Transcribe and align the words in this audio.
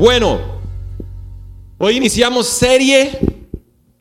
Bueno, 0.00 0.40
hoy 1.76 1.98
iniciamos 1.98 2.46
serie, 2.46 3.18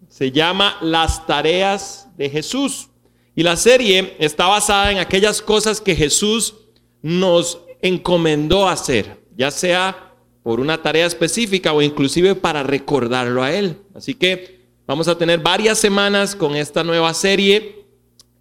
se 0.07 0.31
llama 0.31 0.77
Las 0.79 1.27
tareas 1.27 2.07
de 2.15 2.29
Jesús. 2.29 2.87
Y 3.35 3.43
la 3.43 3.57
serie 3.57 4.15
está 4.17 4.47
basada 4.47 4.93
en 4.93 4.99
aquellas 4.99 5.41
cosas 5.41 5.81
que 5.81 5.97
Jesús 5.97 6.55
nos 7.01 7.59
encomendó 7.81 8.69
hacer, 8.69 9.19
ya 9.35 9.51
sea 9.51 10.13
por 10.41 10.61
una 10.61 10.81
tarea 10.81 11.05
específica 11.05 11.73
o 11.73 11.81
inclusive 11.81 12.33
para 12.33 12.63
recordarlo 12.63 13.43
a 13.43 13.51
Él. 13.51 13.75
Así 13.93 14.13
que 14.13 14.69
vamos 14.87 15.09
a 15.09 15.17
tener 15.17 15.39
varias 15.41 15.79
semanas 15.79 16.33
con 16.33 16.55
esta 16.55 16.81
nueva 16.81 17.13
serie 17.13 17.83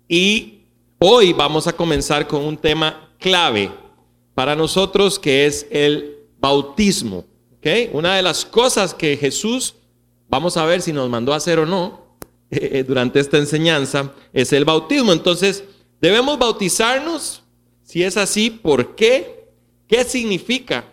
y 0.07 0.61
hoy 1.01 1.33
vamos 1.33 1.67
a 1.67 1.73
comenzar 1.73 2.29
con 2.29 2.45
un 2.45 2.57
tema 2.57 3.17
clave 3.19 3.73
para 4.37 4.55
nosotros 4.55 5.19
que 5.19 5.47
es 5.47 5.67
el 5.73 6.19
bautismo. 6.39 7.25
Una 7.93 8.17
de 8.17 8.23
las 8.23 8.45
cosas 8.45 8.95
que 8.95 9.17
Jesús, 9.17 9.75
vamos 10.29 10.57
a 10.57 10.65
ver 10.65 10.81
si 10.81 10.93
nos 10.93 11.09
mandó 11.11 11.33
a 11.33 11.37
hacer 11.37 11.59
o 11.59 11.67
no 11.67 12.17
eh, 12.51 12.71
eh, 12.73 12.85
durante 12.85 13.21
esta 13.21 13.39
enseñanza, 13.39 14.13
es 14.33 14.53
el 14.53 14.65
bautismo. 14.65 15.13
Entonces, 15.13 15.65
debemos 16.01 16.39
bautizarnos. 16.39 17.43
Si 17.83 18.03
es 18.03 18.17
así, 18.17 18.51
¿por 18.51 18.95
qué? 18.95 19.49
¿Qué 19.87 20.05
significa? 20.05 20.85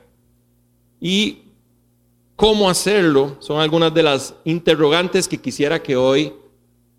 Y 1.00 1.40
cómo 2.36 2.70
hacerlo 2.70 3.38
son 3.40 3.60
algunas 3.60 3.94
de 3.94 4.04
las 4.04 4.34
interrogantes 4.46 5.28
que 5.28 5.38
quisiera 5.38 5.82
que 5.82 5.96
hoy 5.96 6.34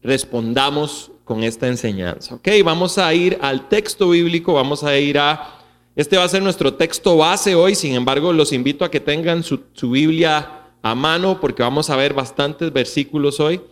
respondamos 0.02 1.10
con 1.24 1.42
esta 1.42 1.66
enseñanza. 1.66 2.36
Ok, 2.36 2.48
vamos 2.64 2.98
a 2.98 3.12
ir 3.12 3.38
al 3.40 3.68
texto 3.68 4.10
bíblico, 4.10 4.54
vamos 4.54 4.84
a 4.84 4.96
ir 4.96 5.18
a 5.18 5.55
este 5.96 6.18
va 6.18 6.24
a 6.24 6.28
ser 6.28 6.42
nuestro 6.42 6.74
texto 6.74 7.16
base 7.16 7.54
hoy, 7.54 7.74
sin 7.74 7.94
embargo 7.94 8.30
los 8.30 8.52
invito 8.52 8.84
a 8.84 8.90
que 8.90 9.00
tengan 9.00 9.42
su, 9.42 9.62
Biblia 9.90 10.74
a 10.82 10.94
mano 10.94 11.40
porque 11.40 11.62
vamos 11.62 11.88
a 11.88 11.96
ver 11.96 12.12
bastantes 12.12 12.70
versículos 12.70 13.40
hoy, 13.40 13.62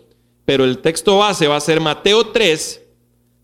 pero 0.47 0.64
el 0.64 0.78
texto 0.78 1.19
base 1.19 1.47
va 1.47 1.56
a 1.56 1.61
ser 1.61 1.81
Mateo 1.81 2.28
3, 2.28 2.83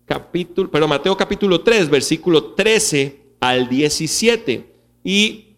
capítulo, 0.05 0.71
pero 0.71 0.87
Mateo 0.87 1.15
capítulo 1.15 1.61
3, 1.61 1.91
versículo 1.91 2.53
13 2.55 3.21
al 3.39 3.69
17 3.69 4.73
y 5.03 5.55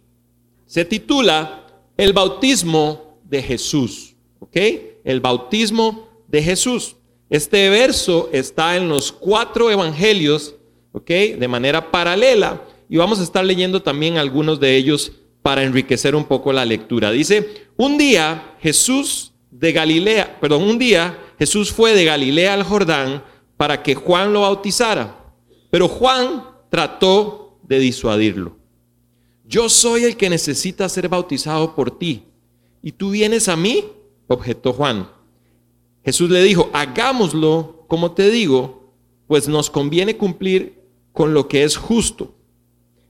se 0.66 0.84
titula 0.84 1.68
El 1.96 2.12
bautismo 2.12 3.20
de 3.24 3.42
Jesús, 3.42 4.16
¿ok? 4.40 4.58
El 5.06 5.22
bautismo 5.22 6.10
de 6.28 6.44
Jesús. 6.44 6.98
Este 7.30 7.70
verso 7.70 8.30
está 8.34 8.76
en 8.76 8.90
los 8.90 9.14
cuatro 9.14 9.72
evangelios, 9.72 10.56
¿ok? 10.92 11.08
De 11.08 11.48
manera 11.48 11.90
paralela 11.90 12.62
y 12.94 12.98
vamos 12.98 13.20
a 13.20 13.24
estar 13.24 13.44
leyendo 13.44 13.82
también 13.82 14.20
algunos 14.20 14.60
de 14.60 14.78
ellos 14.78 15.14
para 15.42 15.64
enriquecer 15.64 16.16
un 16.16 16.26
poco 16.26 16.54
la 16.54 16.64
lectura. 16.64 17.10
Dice, 17.10 17.66
un 17.76 17.98
día 17.98 18.56
Jesús 18.60 19.34
de 19.50 19.72
Galilea, 19.72 20.40
perdón, 20.40 20.62
un 20.62 20.78
día 20.78 21.18
Jesús 21.40 21.72
fue 21.72 21.96
de 21.96 22.06
Galilea 22.06 22.54
al 22.54 22.62
Jordán 22.62 23.24
para 23.58 23.82
que 23.82 23.96
Juan 23.96 24.32
lo 24.32 24.42
bautizara, 24.42 25.34
pero 25.72 25.88
Juan 25.88 26.44
trató 26.70 27.58
de 27.64 27.80
disuadirlo. 27.80 28.58
Yo 29.44 29.70
soy 29.70 30.04
el 30.04 30.16
que 30.16 30.30
necesita 30.30 30.88
ser 30.88 31.10
bautizado 31.10 31.74
por 31.74 31.98
ti, 31.98 32.26
y 32.84 32.92
tú 32.92 33.10
vienes 33.10 33.48
a 33.50 33.56
mí, 33.56 33.86
objetó 34.28 34.72
Juan. 34.72 35.10
Jesús 36.06 36.30
le 36.30 36.44
dijo, 36.44 36.70
hagámoslo 36.74 37.86
como 37.88 38.12
te 38.12 38.30
digo, 38.30 38.94
pues 39.26 39.48
nos 39.48 39.72
conviene 39.72 40.16
cumplir 40.16 40.84
con 41.12 41.34
lo 41.34 41.48
que 41.48 41.64
es 41.64 41.76
justo. 41.76 42.36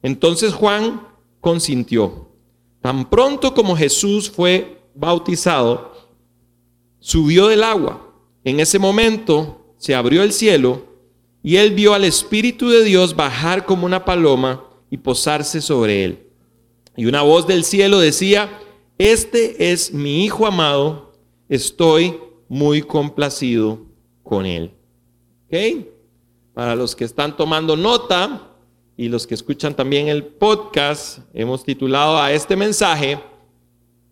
Entonces 0.03 0.53
Juan 0.53 1.07
consintió. 1.41 2.29
Tan 2.81 3.09
pronto 3.09 3.55
como 3.55 3.75
Jesús 3.75 4.29
fue 4.29 4.81
bautizado, 4.93 5.93
subió 6.99 7.47
del 7.47 7.63
agua. 7.63 8.13
En 8.43 8.59
ese 8.59 8.77
momento 8.77 9.73
se 9.77 9.95
abrió 9.95 10.21
el 10.21 10.33
cielo 10.33 10.85
y 11.41 11.55
él 11.55 11.73
vio 11.73 11.93
al 11.93 12.03
Espíritu 12.03 12.69
de 12.69 12.83
Dios 12.83 13.15
bajar 13.15 13.65
como 13.65 13.85
una 13.85 14.05
paloma 14.05 14.65
y 14.89 14.97
posarse 14.97 15.61
sobre 15.61 16.03
él. 16.03 16.27
Y 16.95 17.05
una 17.05 17.21
voz 17.21 17.47
del 17.47 17.63
cielo 17.63 17.99
decía, 17.99 18.59
este 18.97 19.71
es 19.71 19.93
mi 19.93 20.23
Hijo 20.25 20.45
amado, 20.45 21.13
estoy 21.49 22.19
muy 22.49 22.81
complacido 22.81 23.85
con 24.21 24.45
él. 24.45 24.71
¿Ok? 25.47 25.87
Para 26.53 26.75
los 26.75 26.95
que 26.95 27.05
están 27.05 27.35
tomando 27.35 27.75
nota, 27.75 28.52
y 29.03 29.09
los 29.09 29.27
que 29.27 29.33
escuchan 29.33 29.75
también 29.75 30.07
el 30.07 30.23
podcast, 30.23 31.19
hemos 31.33 31.65
titulado 31.65 32.17
a 32.21 32.31
este 32.31 32.55
mensaje, 32.55 33.19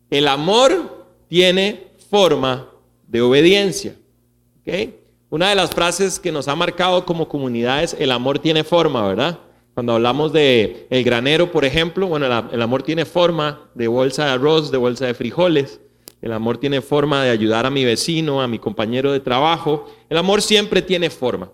El 0.10 0.28
amor 0.28 1.08
tiene 1.30 1.88
forma 2.10 2.68
de 3.08 3.22
obediencia. 3.22 3.96
Una 5.30 5.48
de 5.48 5.56
las 5.56 5.72
frases 5.72 6.20
que 6.20 6.34
nos 6.34 6.50
ha 6.50 6.58
marcado 6.58 7.06
como 7.06 7.30
comunidad 7.30 7.84
es 7.84 7.96
el 7.98 8.12
amor 8.12 8.40
tiene 8.40 8.66
forma, 8.66 9.08
¿verdad? 9.08 9.40
Cuando 9.74 9.94
hablamos 9.94 10.34
de 10.34 10.88
el 10.90 11.06
granero, 11.06 11.54
por 11.54 11.64
ejemplo, 11.64 12.08
bueno, 12.08 12.26
el 12.52 12.62
amor 12.62 12.84
tiene 12.84 13.06
forma 13.06 13.70
de 13.74 13.88
bolsa 13.88 14.26
de 14.26 14.32
arroz, 14.32 14.72
de 14.72 14.78
bolsa 14.78 15.06
de 15.06 15.14
frijoles. 15.14 15.80
El 16.22 16.34
amor 16.34 16.58
tiene 16.58 16.82
forma 16.82 17.24
de 17.24 17.30
ayudar 17.30 17.66
a 17.66 17.70
mi 17.70 17.86
vecino, 17.86 18.42
a 18.42 18.48
mi 18.50 18.60
compañero 18.60 19.14
de 19.14 19.22
trabajo. 19.22 19.90
El 20.10 20.18
amor 20.18 20.42
siempre 20.42 20.82
tiene 20.82 21.10
forma. 21.10 21.50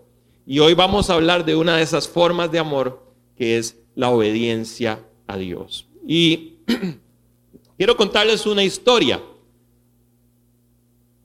Y 0.48 0.58
hoy 0.58 0.74
vamos 0.74 1.12
a 1.12 1.14
hablar 1.14 1.46
de 1.46 1.56
una 1.56 1.78
de 1.78 1.84
esas 1.84 2.08
formas 2.08 2.52
de 2.52 2.58
amor 2.58 3.07
que 3.38 3.58
es 3.58 3.78
la 3.96 4.10
obediencia 4.10 5.00
a 5.28 5.38
Dios. 5.38 5.88
Y 6.06 6.56
quiero 7.78 7.96
contarles 7.96 8.46
una 8.46 8.64
historia. 8.64 9.22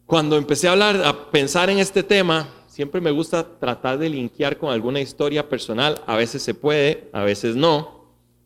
Cuando 0.07 0.37
empecé 0.37 0.69
a 0.69 0.73
hablar, 0.73 1.03
a 1.05 1.31
pensar 1.31 1.71
en 1.71 1.79
este 1.79 2.03
tema, 2.03 2.49
siempre 2.67 3.01
me 3.01 3.11
gusta 3.11 3.59
tratar 3.59 3.99
de 3.99 4.11
linkear 4.11 4.59
con 4.59 4.71
alguna 4.71 5.01
historia 5.01 5.49
personal. 5.49 6.03
A 6.07 6.17
veces 6.17 6.43
se 6.43 6.55
puede, 6.55 7.09
a 7.13 7.23
veces 7.23 7.57
no. 7.57 8.03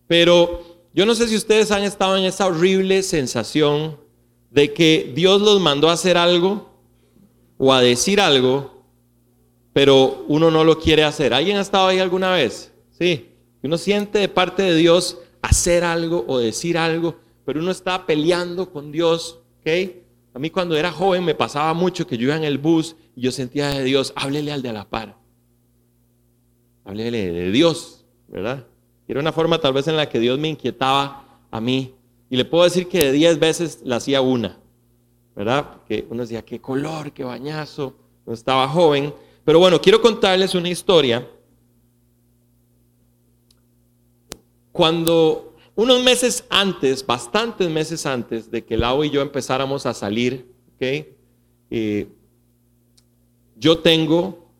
Pero 0.06 0.62
yo 0.94 1.04
no 1.06 1.14
sé 1.14 1.26
si 1.26 1.36
ustedes 1.36 1.72
han 1.72 1.82
estado 1.82 2.16
en 2.16 2.24
esa 2.24 2.46
horrible 2.46 3.02
sensación 3.02 3.98
de 4.50 4.72
que 4.72 5.12
Dios 5.14 5.42
los 5.42 5.60
mandó 5.60 5.90
a 5.90 5.94
hacer 5.94 6.16
algo 6.16 6.70
o 7.58 7.72
a 7.72 7.80
decir 7.80 8.20
algo, 8.20 8.84
pero 9.72 10.24
uno 10.28 10.50
no 10.50 10.62
lo 10.62 10.78
quiere 10.78 11.02
hacer. 11.02 11.34
¿Alguien 11.34 11.56
ha 11.56 11.62
estado 11.62 11.88
ahí 11.88 11.98
alguna 11.98 12.30
vez? 12.30 12.72
Sí 12.92 13.35
uno 13.66 13.78
siente 13.78 14.18
de 14.18 14.28
parte 14.28 14.62
de 14.62 14.74
Dios 14.74 15.18
hacer 15.42 15.84
algo 15.84 16.24
o 16.26 16.38
decir 16.38 16.78
algo, 16.78 17.16
pero 17.44 17.60
uno 17.60 17.70
está 17.70 18.06
peleando 18.06 18.70
con 18.70 18.90
Dios, 18.90 19.40
¿ok? 19.60 19.68
A 20.34 20.38
mí 20.38 20.50
cuando 20.50 20.76
era 20.76 20.90
joven 20.90 21.24
me 21.24 21.34
pasaba 21.34 21.72
mucho 21.74 22.06
que 22.06 22.18
yo 22.18 22.24
iba 22.24 22.36
en 22.36 22.44
el 22.44 22.58
bus 22.58 22.96
y 23.14 23.22
yo 23.22 23.32
sentía 23.32 23.68
de 23.68 23.84
Dios, 23.84 24.12
háblele 24.16 24.52
al 24.52 24.62
de 24.62 24.72
la 24.72 24.88
par. 24.88 25.16
Háblele 26.84 27.32
de 27.32 27.50
Dios, 27.50 28.04
¿verdad? 28.28 28.66
era 29.08 29.20
una 29.20 29.32
forma 29.32 29.58
tal 29.60 29.72
vez 29.72 29.86
en 29.88 29.96
la 29.96 30.08
que 30.08 30.18
Dios 30.18 30.38
me 30.38 30.48
inquietaba 30.48 31.40
a 31.50 31.60
mí. 31.60 31.94
Y 32.28 32.36
le 32.36 32.44
puedo 32.44 32.64
decir 32.64 32.88
que 32.88 33.04
de 33.04 33.12
10 33.12 33.38
veces 33.38 33.80
la 33.84 33.96
hacía 33.96 34.20
una, 34.20 34.58
¿verdad? 35.34 35.82
Que 35.86 36.06
uno 36.10 36.22
decía, 36.22 36.42
qué 36.44 36.60
color, 36.60 37.12
qué 37.12 37.22
bañazo. 37.22 37.94
No 38.26 38.32
estaba 38.32 38.66
joven. 38.68 39.14
Pero 39.44 39.60
bueno, 39.60 39.80
quiero 39.80 40.02
contarles 40.02 40.56
una 40.56 40.68
historia 40.68 41.26
Cuando 44.76 45.54
unos 45.74 46.02
meses 46.02 46.44
antes, 46.50 47.04
bastantes 47.04 47.70
meses 47.70 48.04
antes 48.04 48.50
de 48.50 48.62
que 48.62 48.76
Lau 48.76 49.02
y 49.04 49.08
yo 49.08 49.22
empezáramos 49.22 49.86
a 49.86 49.94
salir, 49.94 50.46
¿okay? 50.74 51.14
Eh, 51.70 52.06
yo 53.56 53.78
tengo 53.78 54.50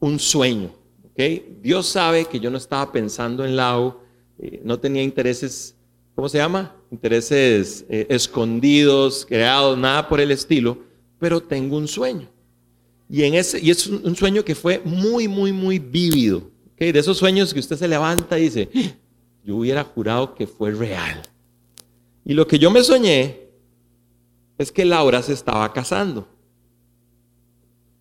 un 0.00 0.18
sueño. 0.18 0.70
¿okay? 1.10 1.56
Dios 1.62 1.86
sabe 1.86 2.26
que 2.26 2.38
yo 2.38 2.50
no 2.50 2.58
estaba 2.58 2.92
pensando 2.92 3.42
en 3.42 3.56
Lau, 3.56 4.00
eh, 4.38 4.60
no 4.62 4.78
tenía 4.78 5.02
intereses, 5.02 5.74
¿cómo 6.14 6.28
se 6.28 6.36
llama? 6.36 6.76
Intereses 6.90 7.86
eh, 7.88 8.06
escondidos, 8.10 9.24
creados, 9.24 9.78
nada 9.78 10.06
por 10.10 10.20
el 10.20 10.30
estilo, 10.30 10.76
pero 11.18 11.42
tengo 11.42 11.78
un 11.78 11.88
sueño. 11.88 12.28
Y, 13.08 13.22
en 13.22 13.32
ese, 13.32 13.60
y 13.60 13.70
es 13.70 13.86
un 13.86 14.14
sueño 14.14 14.44
que 14.44 14.54
fue 14.54 14.82
muy, 14.84 15.26
muy, 15.26 15.52
muy 15.52 15.78
vívido. 15.78 16.50
¿okay? 16.74 16.92
De 16.92 16.98
esos 16.98 17.16
sueños 17.16 17.54
que 17.54 17.60
usted 17.60 17.78
se 17.78 17.88
levanta 17.88 18.38
y 18.38 18.42
dice, 18.42 18.68
yo 19.44 19.56
hubiera 19.56 19.84
jurado 19.84 20.34
que 20.34 20.46
fue 20.46 20.70
real. 20.70 21.22
Y 22.24 22.32
lo 22.32 22.46
que 22.46 22.58
yo 22.58 22.70
me 22.70 22.82
soñé 22.82 23.48
es 24.56 24.72
que 24.72 24.84
Laura 24.84 25.22
se 25.22 25.34
estaba 25.34 25.70
casando. 25.72 26.26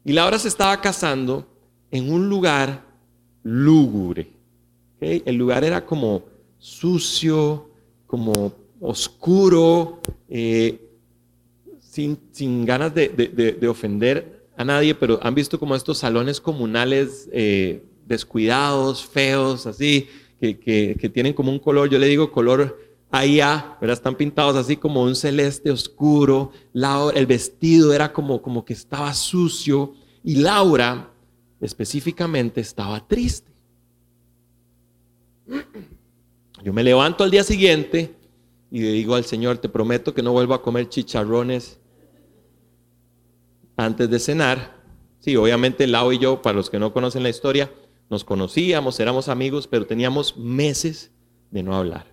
Y 0.05 0.13
Laura 0.13 0.39
se 0.39 0.47
estaba 0.47 0.79
casando 0.79 1.45
en 1.91 2.11
un 2.11 2.29
lugar 2.29 2.85
lúgubre. 3.43 4.31
El 4.99 5.35
lugar 5.35 5.65
era 5.65 5.85
como 5.85 6.23
sucio, 6.59 7.69
como 8.07 8.53
oscuro, 8.79 10.01
eh, 10.29 10.79
sin, 11.79 12.65
ganas 12.65 12.93
de, 12.95 13.67
ofender 13.69 14.47
a 14.55 14.63
nadie, 14.63 14.95
pero 14.95 15.19
han 15.21 15.35
visto 15.35 15.59
como 15.59 15.75
estos 15.75 15.97
salones 15.97 16.39
comunales 16.39 17.29
eh, 17.33 17.83
descuidados, 18.05 19.05
feos, 19.05 19.65
así, 19.67 20.07
que, 20.43 21.11
tienen 21.13 21.33
como 21.33 21.51
un 21.51 21.59
color, 21.59 21.89
yo 21.89 21.97
le 21.97 22.07
digo 22.07 22.31
color 22.31 22.77
allá, 23.09 23.77
¿verdad? 23.79 23.93
Están 23.97 24.15
pintados 24.15 24.55
así 24.55 24.75
como 24.75 25.03
un 25.03 25.15
celeste 25.15 25.71
oscuro, 25.71 26.51
el 27.15 27.25
vestido 27.25 27.93
era 27.93 28.11
como, 28.11 28.41
como 28.41 28.65
que 28.65 28.73
estaba 28.73 29.13
sucio 29.13 29.93
y 30.23 30.35
Laura 30.35 31.09
específicamente 31.61 32.59
estaba 32.61 33.07
triste. 33.07 33.51
Yo 36.63 36.73
me 36.73 36.83
levanto 36.83 37.23
al 37.23 37.31
día 37.31 37.43
siguiente 37.43 38.13
y 38.71 38.81
le 38.81 38.91
digo 38.91 39.15
al 39.15 39.25
Señor, 39.25 39.57
te 39.59 39.69
prometo 39.69 40.13
que 40.13 40.21
no 40.21 40.31
vuelvo 40.31 40.53
a 40.53 40.61
comer 40.61 40.89
chicharrones 40.89 41.79
antes 43.77 44.09
de 44.09 44.19
cenar. 44.19 44.81
Sí, 45.19 45.35
obviamente 45.37 45.87
Lau 45.87 46.11
y 46.11 46.17
yo, 46.17 46.41
para 46.41 46.57
los 46.57 46.69
que 46.69 46.79
no 46.79 46.91
conocen 46.91 47.23
la 47.23 47.29
historia, 47.29 47.71
nos 48.09 48.23
conocíamos, 48.23 48.99
éramos 48.99 49.29
amigos, 49.29 49.67
pero 49.67 49.85
teníamos 49.85 50.37
meses 50.37 51.11
de 51.51 51.63
no 51.63 51.75
hablar. 51.75 52.05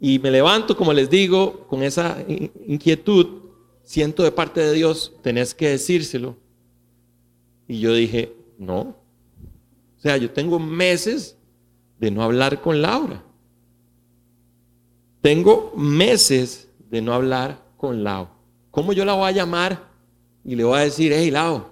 Y 0.00 0.18
me 0.18 0.30
levanto, 0.30 0.76
como 0.76 0.92
les 0.92 1.08
digo, 1.08 1.66
con 1.68 1.82
esa 1.82 2.24
inquietud, 2.66 3.42
siento 3.82 4.22
de 4.22 4.32
parte 4.32 4.60
de 4.60 4.72
Dios, 4.72 5.12
tenés 5.22 5.54
que 5.54 5.68
decírselo. 5.68 6.36
Y 7.68 7.80
yo 7.80 7.94
dije, 7.94 8.34
no. 8.58 8.80
O 8.80 10.00
sea, 10.00 10.16
yo 10.16 10.30
tengo 10.30 10.58
meses 10.58 11.36
de 12.00 12.10
no 12.10 12.22
hablar 12.22 12.60
con 12.60 12.82
Laura. 12.82 13.22
Tengo 15.20 15.72
meses 15.76 16.68
de 16.90 17.00
no 17.00 17.14
hablar 17.14 17.62
con 17.76 18.02
Lau. 18.02 18.28
¿Cómo 18.72 18.92
yo 18.92 19.04
la 19.04 19.14
voy 19.14 19.28
a 19.28 19.32
llamar 19.32 19.88
y 20.44 20.56
le 20.56 20.64
voy 20.64 20.78
a 20.78 20.82
decir, 20.82 21.12
hey 21.14 21.30
Lau, 21.30 21.64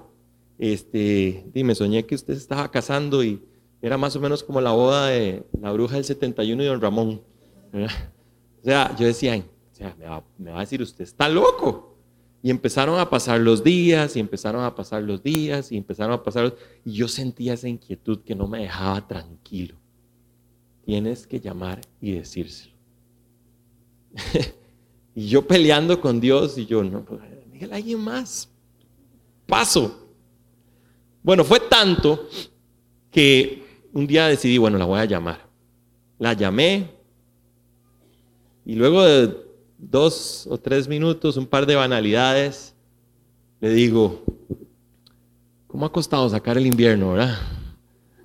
este, 0.61 1.47
dime, 1.55 1.75
soñé 1.75 2.05
que 2.05 2.15
usted 2.15 2.35
se 2.35 2.41
estaba 2.41 2.71
casando 2.71 3.25
y 3.25 3.43
era 3.81 3.97
más 3.97 4.15
o 4.15 4.21
menos 4.21 4.45
como 4.45 4.61
la 4.61 4.73
boda 4.73 5.07
de 5.07 5.43
la 5.59 5.73
bruja 5.73 5.95
del 5.95 6.05
71 6.05 6.63
y 6.63 6.67
don 6.67 6.83
Ramón. 6.83 7.23
O 7.73 8.65
sea, 8.65 8.95
yo 8.95 9.07
decía, 9.07 9.43
me 10.37 10.51
va 10.51 10.59
a 10.59 10.61
decir, 10.61 10.83
usted 10.83 11.05
está 11.05 11.31
loco. 11.31 11.97
Y 12.43 12.51
empezaron 12.51 12.99
a 13.01 13.09
pasar 13.09 13.41
los 13.41 13.65
días, 13.65 14.17
y 14.17 14.21
empezaron 14.21 14.63
a 14.63 14.75
pasar 14.75 15.03
los 15.03 15.23
días, 15.23 15.73
y 15.73 15.79
empezaron 15.79 16.13
a 16.13 16.23
pasar 16.23 16.45
los... 16.45 16.55
Y 16.85 16.93
yo 16.93 17.09
sentía 17.09 17.55
esa 17.55 17.69
inquietud 17.69 18.21
que 18.21 18.35
no 18.35 18.47
me 18.47 18.61
dejaba 18.61 19.07
tranquilo. 19.07 19.77
Tienes 20.85 21.27
que 21.27 21.41
llamar 21.41 21.81
y 22.03 22.13
decírselo. 22.13 22.75
y 25.15 25.27
yo 25.27 25.47
peleando 25.47 26.01
con 26.01 26.21
Dios 26.21 26.59
y 26.59 26.67
yo, 26.67 26.83
no, 26.83 27.03
pues, 27.03 27.21
dígale 27.51 27.73
a 27.73 27.77
alguien 27.77 28.01
más. 28.01 28.49
Paso. 29.47 30.00
Bueno, 31.23 31.45
fue 31.45 31.61
tanto 31.61 32.29
que 33.11 33.63
un 33.93 34.07
día 34.07 34.27
decidí, 34.27 34.59
bueno, 34.59 34.79
la 34.79 34.85
voy 34.85 35.01
a 35.01 35.05
llamar. 35.05 35.47
La 36.19 36.33
llamé 36.33 36.89
y 38.65 38.75
luego 38.75 39.03
de 39.03 39.35
dos 39.79 40.47
o 40.49 40.59
tres 40.59 40.87
minutos, 40.87 41.37
un 41.37 41.47
par 41.47 41.67
de 41.67 41.75
banalidades, 41.75 42.75
le 43.61 43.71
digo, 43.71 44.23
¿cómo 45.67 45.87
ha 45.87 45.93
costado 45.93 46.29
sacar 46.29 46.57
el 46.59 46.67
invierno, 46.67 47.13
verdad? 47.13 47.39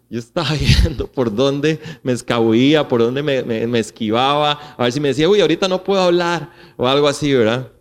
Yo 0.09 0.19
estaba 0.19 0.53
viendo 0.83 1.07
por 1.07 1.33
dónde 1.33 1.80
me 2.03 2.12
escabullía, 2.12 2.88
por 2.88 3.01
dónde 3.01 3.24
me, 3.24 3.80
esquivaba, 3.80 4.75
a 4.77 4.83
ver 4.83 4.91
si 4.91 5.00
me 5.00 5.09
decía, 5.09 5.30
uy, 5.30 5.41
ahorita 5.41 5.68
no 5.68 5.83
puedo 5.83 6.01
hablar, 6.01 6.51
o 6.77 6.88
algo 6.88 7.07
así, 7.07 7.33
¿verdad? 7.33 7.71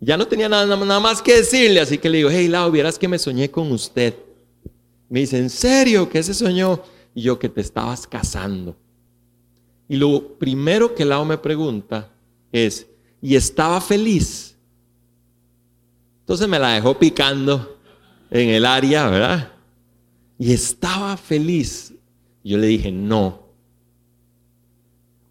Ya 0.00 0.16
no 0.16 0.26
tenía 0.26 0.48
nada, 0.48 0.76
nada 0.76 1.00
más 1.00 1.22
que 1.22 1.36
decirle, 1.36 1.80
así 1.80 1.98
que 1.98 2.08
le 2.08 2.18
digo, 2.18 2.30
hey, 2.30 2.48
Lau, 2.48 2.70
vieras 2.70 2.98
que 2.98 3.08
me 3.08 3.18
soñé 3.18 3.50
con 3.50 3.72
usted. 3.72 4.14
Me 5.08 5.20
dice, 5.20 5.38
¿en 5.38 5.50
serio? 5.50 6.08
¿Qué 6.08 6.22
se 6.22 6.34
soñó? 6.34 6.82
Y 7.14 7.22
yo, 7.22 7.38
que 7.38 7.48
te 7.48 7.60
estabas 7.60 8.06
casando. 8.06 8.76
Y 9.88 9.96
lo 9.96 10.38
primero 10.38 10.94
que 10.94 11.04
Lau 11.04 11.24
me 11.24 11.38
pregunta 11.38 12.10
es, 12.52 12.86
¿y 13.22 13.34
estaba 13.34 13.80
feliz? 13.80 14.56
Entonces 16.20 16.46
me 16.46 16.58
la 16.58 16.74
dejó 16.74 16.98
picando 16.98 17.78
en 18.30 18.50
el 18.50 18.66
área, 18.66 19.08
¿verdad? 19.08 19.52
y 20.38 20.52
estaba 20.52 21.16
feliz. 21.16 21.92
Yo 22.44 22.56
le 22.56 22.68
dije, 22.68 22.92
no. 22.92 23.42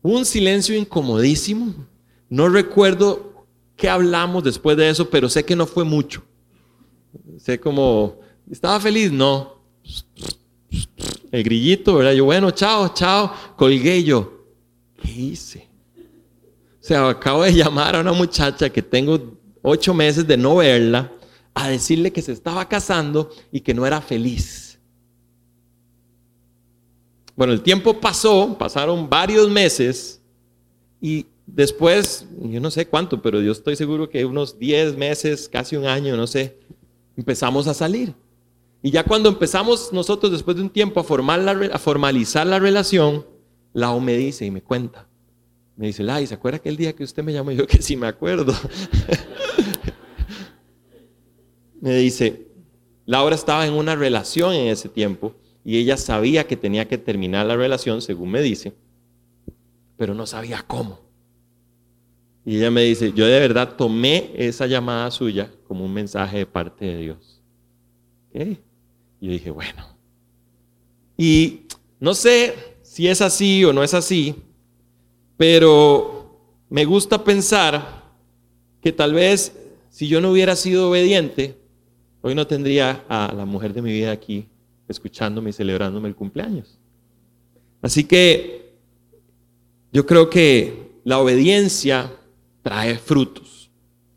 Hubo 0.01 0.17
un 0.17 0.25
silencio 0.25 0.75
incomodísimo. 0.75 1.73
No 2.29 2.49
recuerdo 2.49 3.45
qué 3.77 3.89
hablamos 3.89 4.43
después 4.43 4.75
de 4.75 4.89
eso, 4.89 5.09
pero 5.09 5.29
sé 5.29 5.45
que 5.45 5.55
no 5.55 5.65
fue 5.65 5.85
mucho. 5.85 6.23
Sé 7.37 7.59
como, 7.59 8.19
¿estaba 8.51 8.79
feliz? 8.79 9.11
No. 9.11 9.56
El 11.31 11.43
grillito, 11.43 11.95
¿verdad? 11.95 12.13
Yo, 12.13 12.25
bueno, 12.25 12.51
chao, 12.51 12.93
chao. 12.93 13.33
Colgué 13.55 14.03
yo. 14.03 14.45
¿Qué 15.01 15.11
hice? 15.11 15.67
O 16.81 16.83
sea, 16.87 17.09
acabo 17.09 17.43
de 17.43 17.53
llamar 17.53 17.95
a 17.95 17.99
una 18.01 18.13
muchacha 18.13 18.69
que 18.69 18.81
tengo 18.81 19.37
ocho 19.61 19.93
meses 19.93 20.25
de 20.25 20.37
no 20.37 20.57
verla 20.57 21.11
a 21.53 21.69
decirle 21.69 22.11
que 22.11 22.21
se 22.21 22.31
estaba 22.31 22.67
casando 22.67 23.29
y 23.51 23.59
que 23.59 23.73
no 23.73 23.85
era 23.85 23.99
feliz. 23.99 24.79
Bueno, 27.35 27.53
el 27.53 27.61
tiempo 27.61 27.99
pasó, 27.99 28.57
pasaron 28.57 29.09
varios 29.09 29.49
meses 29.49 30.21
y 31.01 31.25
después, 31.45 32.25
yo 32.41 32.59
no 32.59 32.71
sé 32.71 32.87
cuánto, 32.87 33.21
pero 33.21 33.41
yo 33.41 33.51
estoy 33.51 33.75
seguro 33.75 34.09
que 34.09 34.25
unos 34.25 34.57
10 34.57 34.97
meses, 34.97 35.47
casi 35.47 35.75
un 35.75 35.85
año, 35.85 36.17
no 36.17 36.25
sé, 36.25 36.57
empezamos 37.15 37.67
a 37.67 37.73
salir. 37.73 38.13
Y 38.81 38.91
ya 38.91 39.03
cuando 39.03 39.29
empezamos 39.29 39.91
nosotros 39.91 40.31
después 40.31 40.55
de 40.55 40.63
un 40.63 40.69
tiempo 40.69 40.99
a, 40.99 41.79
formalizar 41.79 42.45
la 42.45 42.59
relación, 42.59 43.25
Lao 43.73 43.99
me 43.99 44.15
dice 44.15 44.45
y 44.45 44.51
me 44.51 44.61
cuenta. 44.61 45.07
Me 45.75 45.87
dice, 45.87 46.03
Lai, 46.03 46.25
¿se 46.25 46.33
acuerda 46.33 46.57
aquel 46.57 46.77
día 46.77 46.93
que 46.93 47.03
usted 47.03 47.23
me 47.23 47.33
llamó? 47.33 47.51
yo 47.51 47.67
que 47.67 47.81
sí 47.81 47.95
me 47.95 48.07
acuerdo. 48.07 48.53
me 51.81 51.95
dice, 51.95 52.47
Laura 53.05 53.35
estaba 53.35 53.65
en 53.65 53.73
una 53.73 53.95
relación 53.95 54.53
en 54.53 54.67
ese 54.67 54.89
tiempo 54.89 55.35
y 55.63 55.77
ella 55.77 55.97
sabía 55.97 56.47
que 56.47 56.57
tenía 56.57 56.87
que 56.87 56.97
terminar 56.97 57.45
la 57.45 57.55
relación, 57.55 58.01
según 58.01 58.31
me 58.31 58.41
dice, 58.41 58.73
pero 59.97 60.13
no 60.13 60.25
sabía 60.25 60.63
cómo. 60.65 60.99
Y 62.45 62.57
ella 62.57 62.71
me 62.71 62.83
dice, 62.83 63.11
yo 63.13 63.25
de 63.25 63.39
verdad 63.39 63.75
tomé 63.75 64.31
esa 64.35 64.67
llamada 64.67 65.11
suya 65.11 65.51
como 65.67 65.83
un 65.83 65.93
mensaje 65.93 66.37
de 66.37 66.45
parte 66.45 66.85
de 66.85 66.97
Dios. 66.97 67.41
Y 69.19 69.27
yo 69.27 69.31
dije, 69.31 69.51
bueno. 69.51 69.97
Y 71.17 71.61
no 71.99 72.13
sé 72.13 72.55
si 72.83 73.07
es 73.07 73.21
así 73.21 73.63
o 73.65 73.73
no 73.73 73.83
es 73.83 73.93
así, 73.93 74.35
pero 75.35 76.39
me 76.69 76.85
gusta 76.85 77.23
pensar 77.23 78.03
que 78.81 78.91
tal 78.91 79.13
vez 79.13 79.53
si 79.89 80.07
yo 80.07 80.21
no 80.21 80.31
hubiera 80.31 80.55
sido 80.55 80.89
obediente, 80.89 81.57
hoy 82.21 82.35
no 82.35 82.45
tendría 82.45 83.03
a 83.09 83.33
la 83.35 83.45
mujer 83.45 83.73
de 83.73 83.81
mi 83.81 83.91
vida 83.91 84.11
aquí 84.11 84.47
escuchándome 84.87 85.49
y 85.49 85.53
celebrándome 85.53 86.07
el 86.07 86.15
cumpleaños. 86.15 86.77
Así 87.81 88.03
que 88.03 88.73
yo 89.91 90.05
creo 90.05 90.29
que 90.29 90.91
la 91.03 91.19
obediencia 91.19 92.11
trae 92.61 92.97
frutos. 92.97 93.69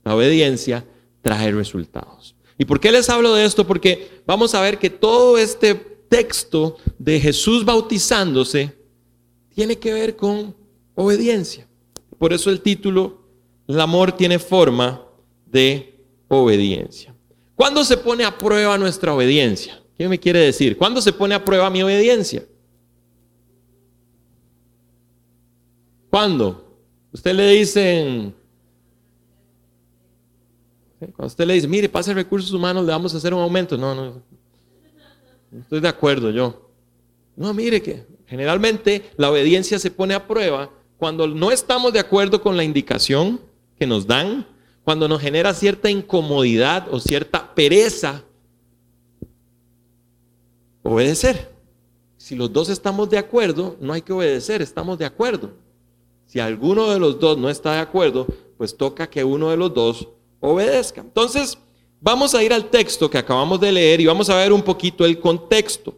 La 0.04 0.14
obediencia 0.14 0.84
trae 1.22 1.52
resultados. 1.52 2.34
¿Y 2.60 2.66
por 2.66 2.78
qué 2.78 2.92
les 2.92 3.08
hablo 3.08 3.32
de 3.32 3.46
esto? 3.46 3.66
Porque 3.66 4.20
vamos 4.26 4.54
a 4.54 4.60
ver 4.60 4.78
que 4.78 4.90
todo 4.90 5.38
este 5.38 5.74
texto 5.74 6.76
de 6.98 7.18
Jesús 7.18 7.64
bautizándose 7.64 8.76
tiene 9.54 9.78
que 9.78 9.94
ver 9.94 10.14
con 10.14 10.54
obediencia. 10.94 11.66
Por 12.18 12.34
eso 12.34 12.50
el 12.50 12.60
título, 12.60 13.22
el 13.66 13.80
amor 13.80 14.12
tiene 14.12 14.38
forma 14.38 15.02
de 15.46 16.04
obediencia. 16.28 17.14
¿Cuándo 17.54 17.82
se 17.82 17.96
pone 17.96 18.24
a 18.24 18.36
prueba 18.36 18.76
nuestra 18.76 19.14
obediencia? 19.14 19.82
¿Qué 19.96 20.06
me 20.06 20.20
quiere 20.20 20.40
decir? 20.40 20.76
¿Cuándo 20.76 21.00
se 21.00 21.14
pone 21.14 21.34
a 21.34 21.42
prueba 21.42 21.70
mi 21.70 21.82
obediencia? 21.82 22.44
¿Cuándo? 26.10 26.76
Usted 27.10 27.32
le 27.32 27.52
dicen, 27.52 28.34
cuando 31.08 31.26
usted 31.26 31.46
le 31.46 31.54
dice, 31.54 31.68
mire, 31.68 31.88
pase 31.88 32.12
recursos 32.14 32.52
humanos, 32.52 32.84
le 32.84 32.92
vamos 32.92 33.14
a 33.14 33.16
hacer 33.16 33.32
un 33.34 33.40
aumento. 33.40 33.76
No, 33.76 33.94
no, 33.94 34.22
no 35.50 35.60
estoy 35.60 35.80
de 35.80 35.88
acuerdo 35.88 36.30
yo. 36.30 36.70
No, 37.36 37.52
mire 37.54 37.82
que 37.82 38.06
generalmente 38.26 39.10
la 39.16 39.30
obediencia 39.30 39.78
se 39.78 39.90
pone 39.90 40.14
a 40.14 40.26
prueba 40.26 40.70
cuando 40.98 41.26
no 41.26 41.50
estamos 41.50 41.92
de 41.92 42.00
acuerdo 42.00 42.42
con 42.42 42.56
la 42.56 42.64
indicación 42.64 43.40
que 43.78 43.86
nos 43.86 44.06
dan, 44.06 44.46
cuando 44.84 45.08
nos 45.08 45.20
genera 45.20 45.54
cierta 45.54 45.90
incomodidad 45.90 46.86
o 46.92 47.00
cierta 47.00 47.54
pereza 47.54 48.24
Obedecer. 50.82 51.50
Si 52.16 52.34
los 52.34 52.52
dos 52.52 52.68
estamos 52.68 53.08
de 53.10 53.18
acuerdo, 53.18 53.76
no 53.80 53.92
hay 53.92 54.02
que 54.02 54.12
obedecer, 54.12 54.62
estamos 54.62 54.98
de 54.98 55.04
acuerdo. 55.04 55.52
Si 56.26 56.38
alguno 56.40 56.90
de 56.90 56.98
los 56.98 57.18
dos 57.18 57.38
no 57.38 57.48
está 57.48 57.74
de 57.74 57.80
acuerdo, 57.80 58.26
pues 58.56 58.76
toca 58.76 59.08
que 59.08 59.24
uno 59.24 59.50
de 59.50 59.56
los 59.56 59.72
dos 59.72 60.08
obedezca. 60.40 61.00
Entonces, 61.00 61.56
vamos 62.00 62.34
a 62.34 62.42
ir 62.42 62.52
al 62.52 62.70
texto 62.70 63.08
que 63.08 63.18
acabamos 63.18 63.60
de 63.60 63.72
leer 63.72 64.00
y 64.00 64.06
vamos 64.06 64.28
a 64.30 64.36
ver 64.36 64.52
un 64.52 64.62
poquito 64.62 65.04
el 65.04 65.20
contexto. 65.20 65.94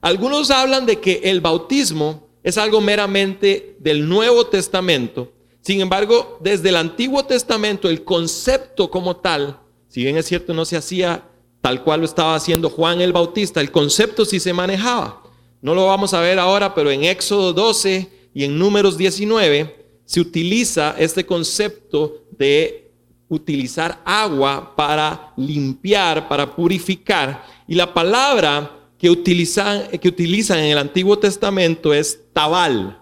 Algunos 0.00 0.50
hablan 0.50 0.86
de 0.86 1.00
que 1.00 1.20
el 1.24 1.40
bautismo 1.40 2.28
es 2.42 2.58
algo 2.58 2.80
meramente 2.80 3.76
del 3.80 4.08
Nuevo 4.08 4.46
Testamento 4.46 5.32
Sin 5.62 5.80
embargo, 5.80 6.38
desde 6.40 6.68
el 6.68 6.76
Antiguo 6.76 7.24
Testamento, 7.24 7.88
el 7.88 8.04
concepto 8.04 8.88
como 8.88 9.16
tal, 9.16 9.58
si 9.88 10.04
bien 10.04 10.16
es 10.16 10.26
cierto 10.26 10.54
no 10.54 10.64
se 10.64 10.76
hacía 10.76 11.28
tal 11.60 11.82
cual 11.82 12.00
lo 12.00 12.06
estaba 12.06 12.36
haciendo 12.36 12.70
Juan 12.70 13.00
el 13.00 13.12
Bautista, 13.12 13.60
el 13.60 13.72
concepto 13.72 14.24
sí 14.24 14.38
se 14.38 14.52
manejaba. 14.52 15.24
No 15.60 15.74
lo 15.74 15.86
vamos 15.86 16.14
a 16.14 16.20
ver 16.20 16.38
ahora, 16.38 16.72
pero 16.72 16.92
en 16.92 17.02
Éxodo 17.02 17.52
12 17.52 18.08
y 18.32 18.44
en 18.44 18.56
Números 18.56 18.96
19 18.96 19.88
se 20.04 20.20
utiliza 20.20 20.94
este 20.96 21.26
concepto 21.26 22.22
de 22.38 22.85
utilizar 23.28 24.00
agua 24.04 24.74
para 24.76 25.32
limpiar, 25.36 26.28
para 26.28 26.54
purificar. 26.54 27.44
Y 27.66 27.74
la 27.74 27.92
palabra 27.92 28.70
que 28.98 29.10
utilizan, 29.10 29.88
que 29.98 30.08
utilizan 30.08 30.58
en 30.58 30.72
el 30.72 30.78
Antiguo 30.78 31.18
Testamento 31.18 31.92
es 31.92 32.20
tabal. 32.32 33.00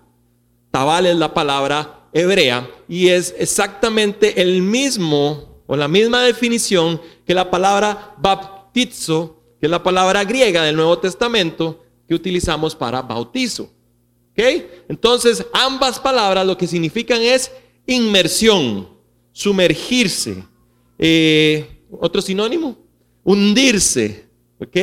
Tabal 0.70 1.06
es 1.06 1.16
la 1.16 1.32
palabra 1.32 2.08
hebrea 2.12 2.68
y 2.88 3.08
es 3.08 3.34
exactamente 3.38 4.40
el 4.40 4.62
mismo 4.62 5.62
o 5.66 5.76
la 5.76 5.88
misma 5.88 6.22
definición 6.22 7.00
que 7.26 7.34
la 7.34 7.50
palabra 7.50 8.14
baptizo, 8.18 9.40
que 9.60 9.66
es 9.66 9.70
la 9.70 9.82
palabra 9.82 10.24
griega 10.24 10.62
del 10.62 10.76
Nuevo 10.76 10.98
Testamento 10.98 11.84
que 12.06 12.14
utilizamos 12.14 12.74
para 12.74 13.02
bautizo. 13.02 13.70
Entonces, 14.88 15.46
ambas 15.52 15.98
palabras 15.98 16.46
lo 16.46 16.56
que 16.56 16.66
significan 16.66 17.22
es 17.22 17.52
inmersión, 17.86 18.88
sumergirse. 19.34 20.42
Eh, 20.98 21.82
otro 21.90 22.22
sinónimo, 22.22 22.78
hundirse, 23.22 24.24
¿ok? 24.58 24.76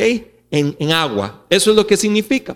En, 0.51 0.75
en 0.77 0.91
agua. 0.91 1.47
Eso 1.49 1.71
es 1.71 1.75
lo 1.75 1.87
que 1.87 1.97
significa. 1.97 2.55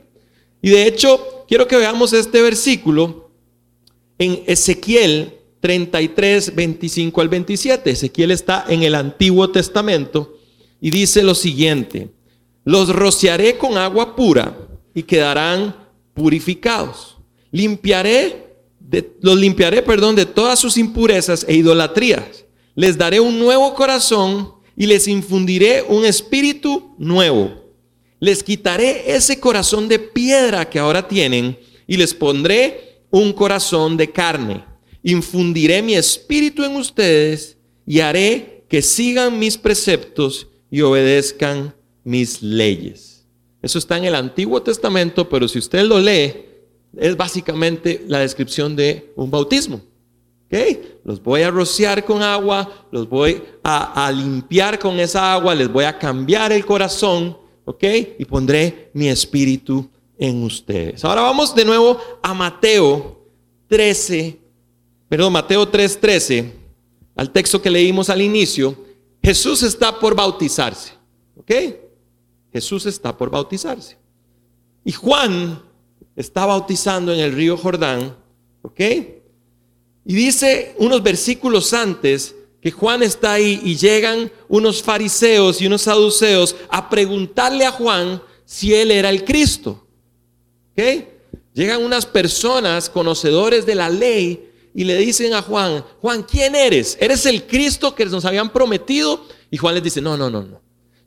Y 0.62 0.70
de 0.70 0.86
hecho, 0.86 1.46
quiero 1.48 1.68
que 1.68 1.78
veamos 1.78 2.14
este 2.14 2.44
versículo 2.44 3.32
en 4.20 4.44
Ezequiel 4.46 5.34
33, 5.60 6.54
25 6.54 7.22
al 7.22 7.30
27. 7.30 7.90
Ezequiel 7.90 8.32
está 8.32 8.66
en 8.70 8.84
el 8.84 8.94
Antiguo 8.94 9.50
Testamento 9.50 10.38
y 10.80 10.92
dice 10.92 11.24
lo 11.24 11.34
siguiente, 11.34 12.12
los 12.64 12.90
rociaré 12.90 13.58
con 13.58 13.78
agua 13.78 14.16
pura 14.16 14.56
y 14.94 15.04
quedarán 15.04 15.76
purificados. 16.14 17.18
Limpiaré, 17.52 18.45
los 19.22 19.38
limpiaré, 19.38 19.82
perdón, 19.82 20.16
de 20.16 20.26
todas 20.26 20.60
sus 20.60 20.78
impurezas 20.78 21.46
e 21.48 21.56
idolatrías. 21.56 22.46
Les 22.76 22.98
daré 22.98 23.20
un 23.20 23.40
nuevo 23.40 23.74
corazón 23.74 24.54
y 24.76 24.86
les 24.86 25.08
infundiré 25.08 25.84
un 25.88 26.06
espíritu 26.06 26.94
nuevo. 26.98 27.66
Les 28.20 28.44
quitaré 28.44 29.16
ese 29.16 29.40
corazón 29.40 29.88
de 29.88 30.00
piedra 30.00 30.70
que 30.70 30.80
ahora 30.80 31.08
tienen 31.08 31.58
y 31.88 31.98
les 31.98 32.14
pondré 32.14 33.02
un 33.12 33.34
corazón 33.34 33.98
de 33.98 34.12
carne. 34.12 34.64
Infundiré 35.04 35.82
mi 35.82 35.96
espíritu 35.96 36.64
en 36.64 36.76
ustedes 36.76 37.58
y 37.86 38.00
haré 38.00 38.66
que 38.68 38.82
sigan 38.82 39.40
mis 39.40 39.58
preceptos 39.58 40.48
y 40.72 40.82
obedezcan 40.82 41.74
mis 42.04 42.42
leyes. 42.42 43.26
Eso 43.62 43.80
está 43.80 43.98
en 43.98 44.06
el 44.06 44.16
Antiguo 44.16 44.62
Testamento, 44.62 45.30
pero 45.30 45.48
si 45.48 45.60
usted 45.60 45.84
lo 45.84 46.00
lee, 46.00 46.34
es 46.98 47.18
básicamente 47.18 48.04
la 48.08 48.20
descripción 48.20 48.76
de 48.76 49.12
un 49.16 49.30
bautismo. 49.30 49.82
¿Okay? 50.46 51.00
Los 51.04 51.22
voy 51.22 51.42
a 51.42 51.52
rociar 51.52 52.06
con 52.06 52.22
agua, 52.22 52.88
los 52.92 53.10
voy 53.10 53.42
a, 53.64 54.06
a, 54.06 54.12
limpiar 54.12 54.78
con 54.78 55.00
esa 55.00 55.34
agua, 55.34 55.56
les 55.56 55.72
voy 55.72 55.86
a 55.86 55.98
cambiar 55.98 56.52
el 56.52 56.66
corazón, 56.66 57.36
¿ok? 57.66 57.84
Y 58.20 58.26
pondré 58.26 58.92
mi 58.94 59.08
espíritu 59.08 59.90
en 60.18 60.44
ustedes. 60.44 61.04
Ahora 61.04 61.22
vamos 61.22 61.54
de 61.56 61.66
nuevo 61.66 62.00
a 62.22 62.34
Mateo 62.34 63.26
13, 63.68 64.40
perdón, 65.10 65.34
Mateo 65.34 65.68
3, 65.68 66.00
13, 66.00 66.54
al 67.16 67.32
texto 67.32 67.62
que 67.62 67.70
leímos 67.70 68.10
al 68.10 68.22
inicio. 68.22 68.76
Jesús 69.22 69.64
está 69.64 70.00
por 70.00 70.16
bautizarse, 70.16 70.94
¿ok? 71.36 71.52
Jesús 72.54 72.86
está 72.86 73.18
por 73.18 73.30
bautizarse. 73.30 73.98
Y 74.84 74.92
Juan 74.92 75.62
está 76.16 76.46
bautizando 76.46 77.14
en 77.14 77.20
el 77.20 77.34
río 77.34 77.58
Jordán, 77.58 78.16
¿ok? 78.62 78.80
Y 80.06 80.14
dice 80.14 80.76
unos 80.78 81.02
versículos 81.02 81.74
antes 81.74 82.36
que 82.62 82.72
Juan 82.72 83.04
está 83.04 83.34
ahí 83.34 83.62
y 83.64 83.76
llegan 83.76 84.32
unos 84.48 84.82
fariseos 84.82 85.62
y 85.62 85.68
unos 85.68 85.84
saduceos 85.84 86.56
a 86.70 86.90
preguntarle 86.90 87.66
a 87.66 87.72
Juan 87.72 88.22
si 88.44 88.74
él 88.74 88.92
era 88.92 89.10
el 89.10 89.24
Cristo. 89.24 89.86
¿Ok? 90.72 91.06
Llegan 91.54 91.84
unas 91.84 92.06
personas 92.06 92.90
conocedores 92.90 93.66
de 93.66 93.76
la 93.76 93.90
ley 93.90 94.52
y 94.74 94.84
le 94.84 94.98
dicen 94.98 95.34
a 95.34 95.42
Juan, 95.42 95.86
Juan, 96.02 96.24
¿quién 96.24 96.54
eres? 96.56 96.98
¿Eres 97.00 97.26
el 97.26 97.44
Cristo 97.44 97.96
que 97.96 98.06
nos 98.06 98.26
habían 98.26 98.52
prometido? 98.52 99.26
Y 99.50 99.58
Juan 99.58 99.76
les 99.76 99.84
dice, 99.84 100.02
no, 100.02 100.18
no, 100.18 100.30
no, 100.30 100.44
no. 100.44 100.62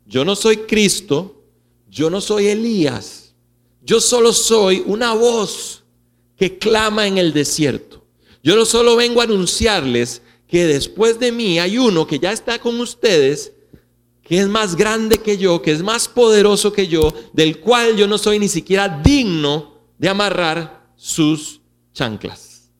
Yo 0.07 0.25
no 0.25 0.35
soy 0.35 0.59
Cristo, 0.59 1.43
yo 1.89 2.09
no 2.09 2.21
soy 2.21 2.47
Elías, 2.47 3.18
yo 3.83 4.01
solo 4.01 4.33
soy 4.33 4.83
una 4.87 5.15
voz 5.15 5.85
que 6.37 6.59
clama 6.59 7.07
en 7.07 7.19
el 7.19 7.33
desierto. 7.33 8.05
Yo 8.43 8.57
no 8.57 8.65
solo 8.65 8.97
vengo 8.97 9.21
a 9.21 9.25
anunciarles 9.25 10.23
que 10.47 10.67
después 10.67 11.19
de 11.19 11.33
mí 11.33 11.59
hay 11.59 11.79
uno 11.79 12.07
que 12.07 12.19
ya 12.19 12.33
está 12.33 12.59
con 12.59 12.81
ustedes, 12.81 13.53
que 14.23 14.39
es 14.39 14.49
más 14.49 14.77
grande 14.77 15.19
que 15.19 15.37
yo, 15.39 15.61
que 15.63 15.73
es 15.73 15.83
más 15.83 16.09
poderoso 16.09 16.73
que 16.73 16.87
yo, 16.87 17.13
del 17.33 17.61
cual 17.61 17.97
yo 17.97 18.07
no 18.07 18.19
soy 18.19 18.39
ni 18.39 18.49
siquiera 18.49 19.01
digno 19.03 19.79
de 19.99 20.09
amarrar 20.09 20.93
sus 20.97 21.61
chanclas. 21.93 22.71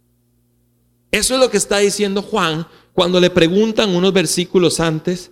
Eso 1.11 1.35
es 1.35 1.41
lo 1.41 1.51
que 1.51 1.57
está 1.57 1.79
diciendo 1.79 2.23
Juan 2.23 2.67
cuando 2.93 3.21
le 3.21 3.31
preguntan 3.31 3.95
unos 3.95 4.13
versículos 4.13 4.79
antes 4.79 5.31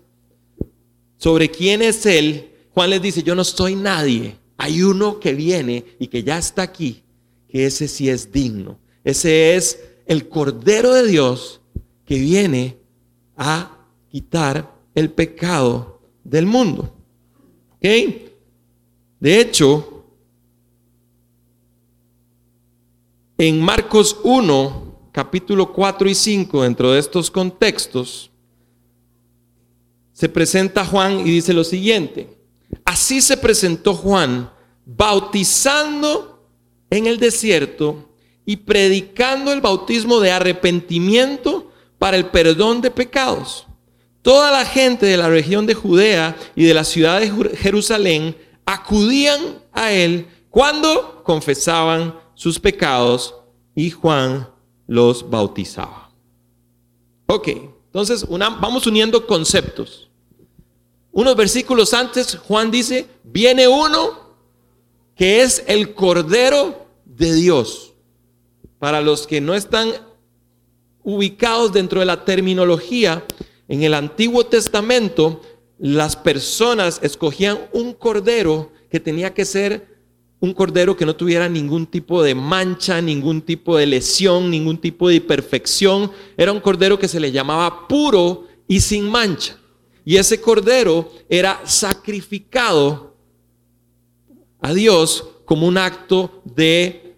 sobre 1.18 1.50
quién 1.50 1.82
es 1.82 2.06
él 2.06 2.52
Juan 2.76 2.90
les 2.90 3.00
dice, 3.00 3.22
yo 3.22 3.34
no 3.34 3.42
soy 3.42 3.74
nadie. 3.74 4.36
Hay 4.66 4.82
uno 4.82 5.20
que 5.20 5.32
viene 5.32 5.84
y 6.00 6.08
que 6.08 6.24
ya 6.24 6.38
está 6.38 6.62
aquí, 6.62 7.04
que 7.48 7.66
ese 7.66 7.86
sí 7.86 8.10
es 8.10 8.32
digno. 8.32 8.80
Ese 9.04 9.54
es 9.54 9.78
el 10.06 10.28
Cordero 10.28 10.92
de 10.92 11.06
Dios 11.06 11.60
que 12.04 12.18
viene 12.18 12.76
a 13.36 13.86
quitar 14.10 14.74
el 14.92 15.12
pecado 15.12 16.00
del 16.24 16.46
mundo. 16.46 16.92
¿Ok? 17.76 17.84
De 19.20 19.40
hecho, 19.40 20.04
en 23.38 23.60
Marcos 23.60 24.16
1, 24.24 25.10
capítulo 25.12 25.72
4 25.72 26.10
y 26.10 26.14
5, 26.16 26.64
dentro 26.64 26.90
de 26.90 26.98
estos 26.98 27.30
contextos, 27.30 28.32
se 30.12 30.28
presenta 30.28 30.84
Juan 30.84 31.20
y 31.20 31.30
dice 31.30 31.52
lo 31.52 31.62
siguiente. 31.62 32.36
Así 32.84 33.20
se 33.20 33.36
presentó 33.36 33.94
Juan, 33.94 34.55
bautizando 34.86 36.48
en 36.88 37.06
el 37.06 37.18
desierto 37.18 38.08
y 38.46 38.56
predicando 38.56 39.52
el 39.52 39.60
bautismo 39.60 40.20
de 40.20 40.30
arrepentimiento 40.30 41.72
para 41.98 42.16
el 42.16 42.26
perdón 42.26 42.80
de 42.80 42.92
pecados. 42.92 43.66
Toda 44.22 44.50
la 44.50 44.64
gente 44.64 45.04
de 45.06 45.16
la 45.16 45.28
región 45.28 45.66
de 45.66 45.74
Judea 45.74 46.36
y 46.54 46.64
de 46.64 46.74
la 46.74 46.84
ciudad 46.84 47.20
de 47.20 47.56
Jerusalén 47.56 48.36
acudían 48.64 49.60
a 49.72 49.92
él 49.92 50.28
cuando 50.50 51.22
confesaban 51.24 52.18
sus 52.34 52.58
pecados 52.58 53.34
y 53.74 53.90
Juan 53.90 54.48
los 54.86 55.28
bautizaba. 55.28 56.10
Ok, 57.26 57.48
entonces 57.86 58.24
vamos 58.28 58.86
uniendo 58.86 59.26
conceptos. 59.26 60.08
Unos 61.10 61.34
versículos 61.34 61.92
antes, 61.94 62.36
Juan 62.36 62.70
dice, 62.70 63.06
viene 63.24 63.66
uno 63.66 64.25
que 65.16 65.42
es 65.42 65.64
el 65.66 65.94
Cordero 65.94 66.86
de 67.04 67.34
Dios. 67.34 67.94
Para 68.78 69.00
los 69.00 69.26
que 69.26 69.40
no 69.40 69.54
están 69.54 69.90
ubicados 71.02 71.72
dentro 71.72 72.00
de 72.00 72.06
la 72.06 72.24
terminología, 72.24 73.24
en 73.68 73.82
el 73.82 73.94
Antiguo 73.94 74.44
Testamento 74.44 75.40
las 75.78 76.16
personas 76.16 77.00
escogían 77.02 77.58
un 77.72 77.92
cordero 77.92 78.72
que 78.90 79.00
tenía 79.00 79.34
que 79.34 79.44
ser 79.44 79.96
un 80.38 80.52
cordero 80.52 80.96
que 80.96 81.06
no 81.06 81.16
tuviera 81.16 81.48
ningún 81.48 81.86
tipo 81.86 82.22
de 82.22 82.34
mancha, 82.34 83.00
ningún 83.00 83.40
tipo 83.40 83.76
de 83.76 83.86
lesión, 83.86 84.50
ningún 84.50 84.78
tipo 84.78 85.08
de 85.08 85.16
imperfección. 85.16 86.12
Era 86.36 86.52
un 86.52 86.60
cordero 86.60 86.98
que 86.98 87.08
se 87.08 87.18
le 87.18 87.32
llamaba 87.32 87.88
puro 87.88 88.46
y 88.68 88.80
sin 88.80 89.08
mancha. 89.08 89.56
Y 90.04 90.16
ese 90.16 90.40
cordero 90.40 91.10
era 91.28 91.60
sacrificado 91.64 93.15
a 94.60 94.72
Dios 94.72 95.24
como 95.44 95.66
un 95.66 95.78
acto 95.78 96.42
de 96.44 97.14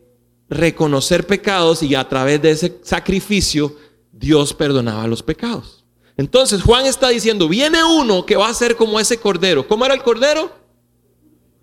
reconocer 0.48 1.26
pecados 1.26 1.82
y 1.82 1.94
a 1.94 2.08
través 2.08 2.40
de 2.40 2.50
ese 2.50 2.78
sacrificio 2.82 3.76
Dios 4.12 4.52
perdonaba 4.54 5.06
los 5.06 5.22
pecados. 5.22 5.84
Entonces 6.16 6.62
Juan 6.62 6.86
está 6.86 7.08
diciendo, 7.10 7.48
viene 7.48 7.82
uno 7.84 8.26
que 8.26 8.36
va 8.36 8.48
a 8.48 8.54
ser 8.54 8.76
como 8.76 8.98
ese 8.98 9.18
cordero. 9.18 9.66
¿Cómo 9.66 9.84
era 9.84 9.94
el 9.94 10.02
cordero? 10.02 10.50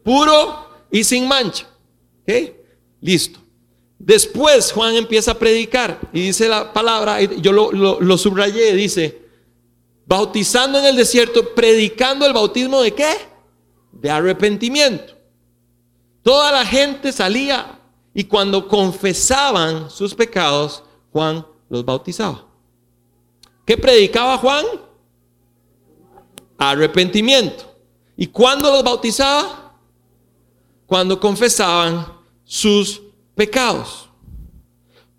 Puro 0.03 0.69
y 0.91 1.03
sin 1.03 1.27
mancha. 1.27 1.67
¿Ok? 2.21 2.53
Listo. 3.01 3.39
Después 3.99 4.71
Juan 4.71 4.95
empieza 4.95 5.31
a 5.31 5.39
predicar 5.39 5.99
y 6.13 6.21
dice 6.21 6.47
la 6.47 6.71
palabra, 6.71 7.21
yo 7.21 7.51
lo, 7.51 7.71
lo, 7.71 8.17
subrayé, 8.17 8.73
dice, 8.73 9.21
bautizando 10.05 10.79
en 10.79 10.85
el 10.85 10.95
desierto, 10.95 11.53
predicando 11.55 12.25
el 12.25 12.33
bautismo 12.33 12.81
de 12.81 12.93
qué? 12.93 13.13
De 13.91 14.09
arrepentimiento. 14.09 15.14
Toda 16.25 16.51
la 16.51 16.65
gente 16.65 17.11
salía 17.11 17.79
y 18.11 18.23
cuando 18.23 18.67
confesaban 18.67 19.91
sus 19.91 20.15
pecados, 20.15 20.83
Juan 21.11 21.45
los 21.69 21.85
bautizaba. 21.85 22.47
¿Qué 23.63 23.77
predicaba 23.77 24.39
Juan? 24.39 24.65
Arrepentimiento. 26.57 27.71
¿Y 28.17 28.25
cuándo 28.25 28.71
los 28.71 28.83
bautizaba? 28.83 29.77
Cuando 30.87 31.19
confesaban 31.19 32.07
sus 32.43 33.03
pecados. 33.35 34.09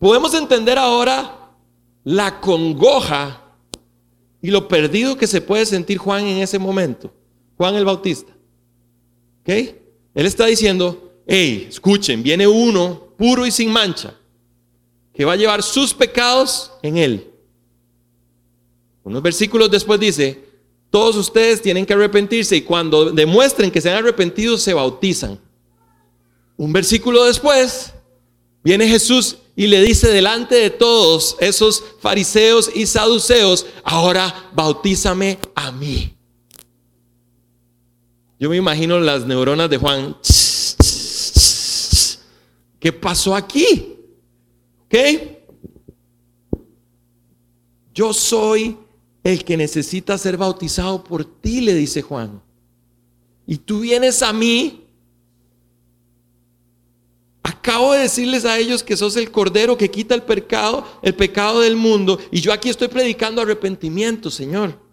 Podemos 0.01 0.35
entender 0.35 0.77
ahora 0.77 1.53
la 2.03 2.41
congoja 2.41 3.45
y 4.43 4.51
lo 4.51 4.67
perdido 4.67 5.17
que 5.17 5.29
se 5.29 5.41
puede 5.41 5.67
sentir 5.67 5.99
Juan 5.99 6.25
en 6.25 6.39
ese 6.39 6.59
momento. 6.59 7.15
Juan 7.57 7.77
el 7.77 7.85
Bautista. 7.85 8.33
¿Ok? 9.43 9.86
Él 10.17 10.25
está 10.25 10.47
diciendo, 10.47 11.13
hey, 11.27 11.67
escuchen, 11.69 12.23
viene 12.23 12.49
uno 12.49 13.13
puro 13.19 13.45
y 13.45 13.51
sin 13.51 13.71
mancha, 13.71 14.15
que 15.13 15.27
va 15.27 15.35
a 15.35 15.37
llevar 15.37 15.63
sus 15.63 15.93
pecados 15.93 16.73
en 16.83 16.97
él. 16.97 17.31
Unos 19.05 19.23
versículos 19.23 19.71
después 19.71 20.01
dice, 20.01 20.43
todos 20.91 21.17
ustedes 21.17 21.61
tienen 21.61 21.85
que 21.85 21.93
arrepentirse 21.93 22.57
y 22.57 22.63
cuando 22.63 23.13
demuestren 23.13 23.71
que 23.71 23.83
se 23.83 23.91
han 23.91 23.99
arrepentido 23.99 24.57
se 24.57 24.73
bautizan. 24.73 25.39
Un 26.57 26.73
versículo 26.73 27.27
después 27.27 27.93
viene 28.65 28.89
Jesús 28.89 29.37
y 29.55 29.67
le 29.67 29.83
dice 29.83 30.09
delante 30.09 30.55
de 30.55 30.71
todos 30.71 31.37
esos 31.41 31.85
fariseos 32.01 32.71
y 32.75 32.87
saduceos, 32.87 33.67
ahora 33.85 34.51
bautízame 34.55 35.39
a 35.55 35.71
mí. 35.73 36.16
Yo 38.39 38.51
me 38.51 38.57
imagino 38.57 39.01
las 39.01 39.27
neuronas 39.27 39.71
de 39.71 39.79
Juan. 39.79 40.17
¿Qué 42.79 42.93
pasó 42.93 43.35
aquí? 43.35 43.97
¿Ok? 44.85 44.95
Yo 47.95 48.13
soy 48.13 48.77
el 49.25 49.45
que 49.45 49.57
necesita 49.57 50.19
ser 50.19 50.37
bautizado 50.37 51.03
por 51.03 51.25
ti, 51.25 51.61
le 51.61 51.75
dice 51.75 52.03
Juan. 52.03 52.43
Y 53.47 53.57
tú 53.57 53.81
vienes 53.81 54.23
a 54.23 54.33
mí 54.33 54.87
Acabo 57.67 57.95
de 57.95 58.01
decirles 58.01 58.45
a 58.45 58.59
ellos 58.59 58.85
que 58.85 58.97
sos 58.97 59.17
el 59.17 59.33
cordero 59.33 59.77
que 59.77 59.91
quita 59.91 60.15
el 60.15 60.23
pecado, 60.23 60.85
el 61.03 61.17
pecado 61.17 61.61
del 61.61 61.75
mundo, 61.75 62.17
y 62.31 62.41
yo 62.41 62.53
aquí 62.53 62.69
estoy 62.69 62.87
predicando 62.87 63.43
arrepentimiento, 63.43 64.31
Señor. 64.31 64.86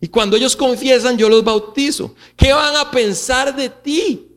Y 0.00 0.08
cuando 0.08 0.36
ellos 0.36 0.54
confiesan, 0.54 1.16
yo 1.16 1.28
los 1.28 1.42
bautizo. 1.42 2.14
¿Qué 2.36 2.52
van 2.52 2.76
a 2.76 2.90
pensar 2.90 3.54
de 3.54 3.68
ti? 3.68 4.28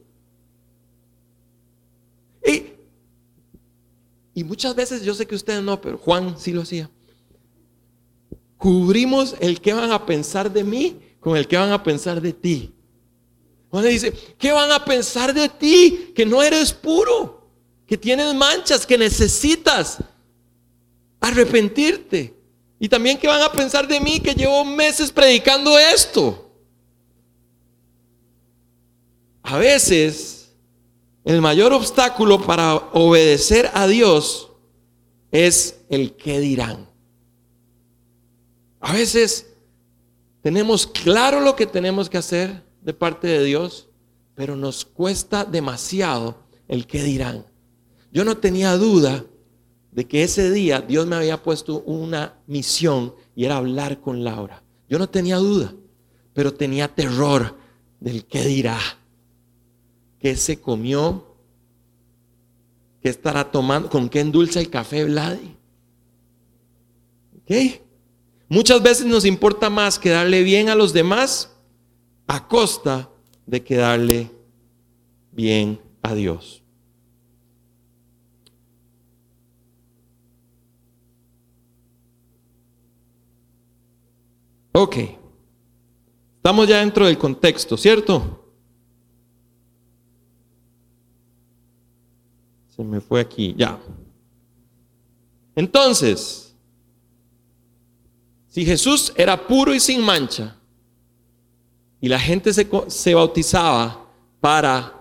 Y, 4.33 4.43
muchas 4.43 4.73
veces 4.73 5.03
yo 5.03 5.13
sé 5.13 5.25
que 5.25 5.35
ustedes 5.35 5.61
no, 5.61 5.81
pero 5.81 5.97
Juan 5.97 6.39
sí 6.39 6.53
lo 6.53 6.61
hacía. 6.61 6.89
Cubrimos 8.57 9.35
el 9.41 9.59
que 9.59 9.73
van 9.73 9.91
a 9.91 10.05
pensar 10.05 10.51
de 10.51 10.63
mí 10.63 10.97
con 11.19 11.35
el 11.35 11.45
que 11.45 11.57
van 11.57 11.71
a 11.71 11.83
pensar 11.83 12.21
de 12.21 12.31
ti. 12.31 12.73
Juan 13.69 13.83
le 13.83 13.89
dice, 13.89 14.13
¿qué 14.37 14.53
van 14.53 14.71
a 14.71 14.83
pensar 14.85 15.33
de 15.33 15.49
ti? 15.49 16.13
Que 16.15 16.25
no 16.25 16.41
eres 16.41 16.71
puro 16.71 17.39
que 17.85 17.97
tienes 17.97 18.33
manchas, 18.35 18.85
que 18.85 18.97
necesitas 18.97 19.97
arrepentirte. 21.19 22.38
Y 22.79 22.87
también 22.87 23.17
que 23.17 23.27
van 23.27 23.41
a 23.41 23.51
pensar 23.51 23.87
de 23.87 23.99
mí 23.99 24.19
que 24.19 24.33
llevo 24.33 24.63
meses 24.63 25.11
predicando 25.11 25.77
esto. 25.77 26.49
A 29.43 29.57
veces 29.57 30.53
el 31.25 31.41
mayor 31.41 31.73
obstáculo 31.73 32.41
para 32.41 32.75
obedecer 32.75 33.69
a 33.73 33.85
Dios 33.87 34.51
es 35.31 35.81
el 35.89 36.15
que 36.15 36.39
dirán. 36.39 36.89
A 38.79 38.93
veces 38.93 39.47
tenemos 40.41 40.87
claro 40.87 41.41
lo 41.41 41.55
que 41.55 41.65
tenemos 41.65 42.09
que 42.09 42.17
hacer 42.17 42.63
de 42.81 42.93
parte 42.93 43.27
de 43.27 43.43
Dios, 43.43 43.89
pero 44.35 44.55
nos 44.55 44.85
cuesta 44.85 45.43
demasiado 45.43 46.37
el 46.67 46.87
que 46.87 47.03
dirán. 47.03 47.45
Yo 48.11 48.23
no 48.23 48.37
tenía 48.37 48.77
duda 48.77 49.25
de 49.91 50.07
que 50.07 50.23
ese 50.23 50.51
día 50.51 50.81
Dios 50.81 51.07
me 51.07 51.15
había 51.15 51.41
puesto 51.41 51.81
una 51.81 52.35
misión 52.47 53.13
y 53.35 53.45
era 53.45 53.57
hablar 53.57 53.99
con 54.01 54.23
Laura. 54.23 54.63
Yo 54.87 54.99
no 54.99 55.09
tenía 55.09 55.37
duda, 55.37 55.73
pero 56.33 56.53
tenía 56.53 56.87
terror 56.87 57.57
del 57.99 58.25
qué 58.25 58.45
dirá, 58.45 58.79
qué 60.19 60.35
se 60.35 60.59
comió, 60.59 61.35
qué 63.01 63.09
estará 63.09 63.51
tomando, 63.51 63.89
con 63.89 64.09
qué 64.09 64.19
endulza 64.19 64.59
el 64.59 64.69
café 64.69 65.05
Vladi. 65.05 65.55
¿Ok? 67.37 67.81
Muchas 68.47 68.81
veces 68.81 69.05
nos 69.05 69.25
importa 69.25 69.69
más 69.69 69.99
quedarle 69.99 70.43
bien 70.43 70.69
a 70.69 70.75
los 70.75 70.93
demás 70.93 71.55
a 72.27 72.47
costa 72.47 73.09
de 73.45 73.63
quedarle 73.63 74.31
bien 75.31 75.79
a 76.01 76.13
Dios. 76.13 76.58
Ok. 84.71 84.97
Estamos 86.37 86.67
ya 86.67 86.79
dentro 86.79 87.05
del 87.05 87.17
contexto, 87.17 87.75
¿cierto? 87.75 88.45
Se 92.75 92.83
me 92.83 93.01
fue 93.01 93.19
aquí, 93.19 93.53
ya. 93.57 93.77
Entonces, 95.55 96.55
si 98.47 98.65
Jesús 98.65 99.11
era 99.17 99.47
puro 99.47 99.73
y 99.73 99.79
sin 99.79 100.01
mancha, 100.01 100.55
y 101.99 102.07
la 102.07 102.19
gente 102.19 102.53
se, 102.53 102.67
se 102.87 103.13
bautizaba 103.13 104.05
para 104.39 104.95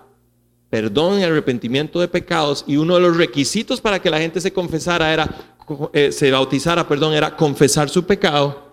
perdón 0.69 1.19
y 1.19 1.23
arrepentimiento 1.23 1.99
de 1.99 2.07
pecados, 2.07 2.63
y 2.67 2.75
uno 2.77 2.95
de 2.95 3.01
los 3.01 3.17
requisitos 3.17 3.81
para 3.81 4.01
que 4.01 4.09
la 4.09 4.19
gente 4.19 4.41
se 4.41 4.53
confesara 4.53 5.11
era, 5.11 5.55
eh, 5.93 6.11
se 6.11 6.29
bautizara, 6.29 6.87
perdón, 6.87 7.13
era 7.13 7.35
confesar 7.35 7.89
su 7.89 8.05
pecado, 8.05 8.68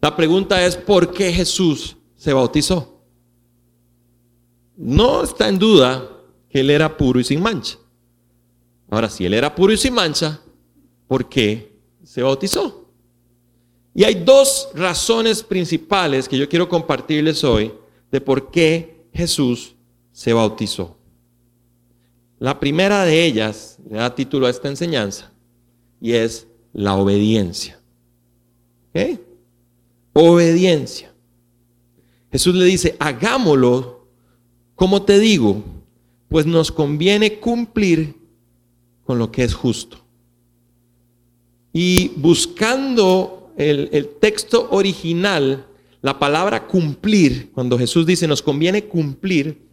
la 0.00 0.14
pregunta 0.14 0.64
es, 0.64 0.76
¿por 0.76 1.12
qué 1.12 1.32
Jesús 1.32 1.96
se 2.16 2.32
bautizó? 2.32 3.02
No 4.76 5.22
está 5.22 5.48
en 5.48 5.58
duda 5.58 6.08
que 6.48 6.60
él 6.60 6.70
era 6.70 6.96
puro 6.96 7.18
y 7.18 7.24
sin 7.24 7.42
mancha. 7.42 7.78
Ahora, 8.90 9.10
si 9.10 9.26
él 9.26 9.34
era 9.34 9.54
puro 9.54 9.72
y 9.72 9.76
sin 9.76 9.92
mancha, 9.92 10.40
¿por 11.06 11.28
qué 11.28 11.76
se 12.04 12.22
bautizó? 12.22 12.88
Y 13.94 14.04
hay 14.04 14.14
dos 14.14 14.68
razones 14.74 15.42
principales 15.42 16.28
que 16.28 16.38
yo 16.38 16.48
quiero 16.48 16.68
compartirles 16.68 17.42
hoy 17.42 17.72
de 18.12 18.20
por 18.20 18.50
qué 18.50 19.08
Jesús 19.12 19.74
se 20.12 20.32
bautizó. 20.32 20.96
La 22.38 22.60
primera 22.60 23.04
de 23.04 23.24
ellas 23.24 23.78
le 23.90 23.96
da 23.96 24.14
título 24.14 24.46
a 24.46 24.50
esta 24.50 24.68
enseñanza 24.68 25.32
y 26.00 26.12
es 26.12 26.46
la 26.72 26.94
obediencia. 26.94 27.80
¿Okay? 28.90 29.27
Obediencia. 30.18 31.12
Jesús 32.30 32.54
le 32.54 32.64
dice, 32.64 32.96
hagámoslo 32.98 33.98
como 34.78 35.02
te 35.02 35.18
digo, 35.18 35.64
pues 36.28 36.46
nos 36.46 36.70
conviene 36.70 37.40
cumplir 37.40 38.14
con 39.04 39.18
lo 39.18 39.32
que 39.32 39.42
es 39.42 39.52
justo. 39.52 39.98
Y 41.72 42.12
buscando 42.14 43.52
el, 43.56 43.88
el, 43.90 44.08
texto 44.20 44.68
original, 44.70 45.66
la 46.00 46.20
palabra 46.20 46.68
cumplir, 46.68 47.50
cuando 47.52 47.76
Jesús 47.76 48.06
dice 48.06 48.28
nos 48.28 48.40
conviene 48.40 48.84
cumplir, 48.84 49.66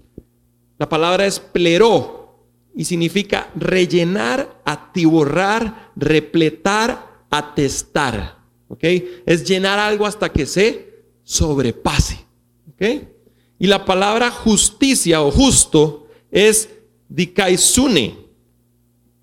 la 0.80 0.90
palabra 0.90 1.28
es 1.28 1.40
pleró 1.40 2.48
y 2.76 2.86
significa 2.86 3.52
rellenar, 3.56 4.60
atiborrar, 4.66 5.92
repletar, 5.96 7.28
atestar. 7.30 8.40
Es 8.80 9.48
llenar 9.48 9.80
algo 9.80 10.06
hasta 10.06 10.32
que 10.32 10.46
se 10.46 11.04
sobrepase. 11.24 12.20
Y 13.58 13.68
la 13.68 13.86
palabra 13.86 14.30
justicia 14.32 15.22
o 15.22 15.32
justo 15.32 16.08
es 16.30 16.70
dikaisune 17.08 18.18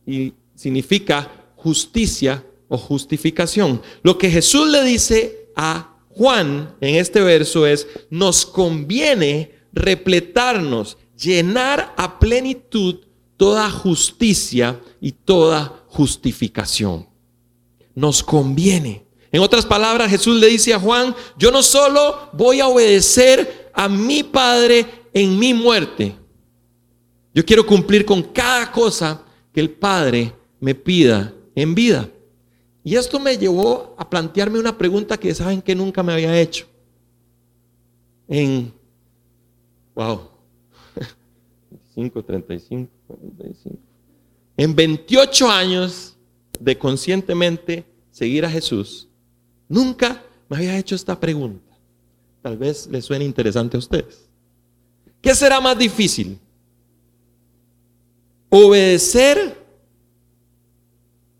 y 0.06 0.32
significa 0.54 1.30
justicia 1.56 2.44
o 2.68 2.78
justificación. 2.78 3.82
Lo 4.02 4.16
que 4.18 4.30
Jesús 4.30 4.68
le 4.68 4.82
dice 4.84 5.48
a 5.54 5.96
Juan 6.08 6.74
en 6.80 6.96
este 6.96 7.20
verso 7.20 7.66
es, 7.66 7.86
nos 8.10 8.46
conviene 8.46 9.52
repletarnos, 9.72 10.98
llenar 11.16 11.94
a 11.96 12.18
plenitud 12.18 13.00
toda 13.36 13.70
justicia 13.70 14.80
y 15.00 15.12
toda 15.12 15.84
justificación. 15.88 17.08
Nos 17.94 18.22
conviene. 18.22 19.04
En 19.32 19.40
otras 19.40 19.64
palabras, 19.64 20.10
Jesús 20.10 20.38
le 20.38 20.46
dice 20.48 20.74
a 20.74 20.78
Juan, 20.78 21.14
yo 21.38 21.50
no 21.50 21.62
solo 21.62 22.28
voy 22.34 22.60
a 22.60 22.68
obedecer 22.68 23.70
a 23.72 23.88
mi 23.88 24.22
Padre 24.22 24.86
en 25.14 25.38
mi 25.38 25.54
muerte, 25.54 26.14
yo 27.34 27.44
quiero 27.44 27.66
cumplir 27.66 28.04
con 28.04 28.22
cada 28.22 28.70
cosa 28.70 29.22
que 29.52 29.60
el 29.60 29.70
Padre 29.70 30.34
me 30.60 30.74
pida 30.74 31.32
en 31.54 31.74
vida. 31.74 32.08
Y 32.84 32.94
esto 32.94 33.18
me 33.18 33.38
llevó 33.38 33.94
a 33.96 34.08
plantearme 34.08 34.58
una 34.58 34.76
pregunta 34.76 35.16
que 35.16 35.34
saben 35.34 35.62
que 35.62 35.74
nunca 35.74 36.02
me 36.02 36.12
había 36.12 36.38
hecho. 36.38 36.66
En, 38.28 38.72
wow, 39.94 40.28
25, 41.70 42.22
35, 42.22 42.90
45. 43.06 43.78
En 44.56 44.74
28 44.74 45.50
años 45.50 46.16
de 46.60 46.76
conscientemente 46.76 47.84
seguir 48.10 48.44
a 48.44 48.50
Jesús, 48.50 49.08
nunca 49.72 50.22
me 50.48 50.56
había 50.56 50.78
hecho 50.78 50.94
esta 50.94 51.18
pregunta. 51.18 51.76
Tal 52.42 52.56
vez 52.56 52.86
les 52.90 53.04
suene 53.04 53.24
interesante 53.24 53.76
a 53.76 53.80
ustedes. 53.80 54.28
¿Qué 55.20 55.34
será 55.34 55.60
más 55.60 55.78
difícil? 55.78 56.38
¿Obedecer 58.50 59.62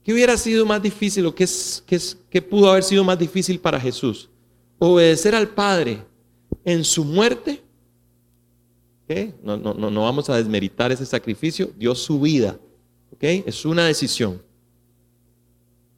¿Qué 0.03 0.13
hubiera 0.13 0.37
sido 0.37 0.67
más 0.67 0.83
difícil 0.83 1.27
o 1.27 1.35
qué, 1.35 1.47
qué, 2.29 2.43
pudo 2.43 2.71
haber 2.71 2.83
sido 2.83 3.05
más 3.05 3.19
difícil 3.19 3.61
para 3.61 3.79
Jesús? 3.79 4.29
¿Obedecer 4.79 5.35
al 5.35 5.49
Padre 5.49 6.03
en 6.65 6.85
su 6.85 7.05
muerte? 7.05 7.63
No, 9.43 9.59
no, 9.59 9.75
no, 9.75 9.91
no 9.91 10.03
vamos 10.03 10.31
a 10.31 10.37
desmeritar 10.37 10.91
ese 10.91 11.05
sacrificio, 11.05 11.71
dio 11.77 11.95
su 11.95 12.19
vida. 12.19 12.59
Es 13.21 13.65
una 13.65 13.87
decisión. 13.87 14.43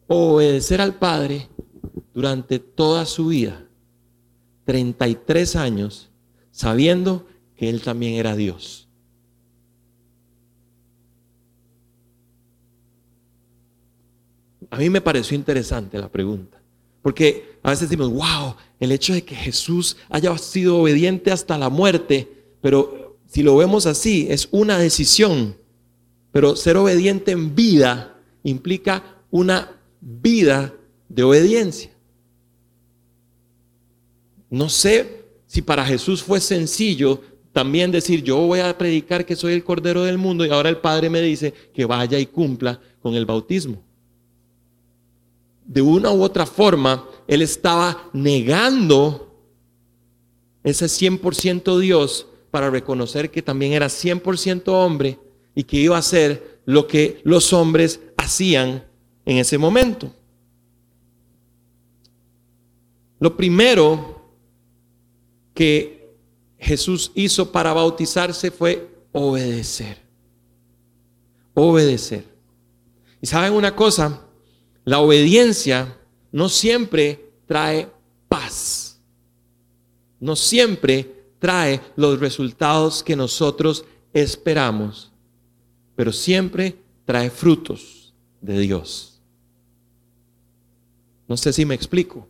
Obedecer 0.07 0.81
al 0.81 0.95
Padre 0.97 1.49
durante 2.13 2.59
toda 2.59 3.07
su 3.07 3.29
vida, 3.29 3.67
33 4.65 5.57
años, 5.57 6.11
sabiendo 6.51 7.27
que 7.57 7.69
Él 7.69 7.83
también 7.83 8.15
era 8.15 8.35
Dios. 8.35 8.89
A 14.71 14.79
mí 14.79 14.91
me 14.91 15.01
pareció 15.01 15.37
interesante 15.37 15.99
la 15.99 16.11
pregunta, 16.11 16.61
porque 17.01 17.59
a 17.63 17.71
veces 17.71 17.89
decimos, 17.89 18.11
wow, 18.11 18.57
el 18.81 18.91
hecho 18.91 19.15
de 19.15 19.23
que 19.23 19.37
Jesús 19.37 19.97
haya 20.09 20.37
sido 20.37 20.79
obediente 20.79 21.31
hasta 21.31 21.57
la 21.57 21.69
muerte, 21.69 22.29
pero 22.61 23.19
si 23.27 23.43
lo 23.43 23.57
vemos 23.57 23.87
así, 23.87 24.27
es 24.31 24.49
una 24.51 24.79
decisión, 24.79 25.57
pero 26.33 26.57
ser 26.57 26.77
obediente 26.77 27.31
en 27.31 27.55
vida 27.55 28.17
implica 28.43 29.23
una 29.31 29.81
vida 30.01 30.75
de 31.15 31.23
obediencia. 31.23 31.91
No 34.51 34.69
sé 34.69 35.25
si 35.47 35.63
para 35.63 35.85
Jesús 35.85 36.23
fue 36.23 36.41
sencillo 36.41 37.21
también 37.53 37.93
decir, 37.93 38.23
yo 38.23 38.39
voy 38.39 38.61
a 38.61 38.77
predicar 38.77 39.25
que 39.25 39.37
soy 39.37 39.53
el 39.53 39.63
Cordero 39.63 40.03
del 40.03 40.19
mundo 40.19 40.45
y 40.45 40.51
ahora 40.51 40.69
el 40.69 40.79
Padre 40.79 41.09
me 41.09 41.21
dice 41.21 41.55
que 41.73 41.85
vaya 41.85 42.19
y 42.19 42.27
cumpla 42.27 42.81
con 43.01 43.15
el 43.15 43.27
bautismo 43.27 43.83
de 45.65 45.83
una 45.83 46.13
u 46.13 46.23
otra 46.23 46.47
forma, 46.47 47.09
él 47.27 47.43
estaba 47.43 48.11
negando 48.13 49.35
ese 50.63 50.87
100% 50.87 51.79
Dios 51.79 52.27
para 52.51 52.71
reconocer 52.71 53.31
que 53.31 53.43
también 53.43 53.73
era 53.73 53.87
100% 53.87 54.69
hombre 54.69 55.19
y 55.55 55.65
que 55.65 55.79
iba 55.79 55.97
a 55.97 56.01
hacer 56.01 56.61
lo 56.65 56.87
que 56.87 57.21
los 57.25 57.53
hombres 57.53 58.01
hacían 58.17 58.85
en 59.25 59.39
ese 59.39 59.59
momento. 59.59 60.13
Lo 63.25 63.35
primero 63.35 64.21
que 65.55 66.15
Jesús 66.59 67.11
hizo 67.15 67.51
para 67.51 67.73
bautizarse 67.73 68.51
fue 68.51 68.87
obedecer. 69.13 69.97
Obedecer. 71.55 72.27
Y 73.23 73.27
saben 73.27 73.55
una 73.55 73.75
cosa, 73.75 74.27
la 74.85 74.99
obediencia 74.99 75.99
no 76.33 76.51
siempre 76.51 77.33
trae 77.47 77.89
paz. 78.29 79.01
No 80.21 80.37
siempre 80.37 81.25
trae 81.39 81.81
los 81.97 82.21
resultados 82.21 83.03
que 83.03 83.17
nosotros 83.17 83.87
esperamos, 84.13 85.11
pero 85.97 86.13
siempre 86.13 86.77
trae 87.07 87.31
frutos 87.31 88.13
de 88.43 88.59
Dios. 88.59 89.19
No 91.27 91.39
sé 91.39 91.55
si 91.55 91.65
me 91.65 91.75
explico. 91.75 92.29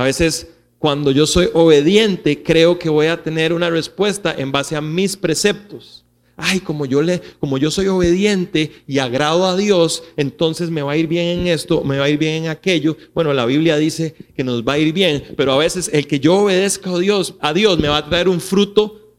A 0.00 0.04
veces 0.04 0.48
cuando 0.78 1.10
yo 1.10 1.26
soy 1.26 1.50
obediente 1.52 2.42
creo 2.42 2.78
que 2.78 2.88
voy 2.88 3.08
a 3.08 3.22
tener 3.22 3.52
una 3.52 3.68
respuesta 3.68 4.34
en 4.34 4.50
base 4.50 4.74
a 4.74 4.80
mis 4.80 5.14
preceptos 5.14 6.06
ay, 6.42 6.60
como 6.60 6.86
yo 6.86 7.02
le, 7.02 7.20
como 7.38 7.58
yo 7.58 7.70
soy 7.70 7.86
obediente 7.88 8.72
y 8.86 8.98
agrado 8.98 9.44
a 9.44 9.58
Dios, 9.58 10.02
entonces 10.16 10.70
me 10.70 10.80
va 10.80 10.92
a 10.92 10.96
ir 10.96 11.06
bien 11.06 11.40
en 11.40 11.46
esto, 11.48 11.84
me 11.84 11.98
va 11.98 12.06
a 12.06 12.08
ir 12.08 12.16
bien 12.16 12.44
en 12.44 12.50
aquello. 12.50 12.96
Bueno, 13.14 13.34
la 13.34 13.44
Biblia 13.44 13.76
dice 13.76 14.14
que 14.34 14.42
nos 14.42 14.62
va 14.62 14.72
a 14.72 14.78
ir 14.78 14.94
bien, 14.94 15.22
pero 15.36 15.52
a 15.52 15.58
veces 15.58 15.90
el 15.92 16.06
que 16.06 16.18
yo 16.18 16.36
obedezca 16.38 16.90
a 16.90 16.98
Dios, 16.98 17.34
a 17.40 17.52
Dios 17.52 17.78
me 17.78 17.88
va 17.88 17.98
a 17.98 18.08
traer 18.08 18.26
un 18.26 18.40
fruto 18.40 19.14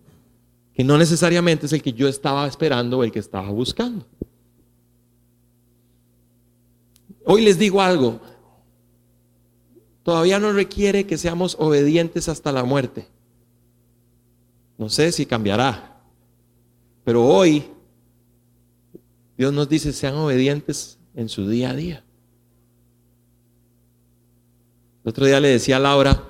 que 0.74 0.84
no 0.84 0.98
necesariamente 0.98 1.68
es 1.68 1.74
el 1.74 1.84
que 1.84 1.94
yo 1.94 2.08
estaba 2.08 2.48
esperando 2.48 2.98
o 2.98 3.04
el 3.04 3.12
que 3.12 3.20
estaba 3.20 3.52
buscando. 3.52 4.04
Hoy 7.24 7.44
les 7.44 7.60
digo 7.60 7.84
algo, 7.84 8.20
todavía 10.04 10.40
no 10.40 10.52
requiere 10.54 11.06
que 11.06 11.18
seamos 11.18 11.56
obedientes 11.60 12.30
hasta 12.30 12.52
la 12.52 12.64
muerte. 12.64 13.08
No 14.78 14.90
sé 14.90 15.12
si 15.12 15.26
cambiará. 15.26 16.02
Pero 17.04 17.26
hoy 17.26 17.66
Dios 19.38 19.54
nos 19.54 19.68
dice, 19.68 19.94
sean 19.94 20.16
obedientes 20.16 21.00
en 21.16 21.30
su 21.30 21.48
día 21.48 21.72
a 21.72 21.76
día. 21.76 22.04
El 25.04 25.10
otro 25.10 25.26
día 25.26 25.40
le 25.40 25.48
decía 25.50 25.78
a 25.78 25.80
Laura 25.80 26.24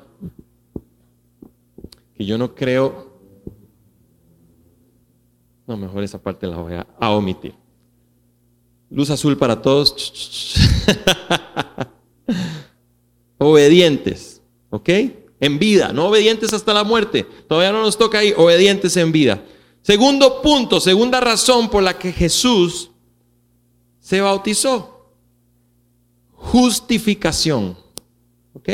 que 2.16 2.26
yo 2.26 2.38
no 2.38 2.56
creo, 2.56 3.12
no, 5.68 5.76
mejor 5.76 6.04
esa 6.04 6.22
parte 6.22 6.48
la 6.48 6.58
voy 6.58 6.74
a, 6.74 6.88
a 7.00 7.12
omitir. 7.12 7.54
Luz 8.90 9.10
azul 9.10 9.38
para 9.38 9.62
todos. 9.62 9.96
obedientes, 13.42 14.40
¿ok? 14.70 14.90
En 15.40 15.58
vida, 15.58 15.92
no 15.92 16.08
obedientes 16.10 16.54
hasta 16.54 16.76
la 16.76 16.84
muerte. 16.84 17.26
Todavía 17.48 17.72
no 17.72 17.82
nos 17.82 17.98
toca 17.98 18.20
ahí, 18.20 18.34
obedientes 18.38 18.96
en 18.98 19.12
vida. 19.12 19.44
Segundo 19.82 20.44
punto, 20.44 20.80
segunda 20.80 21.20
razón 21.20 21.68
por 21.68 21.82
la 21.82 21.98
que 21.98 22.12
Jesús 22.12 22.92
se 24.00 24.22
bautizó. 24.22 25.08
Justificación. 26.34 27.76
¿Ok? 28.54 28.70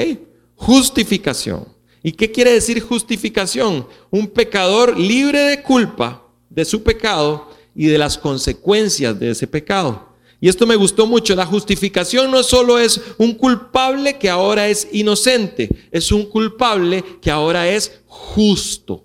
Justificación. 0.55 1.65
¿Y 2.03 2.11
qué 2.11 2.29
quiere 2.29 2.51
decir 2.51 2.81
justificación? 2.81 3.87
Un 4.11 4.27
pecador 4.27 4.99
libre 4.99 5.39
de 5.39 5.63
culpa 5.63 6.23
de 6.49 6.65
su 6.65 6.83
pecado 6.83 7.49
y 7.73 7.87
de 7.87 7.97
las 7.97 8.17
consecuencias 8.17 9.17
de 9.17 9.31
ese 9.31 9.47
pecado. 9.47 10.06
Y 10.39 10.49
esto 10.49 10.67
me 10.67 10.75
gustó 10.75 11.07
mucho. 11.07 11.35
La 11.35 11.45
justificación 11.45 12.29
no 12.29 12.43
solo 12.43 12.77
es 12.77 13.01
un 13.17 13.33
culpable 13.33 14.17
que 14.17 14.29
ahora 14.29 14.67
es 14.67 14.87
inocente, 14.91 15.69
es 15.91 16.11
un 16.11 16.25
culpable 16.25 17.03
que 17.21 17.31
ahora 17.31 17.67
es 17.67 17.99
justo. 18.05 19.03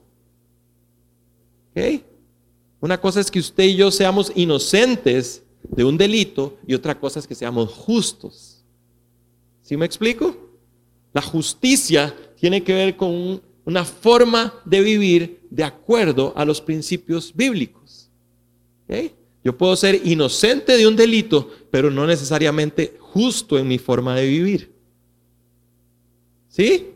Una 2.81 3.01
cosa 3.01 3.21
es 3.21 3.31
que 3.31 3.38
usted 3.38 3.64
y 3.64 3.77
yo 3.77 3.90
seamos 3.90 4.33
inocentes 4.35 5.42
de 5.62 5.85
un 5.85 5.97
delito 5.97 6.59
y 6.66 6.75
otra 6.75 6.99
cosa 6.99 7.21
es 7.21 7.27
que 7.27 7.35
seamos 7.35 7.73
justos. 7.73 8.64
¿Sí 9.62 9.77
me 9.77 9.87
explico? 9.87 10.37
La 11.12 11.23
justicia 11.23 12.14
tiene 12.38 12.62
que 12.62 12.75
ver 12.75 12.97
con 12.97 13.40
una 13.64 13.85
forma 13.85 14.53
de 14.64 14.81
vivir 14.81 15.40
de 15.51 15.64
acuerdo 15.64 16.33
a 16.37 16.45
los 16.45 16.61
principios 16.61 17.33
bíblicos. 17.35 18.11
Yo 19.44 19.57
puedo 19.57 19.74
ser 19.76 20.00
inocente 20.05 20.76
de 20.76 20.87
un 20.87 20.96
delito, 20.96 21.50
pero 21.70 21.90
no 21.90 22.07
necesariamente 22.07 22.96
justo 23.00 23.59
en 23.59 23.66
mi 23.66 23.78
forma 23.78 24.14
de 24.14 24.26
vivir. 24.26 24.72
¿Sí? 26.48 26.92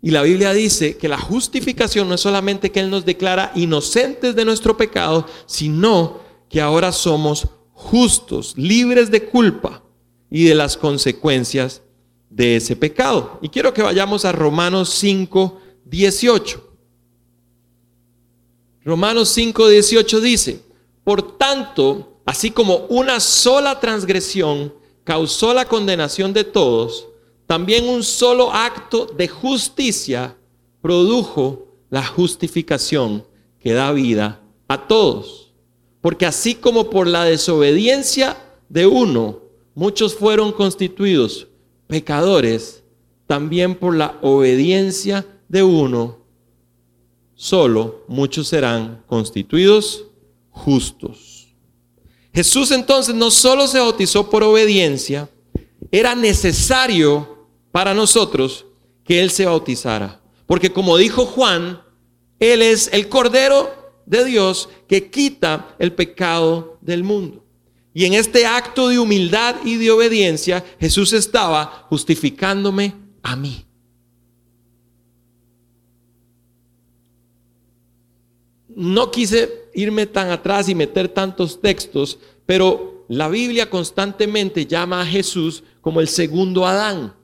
Y 0.00 0.10
la 0.10 0.22
Biblia 0.22 0.52
dice 0.52 0.96
que 0.96 1.08
la 1.08 1.18
justificación 1.18 2.08
no 2.08 2.16
es 2.16 2.20
solamente 2.20 2.72
que 2.72 2.80
Él 2.80 2.90
nos 2.90 3.04
declara 3.04 3.52
inocentes 3.54 4.34
de 4.34 4.44
nuestro 4.44 4.76
pecado, 4.76 5.26
sino 5.46 6.20
que 6.48 6.60
ahora 6.60 6.90
somos 6.90 7.48
justos, 7.72 8.54
libres 8.56 9.10
de 9.10 9.24
culpa 9.24 9.82
y 10.28 10.44
de 10.44 10.56
las 10.56 10.76
consecuencias 10.76 11.82
de 12.30 12.56
ese 12.56 12.74
pecado. 12.74 13.38
Y 13.42 13.48
quiero 13.48 13.72
que 13.72 13.82
vayamos 13.82 14.24
a 14.24 14.32
Romanos 14.32 14.90
5, 14.90 15.60
18. 15.84 16.70
Romanos 18.84 19.28
5, 19.28 19.68
18 19.68 20.20
dice, 20.20 20.60
Por 21.04 21.36
tanto, 21.36 22.20
así 22.24 22.50
como 22.50 22.86
una 22.88 23.20
sola 23.20 23.80
transgresión 23.80 24.72
causó 25.04 25.52
la 25.52 25.64
condenación 25.64 26.32
de 26.32 26.44
todos, 26.44 27.08
también 27.46 27.88
un 27.88 28.02
solo 28.02 28.52
acto 28.52 29.06
de 29.06 29.28
justicia 29.28 30.36
produjo 30.80 31.66
la 31.90 32.04
justificación 32.06 33.26
que 33.58 33.72
da 33.72 33.92
vida 33.92 34.40
a 34.68 34.86
todos. 34.86 35.52
Porque 36.00 36.26
así 36.26 36.54
como 36.54 36.90
por 36.90 37.06
la 37.06 37.24
desobediencia 37.24 38.36
de 38.68 38.86
uno 38.86 39.40
muchos 39.74 40.14
fueron 40.14 40.52
constituidos 40.52 41.48
pecadores, 41.86 42.82
también 43.26 43.74
por 43.74 43.94
la 43.94 44.18
obediencia 44.22 45.26
de 45.48 45.62
uno 45.62 46.18
solo 47.34 48.04
muchos 48.08 48.48
serán 48.48 49.02
constituidos 49.06 50.06
justos. 50.52 51.48
Jesús 52.32 52.70
entonces 52.70 53.14
no 53.14 53.30
solo 53.30 53.66
se 53.66 53.78
bautizó 53.78 54.30
por 54.30 54.42
obediencia, 54.42 55.28
era 55.90 56.14
necesario 56.14 57.48
para 57.72 57.92
nosotros 57.92 58.64
que 59.04 59.20
Él 59.20 59.30
se 59.30 59.44
bautizara. 59.44 60.20
Porque 60.46 60.72
como 60.72 60.96
dijo 60.96 61.26
Juan, 61.26 61.82
Él 62.38 62.62
es 62.62 62.88
el 62.92 63.08
Cordero 63.08 63.70
de 64.06 64.24
Dios 64.24 64.68
que 64.88 65.10
quita 65.10 65.74
el 65.78 65.92
pecado 65.92 66.78
del 66.80 67.04
mundo. 67.04 67.44
Y 67.94 68.06
en 68.06 68.14
este 68.14 68.46
acto 68.46 68.88
de 68.88 68.98
humildad 68.98 69.56
y 69.64 69.76
de 69.76 69.90
obediencia, 69.90 70.64
Jesús 70.80 71.12
estaba 71.12 71.86
justificándome 71.90 72.94
a 73.22 73.36
mí. 73.36 73.66
No 78.76 79.10
quise 79.10 79.68
irme 79.74 80.06
tan 80.06 80.30
atrás 80.30 80.68
y 80.68 80.74
meter 80.74 81.08
tantos 81.08 81.60
textos, 81.60 82.18
pero 82.46 83.04
la 83.08 83.28
Biblia 83.28 83.68
constantemente 83.68 84.66
llama 84.66 85.02
a 85.02 85.06
Jesús 85.06 85.62
como 85.80 86.00
el 86.00 86.08
segundo 86.08 86.66
Adán. 86.66 87.14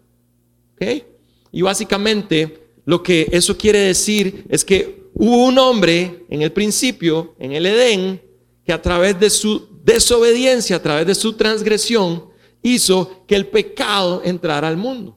Y 1.51 1.63
básicamente 1.63 2.71
lo 2.85 3.03
que 3.03 3.29
eso 3.33 3.57
quiere 3.57 3.81
decir 3.81 4.45
es 4.49 4.65
que 4.65 5.11
hubo 5.15 5.47
un 5.47 5.59
hombre 5.59 6.25
en 6.29 6.43
el 6.43 6.53
principio, 6.53 7.35
en 7.39 7.53
el 7.53 7.67
Edén, 7.67 8.23
que 8.65 8.73
a 8.73 8.81
través 8.81 9.19
de 9.19 9.31
su 9.31 9.69
desobediencia, 9.83 10.77
a 10.77 10.83
través 10.83 11.07
de 11.07 11.15
su 11.15 11.33
transgresión, 11.33 12.27
hizo 12.63 13.25
que 13.27 13.35
el 13.35 13.47
pecado 13.47 14.23
entrara 14.25 14.69
al 14.69 14.77
mundo. 14.77 15.17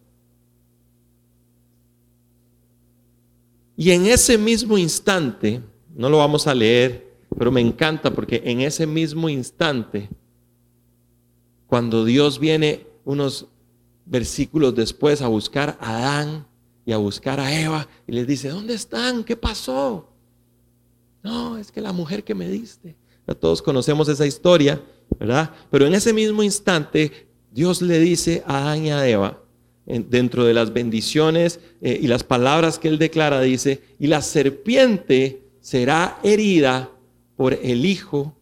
Y 3.76 3.91
en 3.91 4.06
ese 4.06 4.38
mismo 4.38 4.78
instante, 4.78 5.62
no 5.96 6.10
lo 6.10 6.18
vamos 6.18 6.48
a 6.48 6.56
leer, 6.56 7.12
pero 7.38 7.52
me 7.52 7.62
encanta 7.62 8.12
porque 8.14 8.42
en 8.46 8.62
ese 8.62 8.86
mismo 8.86 9.30
instante, 9.30 10.10
cuando 11.68 12.04
Dios 12.06 12.40
viene 12.40 12.86
unos 13.06 13.48
versículos 14.06 14.76
después 14.76 15.22
a 15.22 15.28
buscar 15.28 15.78
a 15.80 15.98
Adán 15.98 16.46
y 16.86 16.92
a 16.92 16.98
buscar 16.98 17.40
a 17.40 17.60
Eva 17.60 17.88
y 18.08 18.12
les 18.12 18.28
dice, 18.28 18.50
¿dónde 18.50 18.74
están? 18.74 19.24
¿Qué 19.24 19.36
pasó? 19.36 20.10
No, 21.24 21.58
es 21.58 21.72
que 21.72 21.82
la 21.82 21.94
mujer 21.94 22.24
que 22.24 22.36
me 22.36 22.50
diste. 22.50 22.96
Todos 23.40 23.62
conocemos 23.62 24.10
esa 24.10 24.26
historia, 24.26 24.82
¿verdad? 25.20 25.52
Pero 25.70 25.86
en 25.86 25.94
ese 25.94 26.12
mismo 26.12 26.44
instante, 26.44 27.28
Dios 27.52 27.82
le 27.82 28.00
dice 28.00 28.44
a 28.46 28.58
Adán 28.58 28.86
y 28.86 28.92
a 28.92 29.08
Eva, 29.08 29.42
dentro 29.86 30.46
de 30.46 30.54
las 30.54 30.74
bendiciones 30.74 31.60
eh, 31.82 31.98
y 32.02 32.08
las 32.08 32.24
palabras 32.24 32.80
que 32.80 32.88
él 32.88 32.98
declara, 32.98 33.42
dice, 33.42 33.82
y 34.00 34.08
la 34.08 34.22
serpiente 34.22 35.41
será 35.62 36.19
herida 36.24 36.89
por 37.38 37.54
el 37.54 37.86
hijo 37.86 38.36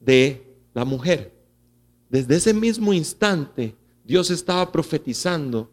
de 0.00 0.46
la 0.74 0.84
mujer. 0.84 1.34
Desde 2.08 2.36
ese 2.36 2.54
mismo 2.54 2.92
instante, 2.92 3.74
Dios 4.04 4.30
estaba 4.30 4.70
profetizando 4.70 5.70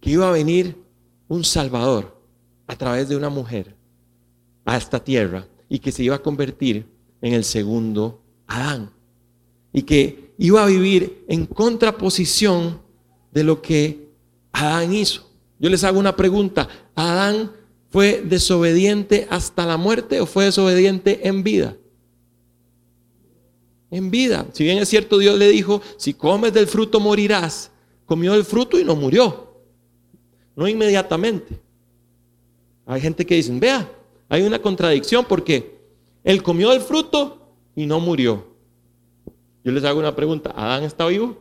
que 0.00 0.10
iba 0.10 0.28
a 0.28 0.32
venir 0.32 0.76
un 1.28 1.42
Salvador 1.42 2.20
a 2.66 2.76
través 2.76 3.08
de 3.08 3.16
una 3.16 3.30
mujer 3.30 3.74
a 4.64 4.76
esta 4.76 5.02
tierra 5.02 5.46
y 5.68 5.78
que 5.78 5.90
se 5.90 6.02
iba 6.02 6.16
a 6.16 6.22
convertir 6.22 6.86
en 7.20 7.32
el 7.32 7.44
segundo 7.44 8.22
Adán 8.46 8.90
y 9.72 9.82
que 9.82 10.34
iba 10.38 10.62
a 10.62 10.66
vivir 10.66 11.24
en 11.28 11.46
contraposición 11.46 12.80
de 13.32 13.44
lo 13.44 13.60
que 13.60 14.10
Adán 14.52 14.94
hizo. 14.94 15.28
Yo 15.58 15.68
les 15.68 15.82
hago 15.82 15.98
una 15.98 16.14
pregunta. 16.14 16.68
¿Adán 16.94 17.50
fue 17.94 18.22
desobediente 18.22 19.28
hasta 19.30 19.64
la 19.64 19.76
muerte 19.76 20.20
o 20.20 20.26
fue 20.26 20.46
desobediente 20.46 21.28
en 21.28 21.44
vida? 21.44 21.76
En 23.88 24.10
vida. 24.10 24.48
Si 24.52 24.64
bien 24.64 24.78
es 24.78 24.88
cierto, 24.88 25.16
Dios 25.16 25.38
le 25.38 25.46
dijo, 25.46 25.80
si 25.96 26.12
comes 26.12 26.52
del 26.52 26.66
fruto 26.66 26.98
morirás. 26.98 27.70
Comió 28.04 28.34
el 28.34 28.44
fruto 28.44 28.80
y 28.80 28.84
no 28.84 28.96
murió. 28.96 29.60
No 30.56 30.66
inmediatamente. 30.66 31.60
Hay 32.84 33.00
gente 33.00 33.24
que 33.24 33.36
dice, 33.36 33.56
vea, 33.60 33.88
hay 34.28 34.42
una 34.42 34.60
contradicción 34.60 35.24
porque 35.28 35.78
él 36.24 36.42
comió 36.42 36.72
el 36.72 36.80
fruto 36.80 37.46
y 37.76 37.86
no 37.86 38.00
murió. 38.00 38.44
Yo 39.62 39.70
les 39.70 39.84
hago 39.84 40.00
una 40.00 40.16
pregunta, 40.16 40.52
¿Adán 40.56 40.82
está 40.82 41.06
vivo? 41.06 41.36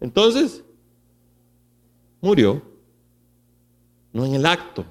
Entonces, 0.00 0.64
murió. 2.22 2.62
No 4.10 4.24
en 4.24 4.36
el 4.36 4.46
acto. 4.46 4.86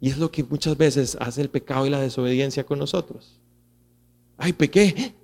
Y 0.00 0.08
es 0.08 0.18
lo 0.18 0.30
que 0.30 0.42
muchas 0.42 0.76
veces 0.76 1.16
hace 1.20 1.42
el 1.42 1.50
pecado 1.50 1.86
y 1.86 1.90
la 1.90 2.00
desobediencia 2.00 2.64
con 2.64 2.78
nosotros. 2.78 3.38
Ay, 4.38 4.52
pequé. 4.54 5.14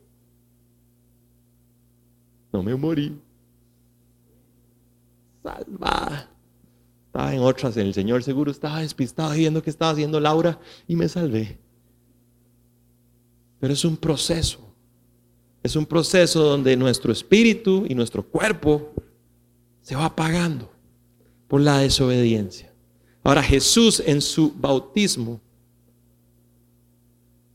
No 2.53 2.63
me 2.63 2.75
morí. 2.77 3.19
Salva. 5.43 6.29
Estaba 7.07 7.35
en 7.35 7.41
otras, 7.41 7.77
el 7.79 7.95
Señor 7.95 8.23
seguro 8.23 8.51
estaba 8.51 8.81
despistado 8.81 9.33
viendo 9.33 9.63
qué 9.63 9.71
estaba 9.71 9.93
haciendo 9.93 10.21
Laura 10.21 10.61
y 10.87 10.97
me 10.97 11.09
salvé. 11.09 11.59
Pero 13.59 13.73
es 13.73 13.85
un 13.87 13.97
proceso. 13.97 14.61
Es 15.63 15.77
un 15.77 15.87
proceso 15.87 16.43
donde 16.43 16.77
nuestro 16.77 17.11
espíritu 17.11 17.87
y 17.89 17.95
nuestro 17.95 18.23
cuerpo 18.23 18.93
se 19.81 19.97
va 19.97 20.05
apagando 20.05 20.71
por 21.49 21.61
la 21.63 21.79
desobediencia. 21.79 22.66
Ahora 23.27 23.43
Jesús 23.43 24.01
en 24.07 24.23
su 24.23 24.53
bautismo 24.53 25.41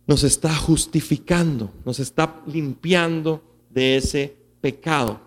nos 0.05 0.21
está 0.25 0.53
justificando, 0.53 1.71
nos 1.86 1.97
está 2.01 2.43
limpiando 2.45 3.41
de 3.69 3.95
ese 3.95 4.36
pecado. 4.60 5.21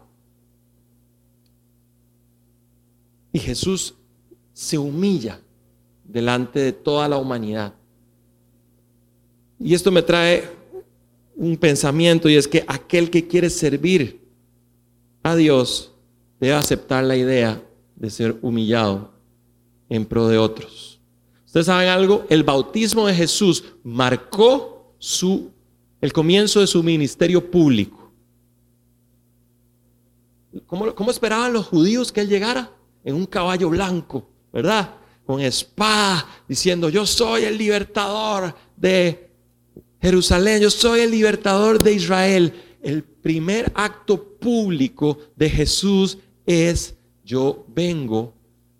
Y 3.33 3.38
Jesús 3.38 3.94
se 4.52 4.76
humilla 4.76 5.40
delante 6.04 6.59
de 6.59 6.72
toda 6.72 7.09
la 7.09 7.16
humanidad. 7.16 7.72
Y 9.59 9.72
esto 9.72 9.90
me 9.90 10.02
trae 10.02 10.44
un 11.37 11.57
pensamiento 11.57 12.28
y 12.28 12.37
es 12.37 12.46
que 12.46 12.66
aquel 12.68 13.09
que 13.09 13.26
quiere 13.26 13.48
servir 13.48 14.20
a 15.22 15.37
Dios 15.37 15.94
debe 16.38 16.52
aceptar 16.52 17.02
la 17.02 17.16
idea 17.16 17.66
de 17.96 18.11
ser 18.11 18.37
humillado 18.42 19.13
en 19.88 20.05
pro 20.05 20.29
de 20.29 20.38
otros. 20.38 21.01
Ustedes 21.47 21.66
saben 21.66 21.88
algo, 21.88 22.27
el 22.29 22.42
bautismo 22.42 23.07
de 23.07 23.14
Jesús 23.14 23.64
marcó 23.83 24.97
el 26.01 26.12
comienzo 26.12 26.61
de 26.61 26.66
su 26.66 26.83
ministerio 26.83 27.51
público. 27.51 28.12
¿Cómo, 30.66 30.94
¿Cómo 30.94 31.11
esperaban 31.11 31.53
los 31.53 31.66
judíos 31.66 32.11
que 32.11 32.20
él 32.23 32.29
llegara? 32.29 32.70
En 33.05 33.14
un 33.14 33.27
caballo 33.27 33.68
blanco, 33.70 34.29
¿verdad? 34.53 34.94
Con 35.27 35.40
espada, 35.40 36.27
diciendo, 36.49 36.88
yo 36.88 37.07
soy 37.07 37.44
el 37.44 37.59
libertador 37.59 38.55
de 38.77 39.31
Jerusalén, 40.01 40.61
yo 40.61 40.70
soy 40.70 41.01
el 41.01 41.11
libertador 41.11 41.83
de 41.83 41.92
Israel. 41.94 42.53
El 42.83 43.03
primer 43.03 43.73
acto 43.75 44.23
público 44.23 45.18
de 45.37 45.49
Jesús 45.49 46.18
es, 46.44 46.94
yo 47.25 47.64
vengo 47.68 48.34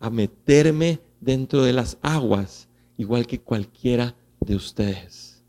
a 0.05 0.11
meterme 0.11 1.01
dentro 1.19 1.63
de 1.63 1.73
las 1.73 1.97
aguas, 2.03 2.69
igual 2.99 3.27
que 3.27 3.41
cualquiera 3.41 4.15
de 4.39 4.55
ustedes. 4.55 5.43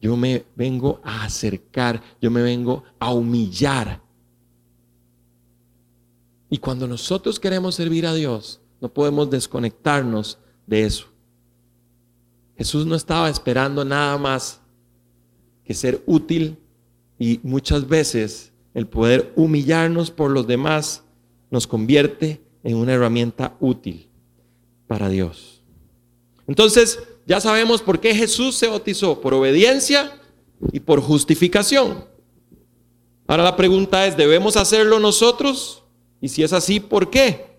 Yo 0.00 0.16
me 0.16 0.44
vengo 0.56 1.00
a 1.04 1.24
acercar, 1.24 2.02
yo 2.20 2.32
me 2.32 2.42
vengo 2.42 2.82
a 2.98 3.12
humillar. 3.12 4.02
Y 6.50 6.58
cuando 6.58 6.88
nosotros 6.88 7.38
queremos 7.38 7.76
servir 7.76 8.06
a 8.06 8.14
Dios, 8.14 8.60
no 8.80 8.92
podemos 8.92 9.30
desconectarnos 9.30 10.38
de 10.66 10.82
eso. 10.82 11.06
Jesús 12.58 12.84
no 12.86 12.96
estaba 12.96 13.30
esperando 13.30 13.84
nada 13.84 14.18
más 14.18 14.60
que 15.64 15.74
ser 15.74 16.02
útil 16.06 16.58
y 17.20 17.38
muchas 17.44 17.86
veces 17.86 18.52
el 18.74 18.88
poder 18.88 19.32
humillarnos 19.36 20.10
por 20.10 20.32
los 20.32 20.48
demás 20.48 21.04
nos 21.52 21.68
convierte 21.68 22.43
en 22.64 22.76
una 22.76 22.94
herramienta 22.94 23.54
útil 23.60 24.08
para 24.88 25.08
Dios. 25.08 25.62
Entonces, 26.48 26.98
ya 27.26 27.40
sabemos 27.40 27.82
por 27.82 28.00
qué 28.00 28.14
Jesús 28.14 28.56
se 28.56 28.66
bautizó, 28.66 29.20
por 29.20 29.34
obediencia 29.34 30.18
y 30.72 30.80
por 30.80 31.00
justificación. 31.00 32.04
Ahora 33.26 33.44
la 33.44 33.56
pregunta 33.56 34.06
es, 34.06 34.16
¿debemos 34.16 34.56
hacerlo 34.56 34.98
nosotros? 34.98 35.82
Y 36.20 36.28
si 36.28 36.42
es 36.42 36.52
así, 36.52 36.80
¿por 36.80 37.10
qué? 37.10 37.54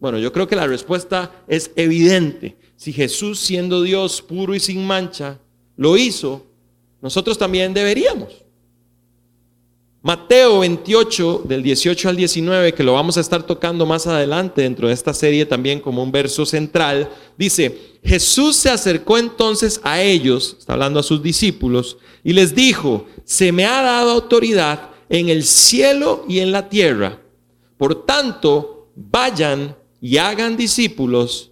Bueno, 0.00 0.18
yo 0.18 0.32
creo 0.32 0.46
que 0.46 0.56
la 0.56 0.66
respuesta 0.66 1.44
es 1.48 1.70
evidente. 1.76 2.56
Si 2.76 2.92
Jesús, 2.92 3.38
siendo 3.38 3.82
Dios 3.82 4.20
puro 4.20 4.54
y 4.54 4.60
sin 4.60 4.86
mancha, 4.86 5.40
lo 5.76 5.96
hizo, 5.96 6.44
nosotros 7.00 7.38
también 7.38 7.72
deberíamos. 7.72 8.43
Mateo 10.04 10.58
28, 10.58 11.44
del 11.46 11.62
18 11.62 12.10
al 12.10 12.16
19, 12.16 12.74
que 12.74 12.82
lo 12.82 12.92
vamos 12.92 13.16
a 13.16 13.22
estar 13.22 13.42
tocando 13.42 13.86
más 13.86 14.06
adelante 14.06 14.60
dentro 14.60 14.88
de 14.88 14.92
esta 14.92 15.14
serie 15.14 15.46
también 15.46 15.80
como 15.80 16.02
un 16.02 16.12
verso 16.12 16.44
central, 16.44 17.08
dice, 17.38 17.96
Jesús 18.04 18.54
se 18.54 18.68
acercó 18.68 19.16
entonces 19.16 19.80
a 19.82 20.02
ellos, 20.02 20.56
está 20.58 20.74
hablando 20.74 21.00
a 21.00 21.02
sus 21.02 21.22
discípulos, 21.22 21.96
y 22.22 22.34
les 22.34 22.54
dijo, 22.54 23.06
se 23.24 23.50
me 23.50 23.64
ha 23.64 23.80
dado 23.80 24.10
autoridad 24.10 24.90
en 25.08 25.30
el 25.30 25.42
cielo 25.42 26.26
y 26.28 26.40
en 26.40 26.52
la 26.52 26.68
tierra. 26.68 27.22
Por 27.78 28.04
tanto, 28.04 28.90
vayan 28.94 29.74
y 30.02 30.18
hagan 30.18 30.58
discípulos 30.58 31.50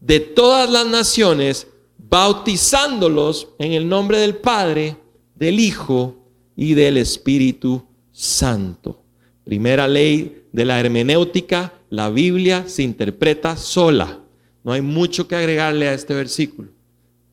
de 0.00 0.20
todas 0.20 0.70
las 0.70 0.86
naciones, 0.86 1.66
bautizándolos 1.98 3.48
en 3.58 3.72
el 3.72 3.86
nombre 3.86 4.16
del 4.16 4.36
Padre, 4.36 4.96
del 5.34 5.60
Hijo 5.60 6.19
y 6.60 6.74
del 6.74 6.98
Espíritu 6.98 7.82
Santo. 8.12 9.02
Primera 9.44 9.88
ley 9.88 10.44
de 10.52 10.66
la 10.66 10.78
hermenéutica, 10.78 11.72
la 11.88 12.10
Biblia 12.10 12.68
se 12.68 12.82
interpreta 12.82 13.56
sola. 13.56 14.20
No 14.62 14.72
hay 14.72 14.82
mucho 14.82 15.26
que 15.26 15.36
agregarle 15.36 15.88
a 15.88 15.94
este 15.94 16.12
versículo. 16.12 16.68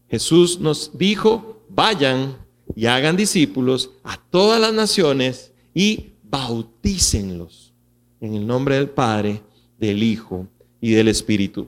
Jesús 0.10 0.62
nos 0.62 0.98
dijo, 0.98 1.62
vayan 1.68 2.38
y 2.74 2.86
hagan 2.86 3.18
discípulos 3.18 3.92
a 4.06 4.16
todas 4.16 4.62
las 4.62 4.74
naciones 4.74 5.52
y 5.74 6.14
bautícenlos 6.24 7.74
en 8.22 8.34
el 8.34 8.48
nombre 8.48 8.76
del 8.76 8.90
Padre, 8.90 9.42
del 9.78 10.04
Hijo 10.04 10.48
y 10.80 10.92
del 10.92 11.10
Espíritu. 11.10 11.68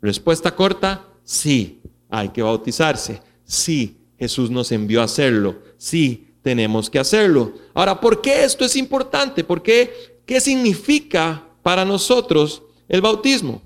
Respuesta 0.00 0.54
corta, 0.54 1.08
sí, 1.24 1.80
hay 2.08 2.28
que 2.28 2.42
bautizarse. 2.42 3.20
Sí, 3.42 3.96
Jesús 4.16 4.48
nos 4.48 4.70
envió 4.70 5.00
a 5.00 5.06
hacerlo. 5.06 5.58
Sí, 5.76 6.28
tenemos 6.42 6.88
que 6.88 6.98
hacerlo. 6.98 7.52
Ahora, 7.74 8.00
¿por 8.00 8.20
qué 8.20 8.44
esto 8.44 8.64
es 8.64 8.76
importante? 8.76 9.44
¿Por 9.44 9.62
qué? 9.62 10.20
¿Qué 10.24 10.40
significa 10.40 11.46
para 11.62 11.84
nosotros 11.84 12.62
el 12.88 13.00
bautismo? 13.00 13.62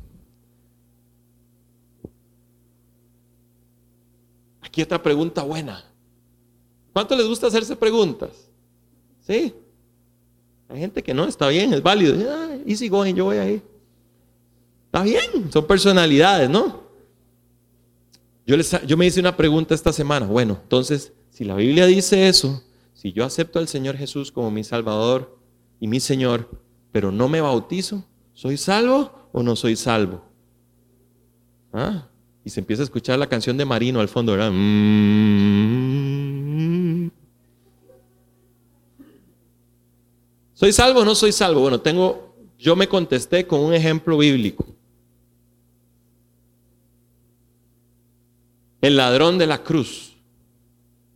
Aquí 4.61 4.83
otra 4.83 5.03
pregunta 5.03 5.43
buena. 5.43 5.85
¿Cuánto 6.93 7.17
les 7.17 7.27
gusta 7.27 7.47
hacerse 7.49 7.77
preguntas? 7.77 8.51
¿Sí? 9.21 9.55
Hay 10.69 10.81
gente 10.81 11.03
que 11.03 11.15
no, 11.15 11.25
está 11.25 11.49
bien, 11.49 11.73
es 11.73 11.83
válido. 11.83 12.17
Ah, 12.31 12.57
easy 12.67 12.89
going, 12.89 13.15
yo 13.15 13.27
voy 13.27 13.37
ahí. 13.37 13.63
Está 14.87 15.03
bien, 15.03 15.53
son 15.53 15.67
personalidades, 15.67 16.49
¿no? 16.49 16.85
Yo, 18.47 18.57
les, 18.57 18.71
yo 18.87 18.97
me 18.97 19.07
hice 19.07 19.21
una 19.21 19.37
pregunta 19.37 19.75
esta 19.75 19.93
semana. 19.93 20.27
Bueno, 20.27 20.59
entonces, 20.63 21.13
si 21.35 21.43
la 21.43 21.57
Biblia 21.57 21.85
dice 21.87 22.29
eso, 22.29 22.63
si 22.93 23.13
yo 23.13 23.25
acepto 23.25 23.59
al 23.59 23.67
Señor 23.67 23.97
Jesús 23.97 24.31
como 24.31 24.53
mi 24.53 24.63
Salvador 24.63 25.37
y 25.81 25.89
mi 25.89 25.99
Señor, 25.99 26.49
pero 26.93 27.11
no 27.11 27.29
me 27.29 27.41
bautizo, 27.41 28.05
¿soy 28.35 28.57
salvo 28.57 29.11
o 29.33 29.43
no 29.43 29.57
soy 29.57 29.75
salvo? 29.75 30.23
¿Ah? 31.73 32.07
Y 32.45 32.51
se 32.51 32.61
empieza 32.61 32.83
a 32.83 32.85
escuchar 32.85 33.19
la 33.19 33.27
canción 33.27 33.57
de 33.57 33.65
Marino 33.65 33.99
al 33.99 34.07
fondo, 34.07 34.31
¿verdad? 34.31 34.53
Mm. 34.55 35.41
¿Soy 40.53 40.73
salvo 40.73 41.01
o 41.01 41.05
no 41.05 41.17
soy 41.17 41.33
salvo? 41.33 41.63
Bueno, 41.63 41.81
tengo, 41.81 42.37
yo 42.61 42.77
me 42.77 42.87
contesté 42.87 43.45
con 43.45 43.59
un 43.59 43.75
ejemplo 43.75 44.17
bíblico. 44.19 44.67
El 48.81 48.97
ladrón 48.97 49.37
de 49.37 49.49
la 49.49 49.65
cruz. 49.65 50.14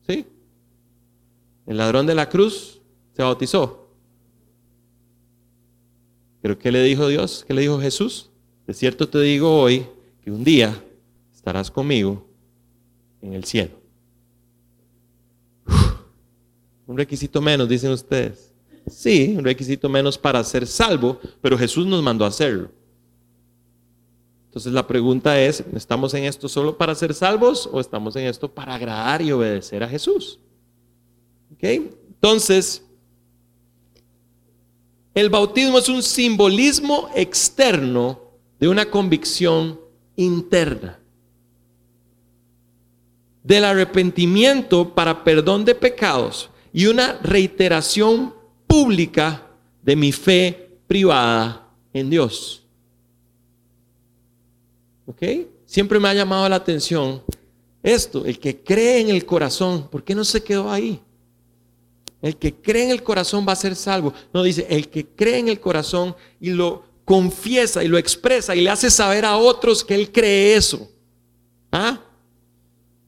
El 0.09 1.77
ladrón 1.77 2.07
de 2.07 2.15
la 2.15 2.29
cruz 2.29 2.81
se 3.15 3.23
bautizó. 3.23 3.91
Pero 6.41 6.59
¿qué 6.59 6.73
le 6.73 6.83
dijo 6.83 7.09
Dios? 7.09 7.45
¿Qué 7.47 7.53
le 7.53 7.63
dijo 7.63 7.79
Jesús? 7.81 8.31
De 8.67 8.73
cierto 8.73 9.09
te 9.09 9.21
digo 9.21 9.61
hoy 9.61 9.87
que 10.23 10.31
un 10.31 10.45
día 10.45 10.83
estarás 11.35 11.71
conmigo 11.71 12.27
en 13.21 13.35
el 13.35 13.45
cielo. 13.45 13.73
un 16.87 16.97
requisito 16.97 17.43
menos, 17.43 17.69
dicen 17.69 17.91
ustedes. 17.91 18.53
Sí, 18.87 19.35
un 19.37 19.45
requisito 19.45 19.89
menos 19.91 20.17
para 20.17 20.43
ser 20.43 20.67
salvo, 20.67 21.21
pero 21.43 21.59
Jesús 21.59 21.87
nos 21.87 22.03
mandó 22.03 22.25
a 22.25 22.29
hacerlo. 22.29 22.71
Entonces 24.49 24.73
la 24.73 24.87
pregunta 24.87 25.39
es, 25.39 25.63
¿estamos 25.75 26.15
en 26.15 26.25
esto 26.25 26.49
solo 26.49 26.79
para 26.79 26.95
ser 26.95 27.13
salvos 27.13 27.69
o 27.71 27.81
estamos 27.81 28.17
en 28.17 28.25
esto 28.25 28.51
para 28.51 28.75
agradar 28.75 29.21
y 29.21 29.31
obedecer 29.31 29.83
a 29.83 29.89
Jesús? 29.89 30.41
Entonces, 31.61 32.83
el 35.15 35.29
bautismo 35.29 35.79
es 35.79 35.89
un 35.91 36.03
simbolismo 36.03 37.11
externo 37.15 38.21
de 38.59 38.69
una 38.69 38.87
convicción 38.91 39.79
interna. 40.17 40.99
Del 43.43 43.65
arrepentimiento 43.65 44.95
para 44.95 45.25
perdón 45.25 45.65
de 45.65 45.75
pecados 45.75 46.51
y 46.73 46.87
una 46.87 47.19
reiteración 47.23 48.35
pública 48.67 49.47
de 49.83 49.97
mi 49.97 50.13
fe 50.13 50.79
privada 50.87 51.69
en 51.93 52.11
Dios. 52.11 52.58
¿Ok? 55.09 55.23
Siempre 55.65 55.99
me 55.99 56.09
ha 56.09 56.15
llamado 56.15 56.49
la 56.49 56.57
atención 56.57 57.23
esto, 57.83 58.27
el 58.27 58.39
que 58.39 58.63
cree 58.63 59.01
en 59.01 59.09
el 59.09 59.25
corazón, 59.25 59.89
¿por 59.89 60.05
qué 60.05 60.15
no 60.15 60.25
se 60.25 60.43
quedó 60.43 60.71
ahí? 60.71 61.01
El 62.21 62.37
que 62.37 62.55
cree 62.55 62.85
en 62.85 62.91
el 62.91 63.03
corazón 63.03 63.47
va 63.49 63.53
a 63.53 63.57
ser 63.57 63.77
salvo. 63.77 64.13
No 64.35 64.43
dice, 64.43 64.67
el 64.69 64.89
que 64.89 65.07
cree 65.07 65.39
en 65.39 65.49
el 65.49 65.61
corazón 65.61 66.15
y 66.41 66.51
lo 66.51 66.83
confiesa 67.05 67.83
y 67.83 67.89
lo 67.89 67.97
expresa 67.97 68.55
y 68.55 68.61
le 68.61 68.71
hace 68.71 68.91
saber 68.91 69.25
a 69.25 69.37
otros 69.37 69.85
que 69.85 69.95
él 69.95 70.11
cree 70.13 70.57
eso. 70.57 70.91
¿Ah? 71.71 72.01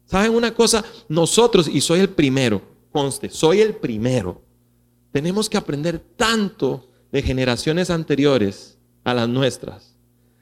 ¿Saben 0.07 0.35
una 0.35 0.55
cosa? 0.55 0.85
Nosotros, 1.09 1.69
y 1.69 1.81
soy 1.81 2.01
el 2.01 2.09
primero, 2.09 2.63
conste, 2.93 3.29
soy 3.29 3.61
el 3.61 3.75
primero, 3.75 4.41
tenemos 5.13 5.51
que 5.51 5.59
aprender 5.59 5.99
tanto 5.99 6.89
de 7.11 7.23
generaciones 7.23 7.91
anteriores 7.91 8.79
a 9.05 9.13
las 9.13 9.29
nuestras, 9.29 9.97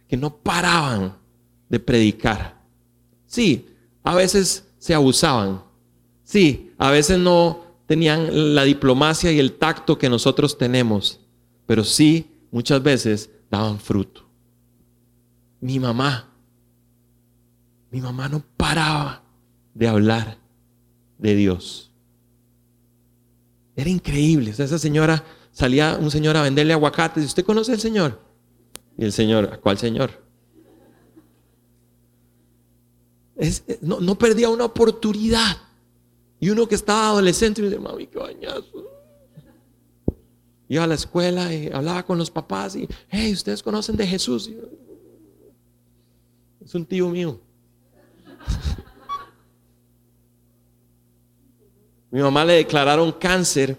que 0.06 0.16
no 0.16 0.36
paraban 0.36 1.16
de 1.68 1.80
predicar. 1.80 2.60
Sí, 3.26 3.66
a 4.02 4.14
veces 4.14 4.66
se 4.78 4.94
abusaban. 4.94 5.62
Sí, 6.24 6.72
a 6.78 6.90
veces 6.90 7.18
no 7.18 7.64
tenían 7.86 8.54
la 8.54 8.64
diplomacia 8.64 9.32
y 9.32 9.38
el 9.38 9.54
tacto 9.54 9.98
que 9.98 10.10
nosotros 10.10 10.58
tenemos, 10.58 11.20
pero 11.66 11.84
sí 11.84 12.30
muchas 12.50 12.82
veces 12.82 13.30
daban 13.50 13.78
fruto. 13.78 14.28
Mi 15.60 15.78
mamá, 15.78 16.28
mi 17.90 18.00
mamá 18.00 18.28
no 18.28 18.44
paraba 18.56 19.22
de 19.74 19.88
hablar 19.88 20.38
de 21.18 21.34
Dios. 21.34 21.90
Era 23.74 23.90
increíble. 23.90 24.50
esa 24.50 24.78
señora 24.78 25.24
salía 25.52 25.96
un 26.00 26.10
señor 26.10 26.36
a 26.36 26.42
venderle 26.42 26.72
aguacates. 26.72 27.24
¿Usted 27.24 27.44
conoce 27.44 27.72
al 27.72 27.80
Señor? 27.80 28.20
Y 28.96 29.04
el 29.04 29.12
Señor, 29.12 29.50
¿a 29.52 29.56
cuál 29.58 29.78
Señor? 29.78 30.27
No, 33.80 34.00
no 34.00 34.18
perdía 34.18 34.48
una 34.48 34.64
oportunidad 34.64 35.56
y 36.40 36.50
uno 36.50 36.68
que 36.68 36.74
estaba 36.74 37.08
adolescente 37.08 37.60
y 37.60 37.64
dice, 37.64 37.78
mami, 37.78 38.06
qué 38.06 38.18
bañazo. 38.18 38.86
Iba 40.68 40.84
a 40.84 40.86
la 40.86 40.94
escuela 40.94 41.52
y 41.52 41.68
hablaba 41.68 42.04
con 42.04 42.18
los 42.18 42.30
papás 42.30 42.76
y, 42.76 42.86
hey, 43.08 43.32
ustedes 43.32 43.62
conocen 43.62 43.96
de 43.96 44.06
Jesús. 44.06 44.50
es 46.64 46.74
un 46.74 46.84
tío 46.84 47.08
mío. 47.08 47.40
Mi 52.10 52.20
mamá 52.20 52.44
le 52.44 52.54
declararon 52.54 53.12
cáncer 53.12 53.76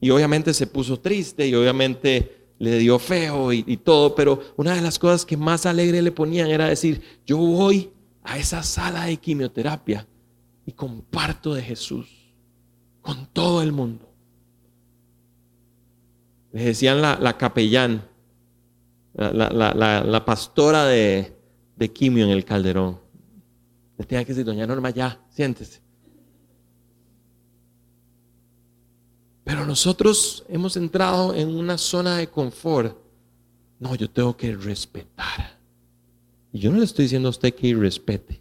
y 0.00 0.10
obviamente 0.10 0.54
se 0.54 0.66
puso 0.66 0.98
triste 0.98 1.46
y 1.46 1.54
obviamente 1.54 2.46
le 2.58 2.78
dio 2.78 2.98
feo 2.98 3.52
y, 3.52 3.76
todo, 3.78 4.14
pero 4.14 4.42
una 4.56 4.74
de 4.74 4.82
las 4.82 4.98
cosas 4.98 5.24
que 5.24 5.36
más 5.36 5.64
alegre 5.66 6.02
le 6.02 6.12
ponían 6.12 6.48
era 6.48 6.68
decir, 6.68 7.00
yo 7.26 7.38
voy 7.38 7.90
a 8.22 8.38
esa 8.38 8.62
sala 8.62 9.04
de 9.04 9.16
quimioterapia 9.16 10.06
y 10.66 10.72
comparto 10.72 11.54
de 11.54 11.62
Jesús 11.62 12.06
con 13.00 13.26
todo 13.26 13.62
el 13.62 13.72
mundo. 13.72 14.08
Les 16.52 16.64
decían 16.64 17.00
la, 17.00 17.36
capellán, 17.38 18.04
la, 19.14 20.22
pastora 20.24 20.84
de, 20.86 21.36
de 21.76 21.92
quimio 21.92 22.24
en 22.24 22.30
el 22.30 22.44
calderón. 22.44 23.00
Le 23.98 24.04
tenía 24.04 24.24
que 24.24 24.32
decir, 24.32 24.44
doña 24.44 24.66
Norma, 24.66 24.90
ya, 24.90 25.20
siéntese. 25.30 25.80
Pero 29.44 29.66
nosotros 29.66 30.44
hemos 30.48 30.76
entrado 30.76 31.34
en 31.34 31.54
una 31.54 31.76
zona 31.76 32.16
de 32.16 32.28
confort. 32.28 32.96
No, 33.78 33.94
yo 33.94 34.08
tengo 34.10 34.36
que 34.36 34.54
respetar. 34.54 35.59
Y 36.52 36.60
yo 36.60 36.70
no 36.70 36.78
le 36.78 36.84
estoy 36.84 37.04
diciendo 37.04 37.28
a 37.28 37.30
usted 37.30 37.54
que 37.54 37.68
irrespete. 37.68 38.40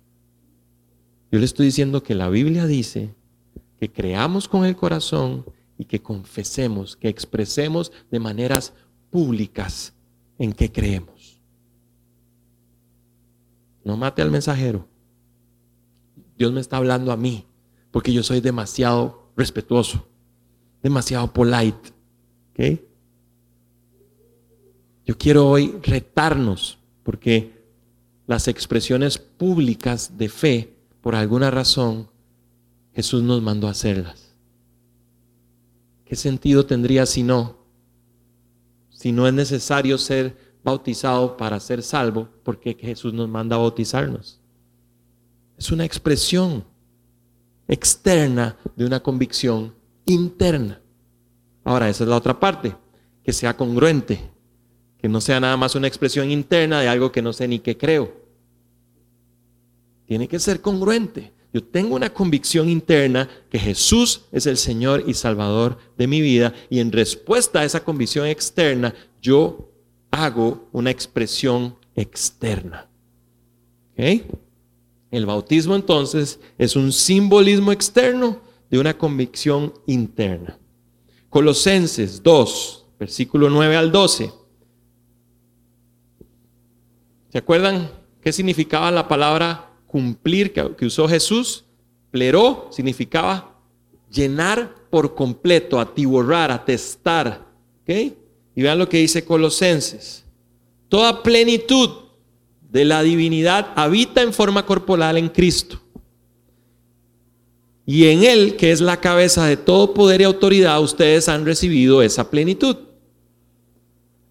Yo 1.31 1.39
le 1.39 1.45
estoy 1.45 1.67
diciendo 1.67 2.01
que 2.01 2.15
la 2.15 2.29
Biblia 2.29 2.65
dice 2.65 3.13
que 3.79 3.91
creamos 3.91 4.47
con 4.47 4.65
el 4.65 4.75
corazón 4.75 5.45
y 5.77 5.85
que 5.85 6.01
confesemos, 6.01 6.95
que 6.95 7.07
expresemos 7.07 7.91
de 8.09 8.19
maneras 8.19 8.73
públicas 9.09 9.93
en 10.37 10.53
que 10.53 10.71
creemos. 10.71 11.39
No 13.83 13.95
mate 13.95 14.21
al 14.21 14.31
mensajero. 14.31 14.87
Dios 16.37 16.51
me 16.51 16.61
está 16.61 16.77
hablando 16.77 17.11
a 17.11 17.17
mí 17.17 17.45
porque 17.91 18.11
yo 18.11 18.23
soy 18.23 18.41
demasiado 18.41 19.31
respetuoso, 19.35 20.07
demasiado 20.81 21.31
polite. 21.31 21.93
Yo 25.05 25.17
quiero 25.17 25.49
hoy 25.49 25.79
retarnos 25.81 26.77
porque 27.03 27.58
las 28.29 28.47
expresiones 28.47 29.17
públicas 29.17 30.19
de 30.19 30.29
fe, 30.29 30.75
por 31.01 31.15
alguna 31.15 31.49
razón, 31.49 32.11
Jesús 32.93 33.23
nos 33.23 33.41
mandó 33.41 33.67
a 33.67 33.71
hacerlas. 33.71 34.35
¿Qué 36.05 36.15
sentido 36.15 36.63
tendría 36.63 37.07
si 37.07 37.23
no? 37.23 37.57
Si 38.91 39.11
no 39.11 39.27
es 39.27 39.33
necesario 39.33 39.97
ser 39.97 40.37
bautizado 40.63 41.37
para 41.37 41.59
ser 41.59 41.81
salvo, 41.81 42.29
porque 42.43 42.77
Jesús 42.79 43.15
nos 43.15 43.27
manda 43.27 43.55
a 43.55 43.59
bautizarnos. 43.59 44.39
Es 45.57 45.71
una 45.71 45.85
expresión 45.85 46.63
externa 47.67 48.57
de 48.75 48.85
una 48.85 48.99
convicción 48.99 49.73
interna. 50.05 50.79
Ahora, 51.63 51.89
esa 51.89 52.03
es 52.03 52.09
la 52.11 52.17
otra 52.17 52.39
parte, 52.39 52.75
que 53.23 53.33
sea 53.33 53.57
congruente, 53.57 54.21
que 54.99 55.09
no 55.09 55.19
sea 55.19 55.39
nada 55.39 55.57
más 55.57 55.73
una 55.73 55.87
expresión 55.87 56.29
interna 56.29 56.79
de 56.79 56.89
algo 56.89 57.11
que 57.11 57.23
no 57.23 57.33
sé 57.33 57.47
ni 57.47 57.57
qué 57.57 57.75
creo. 57.75 58.18
Tiene 60.09 60.27
que 60.27 60.39
ser 60.39 60.59
congruente. 60.59 61.31
Yo 61.53 61.63
tengo 61.63 61.95
una 61.95 62.11
convicción 62.11 62.67
interna 62.67 63.29
que 63.47 63.59
Jesús 63.59 64.21
es 64.31 64.47
el 64.47 64.57
Señor 64.57 65.03
y 65.05 65.13
Salvador 65.13 65.77
de 65.99 66.07
mi 66.07 66.19
vida 66.19 66.51
y 66.67 66.79
en 66.79 66.91
respuesta 66.91 67.59
a 67.59 67.63
esa 67.63 67.83
convicción 67.83 68.25
externa 68.25 68.95
yo 69.21 69.69
hago 70.09 70.67
una 70.71 70.89
expresión 70.89 71.75
externa. 71.93 72.89
El 73.95 75.27
bautismo 75.27 75.75
entonces 75.75 76.39
es 76.57 76.75
un 76.75 76.91
simbolismo 76.91 77.71
externo 77.71 78.41
de 78.71 78.79
una 78.79 78.97
convicción 78.97 79.75
interna. 79.85 80.57
Colosenses 81.29 82.23
2, 82.23 82.85
versículo 82.99 83.47
9 83.47 83.75
al 83.75 83.91
12. 83.91 84.33
¿Se 87.29 87.37
acuerdan 87.37 87.91
qué 88.23 88.33
significaba 88.33 88.89
la 88.89 89.07
palabra 89.07 89.68
cumplir 89.89 90.53
que, 90.53 90.85
usó 90.85 91.07
Jesús, 91.07 91.65
pleró 92.11 92.69
significaba 92.71 93.59
llenar 94.09 94.75
por 94.89 95.15
completo, 95.15 95.79
atiborrar, 95.79 96.51
atestar. 96.51 97.45
¿okay? 97.81 98.15
Y 98.55 98.61
vean 98.61 98.79
lo 98.79 98.87
que 98.87 98.97
dice 98.97 99.25
Colosenses. 99.25 100.23
Toda 100.87 101.23
plenitud 101.23 101.89
de 102.69 102.85
la 102.85 103.01
divinidad 103.01 103.73
habita 103.75 104.21
en 104.21 104.31
forma 104.31 104.65
corporal 104.65 105.17
en 105.17 105.29
Cristo. 105.29 105.81
Y 107.85 108.05
en 108.05 108.23
Él, 108.23 108.55
que 108.55 108.71
es 108.71 108.81
la 108.81 108.97
cabeza 108.97 109.45
de 109.45 109.57
todo 109.57 109.95
poder 109.95 110.21
y 110.21 110.23
autoridad, 110.23 110.79
ustedes 110.81 111.27
han 111.27 111.45
recibido 111.45 112.03
esa 112.03 112.29
plenitud. 112.29 112.77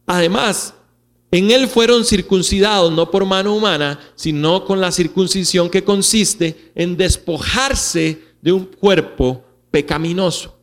Además, 0.07 0.75
en 1.31 1.51
él 1.51 1.69
fueron 1.69 2.05
circuncidados 2.05 2.91
no 2.93 3.11
por 3.11 3.27
mano 3.27 3.55
humana, 3.55 4.01
sino 4.15 4.65
con 4.65 4.81
la 4.81 4.91
circuncisión 4.91 5.69
que 5.69 5.85
consiste 5.85 6.73
en 6.75 6.97
despojarse 6.97 8.23
de 8.41 8.53
un 8.53 8.65
cuerpo 8.65 9.45
pecaminoso. 9.71 10.57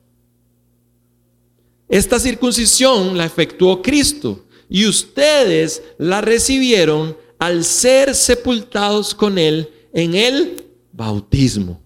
Esta 1.88 2.20
circuncisión 2.20 3.16
la 3.16 3.26
efectuó 3.26 3.82
Cristo 3.84 4.46
y 4.68 4.88
ustedes 4.88 5.84
la 6.00 6.22
recibieron 6.22 7.16
al 7.38 7.64
ser 7.64 8.16
sepultados 8.16 9.14
con 9.14 9.38
Él 9.38 9.70
en 9.94 10.16
el 10.16 10.66
bautismo. 10.92 11.80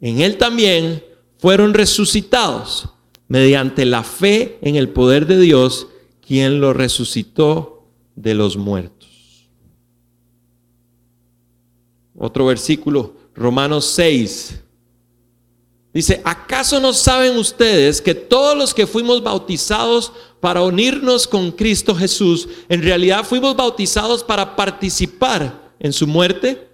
En 0.00 0.20
Él 0.20 0.36
también 0.36 1.02
fueron 1.38 1.74
resucitados 1.74 2.88
mediante 3.26 3.84
la 3.84 4.04
fe 4.04 4.58
en 4.62 4.76
el 4.76 4.88
poder 4.90 5.26
de 5.26 5.40
Dios, 5.40 5.88
quien 6.24 6.60
lo 6.60 6.72
resucitó 6.72 7.73
de 8.14 8.34
los 8.34 8.56
muertos. 8.56 9.48
Otro 12.16 12.46
versículo, 12.46 13.14
Romanos 13.34 13.86
6. 13.86 14.60
Dice, 15.92 16.20
¿acaso 16.24 16.80
no 16.80 16.92
saben 16.92 17.36
ustedes 17.36 18.00
que 18.00 18.14
todos 18.14 18.56
los 18.56 18.74
que 18.74 18.86
fuimos 18.86 19.22
bautizados 19.22 20.12
para 20.40 20.62
unirnos 20.62 21.28
con 21.28 21.52
Cristo 21.52 21.94
Jesús, 21.94 22.48
en 22.68 22.82
realidad 22.82 23.24
fuimos 23.24 23.54
bautizados 23.54 24.24
para 24.24 24.56
participar 24.56 25.72
en 25.78 25.92
su 25.92 26.06
muerte? 26.06 26.68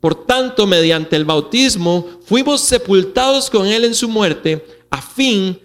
Por 0.00 0.26
tanto, 0.26 0.66
mediante 0.66 1.16
el 1.16 1.24
bautismo 1.24 2.06
fuimos 2.24 2.60
sepultados 2.62 3.50
con 3.50 3.66
Él 3.66 3.84
en 3.84 3.94
su 3.94 4.08
muerte, 4.08 4.64
a 4.90 5.02
fin 5.02 5.58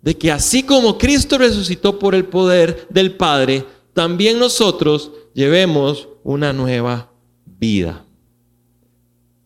de 0.00 0.16
que 0.16 0.32
así 0.32 0.62
como 0.64 0.98
Cristo 0.98 1.38
resucitó 1.38 1.98
por 1.98 2.14
el 2.14 2.24
poder 2.24 2.86
del 2.90 3.14
Padre, 3.14 3.64
también 3.92 4.38
nosotros 4.38 5.12
llevemos 5.34 6.08
una 6.24 6.52
nueva 6.52 7.12
vida. 7.58 8.04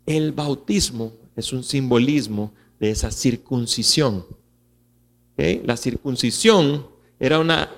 El 0.04 0.32
bautismo 0.32 1.12
es 1.34 1.52
un 1.52 1.64
simbolismo 1.64 2.52
de 2.78 2.90
esa 2.90 3.10
circuncisión. 3.10 4.24
La 5.36 5.76
circuncisión 5.76 6.86
era, 7.18 7.38
una, 7.38 7.70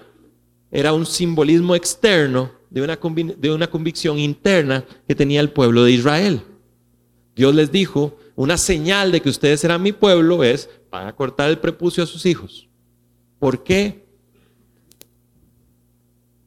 era 0.70 0.92
un 0.92 1.06
simbolismo 1.06 1.74
externo 1.74 2.52
de 2.70 2.82
una, 2.82 2.98
de 3.36 3.50
una 3.50 3.68
convicción 3.68 4.18
interna 4.18 4.84
que 5.06 5.14
tenía 5.14 5.40
el 5.40 5.50
pueblo 5.50 5.84
de 5.84 5.92
Israel. 5.92 6.42
Dios 7.34 7.54
les 7.54 7.72
dijo, 7.72 8.16
una 8.36 8.56
señal 8.56 9.10
de 9.10 9.20
que 9.20 9.28
ustedes 9.28 9.60
serán 9.60 9.82
mi 9.82 9.92
pueblo 9.92 10.44
es, 10.44 10.68
van 10.90 11.06
a 11.06 11.16
cortar 11.16 11.50
el 11.50 11.58
prepucio 11.58 12.04
a 12.04 12.06
sus 12.06 12.26
hijos. 12.26 12.68
¿Por 13.38 13.64
qué? 13.64 14.07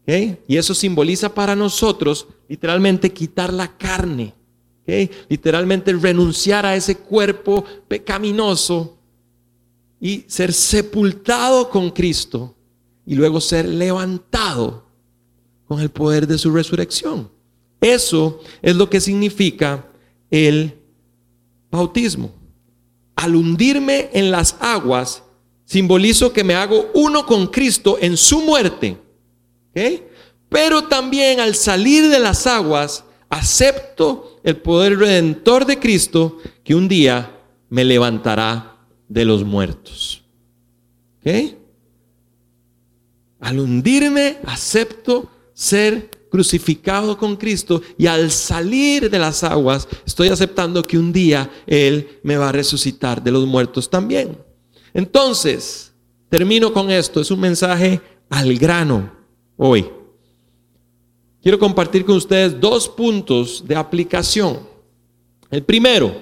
Y 0.06 0.58
eso 0.58 0.74
simboliza 0.74 1.34
para 1.34 1.56
nosotros 1.56 2.28
literalmente 2.49 3.12
quitar 3.12 3.54
la 3.54 3.78
carne. 3.78 4.34
Literalmente 5.30 5.93
renunciar 5.93 6.66
a 6.66 6.76
ese 6.76 6.97
cuerpo 6.97 7.64
pecaminoso 7.88 8.97
y 10.02 10.26
ser 10.28 10.52
sepultado 10.52 11.70
con 11.70 11.91
Cristo 11.91 12.56
y 13.06 13.16
luego 13.16 13.39
ser 13.39 13.68
levantado 13.68 14.84
con 15.66 15.80
el 15.80 15.89
poder 15.89 16.28
de 16.28 16.38
su 16.38 16.52
resurrección. 16.52 17.30
Eso 17.80 18.41
es 18.62 18.76
lo 18.76 18.89
que 18.89 18.99
significa 18.99 19.88
el 20.30 20.74
bautismo. 21.70 22.32
Al 23.16 23.36
hundirme 23.36 24.10
en 24.12 24.32
las 24.32 24.56
aguas, 24.60 25.24
simbolizo 25.64 26.34
que 26.34 26.43
me 26.43 26.56
hago 26.56 26.89
uno 26.93 27.26
con 27.26 27.47
Cristo 27.47 27.97
en 28.02 28.18
su 28.18 28.41
muerte 28.41 28.97
pero 30.49 30.84
también 30.84 31.39
al 31.39 31.55
salir 31.55 32.09
de 32.09 32.19
las 32.19 32.45
aguas, 32.45 33.05
acepto 33.30 34.39
el 34.43 34.57
poder 34.57 34.97
redentor 34.97 35.65
de 35.65 35.80
Cristo 35.80 36.39
que 36.63 36.76
un 36.76 36.88
día 36.88 37.39
me 37.69 37.86
levantará 37.86 38.78
de 39.07 39.26
los 39.26 39.43
muertos. 39.45 40.24
Al 43.39 43.59
hundirme, 43.59 44.38
acepto 44.45 45.30
ser 45.53 46.09
crucificado 46.30 47.17
con 47.17 47.36
Cristo 47.36 47.82
y 47.97 48.07
al 48.07 48.32
salir 48.32 49.09
de 49.09 49.19
las 49.19 49.43
aguas, 49.43 49.88
estoy 50.05 50.30
aceptando 50.30 50.84
que 50.84 50.97
un 50.97 51.11
día 51.11 51.49
Él 51.65 52.19
me 52.24 52.38
va 52.38 52.49
a 52.49 52.53
resucitar 52.53 53.24
de 53.24 53.32
los 53.32 53.45
muertos 53.45 53.89
también. 53.89 54.38
Entonces, 54.93 55.93
termino 56.30 56.74
con 56.74 56.91
esto, 56.91 57.22
es 57.22 57.32
un 57.32 57.39
mensaje 57.39 58.01
al 58.30 58.57
grano 58.57 59.20
hoy. 59.64 59.88
Quiero 61.39 61.59
compartir 61.59 62.03
con 62.03 62.16
ustedes 62.16 62.59
dos 62.59 62.89
puntos 62.89 63.64
de 63.68 63.76
aplicación. 63.76 64.68
El 65.51 65.64
primero, 65.64 66.16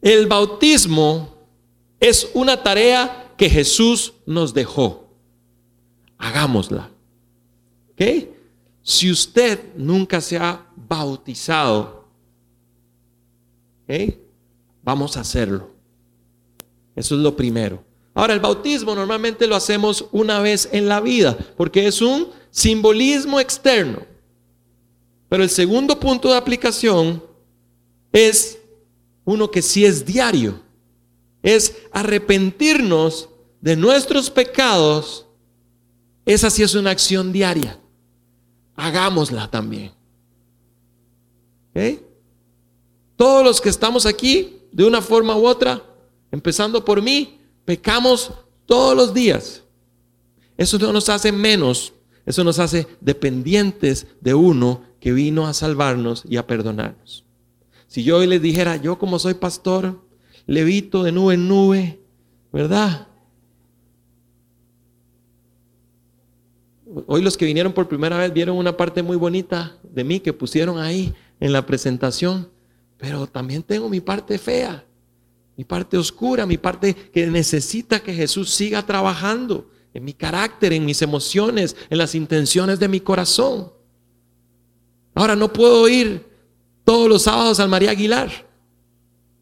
el 0.00 0.26
bautismo 0.26 1.34
es 1.98 2.30
una 2.32 2.62
tarea 2.62 3.34
que 3.36 3.50
Jesús 3.50 4.14
nos 4.24 4.54
dejó. 4.54 5.10
Hagámosla. 6.16 6.90
¿Ok? 7.92 8.28
Si 8.82 9.10
usted 9.10 9.74
nunca 9.76 10.22
se 10.22 10.38
ha 10.38 10.66
bautizado, 10.74 12.08
vamos 14.82 15.18
a 15.18 15.20
hacerlo. 15.20 15.68
Eso 16.96 17.14
es 17.14 17.20
lo 17.20 17.36
primero. 17.36 17.89
Ahora, 18.14 18.34
el 18.34 18.40
bautismo 18.40 18.94
normalmente 18.94 19.46
lo 19.46 19.56
hacemos 19.56 20.06
una 20.12 20.40
vez 20.40 20.68
en 20.72 20.88
la 20.88 21.00
vida, 21.00 21.36
porque 21.56 21.86
es 21.86 22.02
un 22.02 22.28
simbolismo 22.50 23.38
externo. 23.40 24.02
Pero 25.28 25.44
el 25.44 25.50
segundo 25.50 25.98
punto 25.98 26.28
de 26.28 26.36
aplicación 26.36 27.22
es 28.12 28.58
uno 29.24 29.50
que 29.50 29.62
sí 29.62 29.84
es 29.84 30.04
diario. 30.04 30.60
Es 31.42 31.76
arrepentirnos 31.92 33.28
de 33.60 33.76
nuestros 33.76 34.28
pecados. 34.28 35.26
Esa 36.26 36.50
sí 36.50 36.62
es 36.62 36.74
una 36.74 36.90
acción 36.90 37.32
diaria. 37.32 37.78
Hagámosla 38.74 39.48
también. 39.50 39.92
Todos 43.16 43.44
los 43.44 43.60
que 43.60 43.68
estamos 43.68 44.06
aquí, 44.06 44.62
de 44.72 44.84
una 44.84 45.00
forma 45.00 45.36
u 45.36 45.46
otra, 45.46 45.82
empezando 46.32 46.84
por 46.84 47.00
mí, 47.00 47.39
pecamos 47.64 48.32
todos 48.66 48.96
los 48.96 49.14
días. 49.14 49.64
Eso 50.56 50.78
no 50.78 50.92
nos 50.92 51.08
hace 51.08 51.32
menos, 51.32 51.94
eso 52.26 52.44
nos 52.44 52.58
hace 52.58 52.86
dependientes 53.00 54.06
de 54.20 54.34
uno 54.34 54.82
que 55.00 55.12
vino 55.12 55.46
a 55.46 55.54
salvarnos 55.54 56.24
y 56.28 56.36
a 56.36 56.46
perdonarnos. 56.46 57.24
Si 57.86 58.04
yo 58.04 58.18
hoy 58.18 58.26
les 58.26 58.42
dijera, 58.42 58.76
yo 58.76 58.98
como 58.98 59.18
soy 59.18 59.34
pastor, 59.34 60.00
levito 60.46 61.02
de 61.02 61.12
nube 61.12 61.34
en 61.34 61.48
nube, 61.48 62.00
¿verdad? 62.52 63.08
Hoy 67.06 67.22
los 67.22 67.36
que 67.36 67.46
vinieron 67.46 67.72
por 67.72 67.88
primera 67.88 68.18
vez 68.18 68.32
vieron 68.32 68.56
una 68.56 68.76
parte 68.76 69.02
muy 69.02 69.16
bonita 69.16 69.76
de 69.82 70.04
mí 70.04 70.20
que 70.20 70.32
pusieron 70.32 70.78
ahí 70.78 71.14
en 71.38 71.52
la 71.52 71.64
presentación, 71.64 72.50
pero 72.96 73.26
también 73.26 73.62
tengo 73.62 73.88
mi 73.88 74.00
parte 74.00 74.38
fea, 74.38 74.84
mi 75.56 75.64
parte 75.64 75.96
oscura, 75.96 76.46
mi 76.46 76.56
parte 76.56 76.94
que 76.94 77.26
necesita 77.26 78.00
que 78.00 78.14
Jesús 78.14 78.50
siga 78.50 78.84
trabajando 78.84 79.70
en 79.92 80.04
mi 80.04 80.12
carácter, 80.12 80.72
en 80.72 80.84
mis 80.84 81.02
emociones, 81.02 81.76
en 81.90 81.98
las 81.98 82.14
intenciones 82.14 82.78
de 82.78 82.88
mi 82.88 83.00
corazón. 83.00 83.72
Ahora 85.14 85.36
no 85.36 85.52
puedo 85.52 85.88
ir 85.88 86.24
todos 86.84 87.08
los 87.08 87.22
sábados 87.22 87.60
al 87.60 87.68
María 87.68 87.90
Aguilar. 87.90 88.49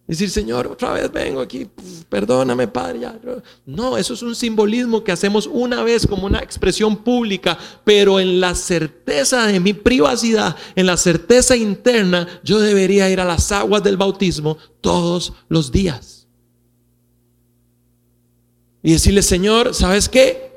Decir, 0.09 0.30
Señor, 0.30 0.66
otra 0.66 0.94
vez 0.94 1.12
vengo 1.12 1.42
aquí, 1.42 1.68
perdóname, 2.09 2.66
Padre. 2.66 3.00
No, 3.66 3.98
eso 3.98 4.14
es 4.14 4.22
un 4.22 4.34
simbolismo 4.34 5.04
que 5.04 5.12
hacemos 5.12 5.46
una 5.46 5.82
vez 5.82 6.06
como 6.06 6.24
una 6.24 6.38
expresión 6.38 6.96
pública, 6.96 7.59
pero 7.84 8.18
en 8.18 8.40
la 8.40 8.54
certeza 8.54 9.46
de 9.46 9.61
mi 9.61 9.74
privacidad, 9.74 10.56
en 10.74 10.86
la 10.86 10.96
certeza 10.96 11.56
interna, 11.56 12.26
yo 12.42 12.59
debería 12.59 13.11
ir 13.11 13.20
a 13.20 13.26
las 13.26 13.52
aguas 13.52 13.82
del 13.82 13.98
bautismo 13.98 14.56
todos 14.80 15.34
los 15.50 15.70
días. 15.70 16.26
Y 18.82 18.92
decirle, 18.92 19.20
Señor, 19.20 19.74
¿sabes 19.74 20.09
qué? 20.09 20.47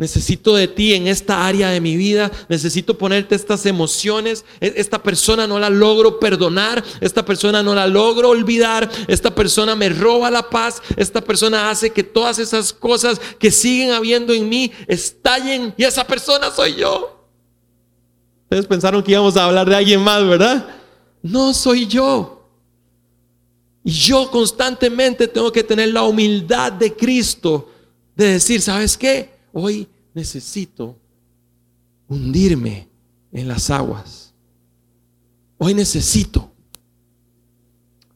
Necesito 0.00 0.54
de 0.54 0.66
ti 0.66 0.94
en 0.94 1.08
esta 1.08 1.46
área 1.46 1.68
de 1.68 1.78
mi 1.78 1.94
vida. 1.94 2.32
Necesito 2.48 2.96
ponerte 2.96 3.34
estas 3.34 3.66
emociones. 3.66 4.46
E, 4.58 4.72
esta 4.76 5.02
persona 5.02 5.46
no 5.46 5.58
la 5.58 5.68
logro 5.68 6.18
perdonar. 6.18 6.82
Esta 7.02 7.22
persona 7.22 7.62
no 7.62 7.74
la 7.74 7.86
logro 7.86 8.30
olvidar. 8.30 8.90
Esta 9.08 9.34
persona 9.34 9.76
me 9.76 9.90
roba 9.90 10.30
la 10.30 10.48
paz. 10.48 10.80
Esta 10.96 11.20
persona 11.20 11.68
hace 11.68 11.90
que 11.90 12.02
todas 12.02 12.38
esas 12.38 12.72
cosas 12.72 13.20
que 13.38 13.50
siguen 13.50 13.90
habiendo 13.90 14.32
en 14.32 14.48
mí 14.48 14.72
estallen. 14.86 15.74
Y 15.76 15.84
esa 15.84 16.06
persona 16.06 16.50
soy 16.50 16.76
yo. 16.76 17.28
Ustedes 18.44 18.66
pensaron 18.66 19.02
que 19.02 19.12
íbamos 19.12 19.36
a 19.36 19.44
hablar 19.44 19.68
de 19.68 19.76
alguien 19.76 20.00
más, 20.00 20.26
¿verdad? 20.26 20.66
No 21.20 21.52
soy 21.52 21.86
yo. 21.86 22.48
Y 23.84 23.90
yo 23.90 24.30
constantemente 24.30 25.28
tengo 25.28 25.52
que 25.52 25.62
tener 25.62 25.90
la 25.90 26.04
humildad 26.04 26.72
de 26.72 26.96
Cristo 26.96 27.70
de 28.16 28.28
decir, 28.28 28.62
¿sabes 28.62 28.96
qué? 28.96 29.39
Hoy 29.52 29.88
necesito 30.14 30.96
hundirme 32.08 32.88
en 33.32 33.48
las 33.48 33.70
aguas. 33.70 34.34
Hoy 35.58 35.74
necesito, 35.74 36.50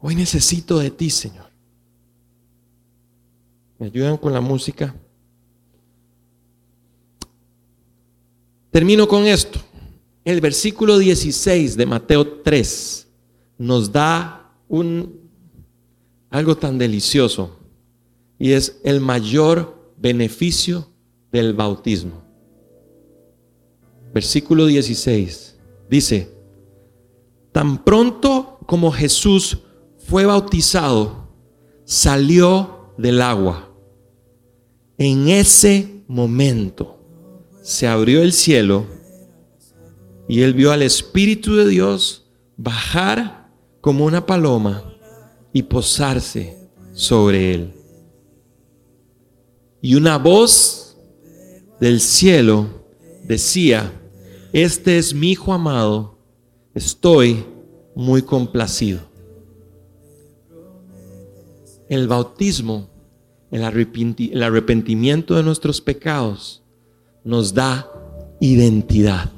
hoy 0.01 0.15
necesito 0.15 0.79
de 0.79 0.91
ti, 0.91 1.11
Señor. 1.11 1.51
¿Me 3.79 3.87
ayudan 3.87 4.17
con 4.17 4.33
la 4.33 4.41
música? 4.41 4.95
Termino 8.71 9.07
con 9.07 9.25
esto. 9.25 9.61
El 10.25 10.41
versículo 10.41 10.99
16 10.99 11.77
de 11.77 11.87
Mateo 11.87 12.41
3 12.41 13.07
nos 13.59 13.93
da 13.93 14.51
un 14.69 15.21
algo 16.31 16.57
tan 16.57 16.79
delicioso 16.79 17.57
y 18.39 18.53
es 18.53 18.81
el 18.83 19.01
mayor 19.01 19.93
beneficio 19.99 20.89
del 21.35 21.53
bautismo. 21.53 22.23
Versículo 24.15 24.67
16 24.67 25.59
dice, 25.91 26.33
tan 27.51 27.83
pronto 27.83 28.61
como 28.67 28.93
Jesús 28.93 29.59
fue 29.99 30.27
bautizado, 30.27 31.29
salió 31.85 32.93
del 32.97 33.21
agua. 33.21 33.69
En 34.97 35.29
ese 35.29 36.05
momento 36.07 37.01
se 37.63 37.89
abrió 37.89 38.23
el 38.23 38.33
cielo 38.33 38.87
y 40.29 40.43
él 40.43 40.55
vio 40.55 40.71
al 40.71 40.83
Espíritu 40.83 41.57
de 41.57 41.67
Dios 41.67 42.27
bajar 42.57 43.51
como 43.81 44.05
una 44.05 44.25
paloma 44.25 44.85
y 45.53 45.65
posarse 45.65 46.57
sobre 46.93 47.55
él. 47.55 47.75
Y 49.83 49.97
una 49.97 50.17
voz 50.17 50.84
del 51.85 52.01
cielo 52.01 52.67
decía, 53.25 53.93
este 54.55 54.97
es 54.97 55.13
mi 55.13 55.33
Hijo 55.33 55.53
amado, 55.53 56.17
estoy 56.75 57.45
muy 57.95 58.23
complacido. 58.23 59.01
El 61.91 62.09
bautismo, 62.09 62.89
el 63.51 63.63
arrepentimiento 64.43 65.35
de 65.35 65.43
nuestros 65.43 65.83
pecados, 65.83 66.63
nos 67.23 67.53
da 67.53 67.87
identidad. 68.41 69.31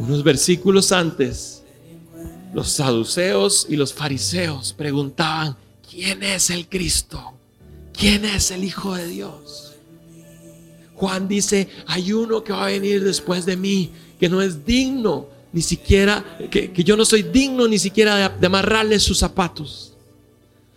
Unos 0.00 0.24
versículos 0.24 0.90
antes, 0.90 1.62
los 2.52 2.68
saduceos 2.68 3.64
y 3.68 3.76
los 3.76 3.94
fariseos 3.94 4.72
preguntaban, 4.72 5.56
¿Quién 6.00 6.22
es 6.22 6.50
el 6.50 6.68
Cristo? 6.68 7.32
¿Quién 7.92 8.24
es 8.24 8.52
el 8.52 8.62
Hijo 8.62 8.94
de 8.94 9.08
Dios? 9.08 9.74
Juan 10.94 11.26
dice, 11.26 11.68
hay 11.88 12.12
uno 12.12 12.44
que 12.44 12.52
va 12.52 12.66
a 12.66 12.68
venir 12.68 13.02
después 13.02 13.44
de 13.44 13.56
mí, 13.56 13.90
que 14.20 14.28
no 14.28 14.40
es 14.40 14.64
digno, 14.64 15.26
ni 15.52 15.60
siquiera, 15.60 16.24
que, 16.52 16.70
yo 16.84 16.96
no 16.96 17.04
soy 17.04 17.24
digno 17.24 17.66
ni 17.66 17.80
siquiera 17.80 18.28
de, 18.28 18.46
amarrarle 18.46 19.00
sus 19.00 19.18
zapatos. 19.18 19.92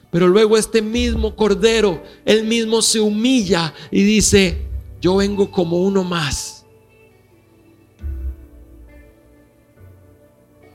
Pero 0.10 0.28
luego 0.28 0.58
este 0.58 0.82
mismo 0.82 1.36
Cordero, 1.36 2.02
él 2.26 2.44
mismo 2.46 2.82
se 2.82 3.00
humilla 3.00 3.76
y 3.92 4.02
dice, 4.02 4.58
yo 5.02 5.18
vengo 5.18 5.52
como 5.52 5.84
uno 5.84 6.04
más. 6.04 6.66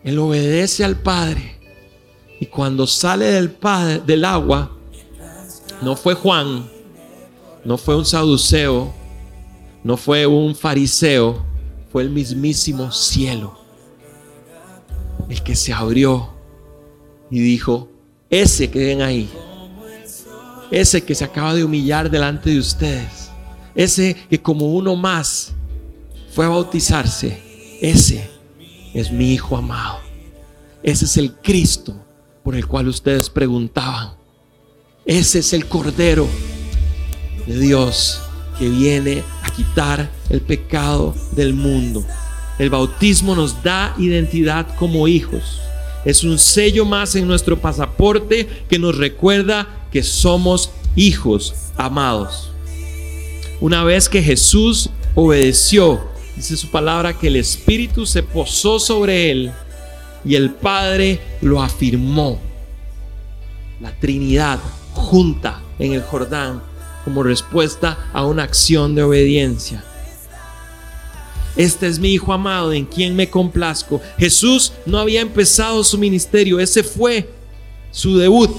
Él 0.04 0.16
obedece 0.20 0.84
al 0.84 1.02
Padre 1.02 1.55
y 2.38 2.46
cuando 2.46 2.86
sale 2.86 3.26
del, 3.26 3.50
padre, 3.50 4.00
del 4.00 4.24
agua, 4.24 4.70
no 5.82 5.96
fue 5.96 6.14
Juan, 6.14 6.68
no 7.64 7.78
fue 7.78 7.96
un 7.96 8.04
saduceo, 8.04 8.92
no 9.82 9.96
fue 9.96 10.26
un 10.26 10.54
fariseo, 10.54 11.44
fue 11.90 12.02
el 12.02 12.10
mismísimo 12.10 12.92
cielo. 12.92 13.58
El 15.28 15.42
que 15.42 15.56
se 15.56 15.72
abrió 15.72 16.30
y 17.30 17.40
dijo, 17.40 17.88
ese 18.30 18.70
que 18.70 18.86
ven 18.86 19.02
ahí, 19.02 19.30
ese 20.70 21.02
que 21.02 21.14
se 21.14 21.24
acaba 21.24 21.54
de 21.54 21.64
humillar 21.64 22.10
delante 22.10 22.50
de 22.50 22.58
ustedes, 22.58 23.30
ese 23.74 24.14
que 24.28 24.40
como 24.40 24.74
uno 24.74 24.94
más 24.94 25.52
fue 26.32 26.44
a 26.44 26.50
bautizarse, 26.50 27.42
ese 27.80 28.30
es 28.94 29.10
mi 29.10 29.32
Hijo 29.32 29.56
amado. 29.56 30.00
Ese 30.82 31.06
es 31.06 31.16
el 31.16 31.34
Cristo 31.34 32.05
por 32.46 32.54
el 32.54 32.68
cual 32.68 32.86
ustedes 32.86 33.28
preguntaban. 33.28 34.12
Ese 35.04 35.40
es 35.40 35.52
el 35.52 35.66
Cordero 35.66 36.28
de 37.44 37.58
Dios 37.58 38.20
que 38.56 38.68
viene 38.68 39.24
a 39.42 39.50
quitar 39.50 40.08
el 40.30 40.40
pecado 40.42 41.12
del 41.32 41.54
mundo. 41.54 42.06
El 42.60 42.70
bautismo 42.70 43.34
nos 43.34 43.64
da 43.64 43.96
identidad 43.98 44.64
como 44.76 45.08
hijos. 45.08 45.60
Es 46.04 46.22
un 46.22 46.38
sello 46.38 46.84
más 46.84 47.16
en 47.16 47.26
nuestro 47.26 47.58
pasaporte 47.58 48.48
que 48.68 48.78
nos 48.78 48.96
recuerda 48.96 49.66
que 49.90 50.04
somos 50.04 50.70
hijos 50.94 51.52
amados. 51.76 52.52
Una 53.60 53.82
vez 53.82 54.08
que 54.08 54.22
Jesús 54.22 54.90
obedeció, 55.16 56.00
dice 56.36 56.56
su 56.56 56.70
palabra 56.70 57.18
que 57.18 57.26
el 57.26 57.34
Espíritu 57.34 58.06
se 58.06 58.22
posó 58.22 58.78
sobre 58.78 59.32
él 59.32 59.52
y 60.26 60.34
el 60.34 60.50
Padre 60.50 61.20
lo 61.40 61.62
afirmó. 61.62 62.40
La 63.80 63.92
Trinidad 63.98 64.58
junta 64.92 65.62
en 65.78 65.92
el 65.92 66.02
Jordán 66.02 66.62
como 67.04 67.22
respuesta 67.22 68.10
a 68.12 68.26
una 68.26 68.42
acción 68.42 68.94
de 68.94 69.04
obediencia. 69.04 69.84
Este 71.54 71.86
es 71.86 71.98
mi 71.98 72.12
Hijo 72.12 72.32
amado 72.32 72.72
en 72.72 72.84
quien 72.84 73.14
me 73.14 73.30
complazco. 73.30 74.00
Jesús 74.18 74.72
no 74.84 74.98
había 74.98 75.20
empezado 75.20 75.84
su 75.84 75.96
ministerio, 75.96 76.58
ese 76.58 76.82
fue 76.82 77.30
su 77.92 78.18
debut. 78.18 78.50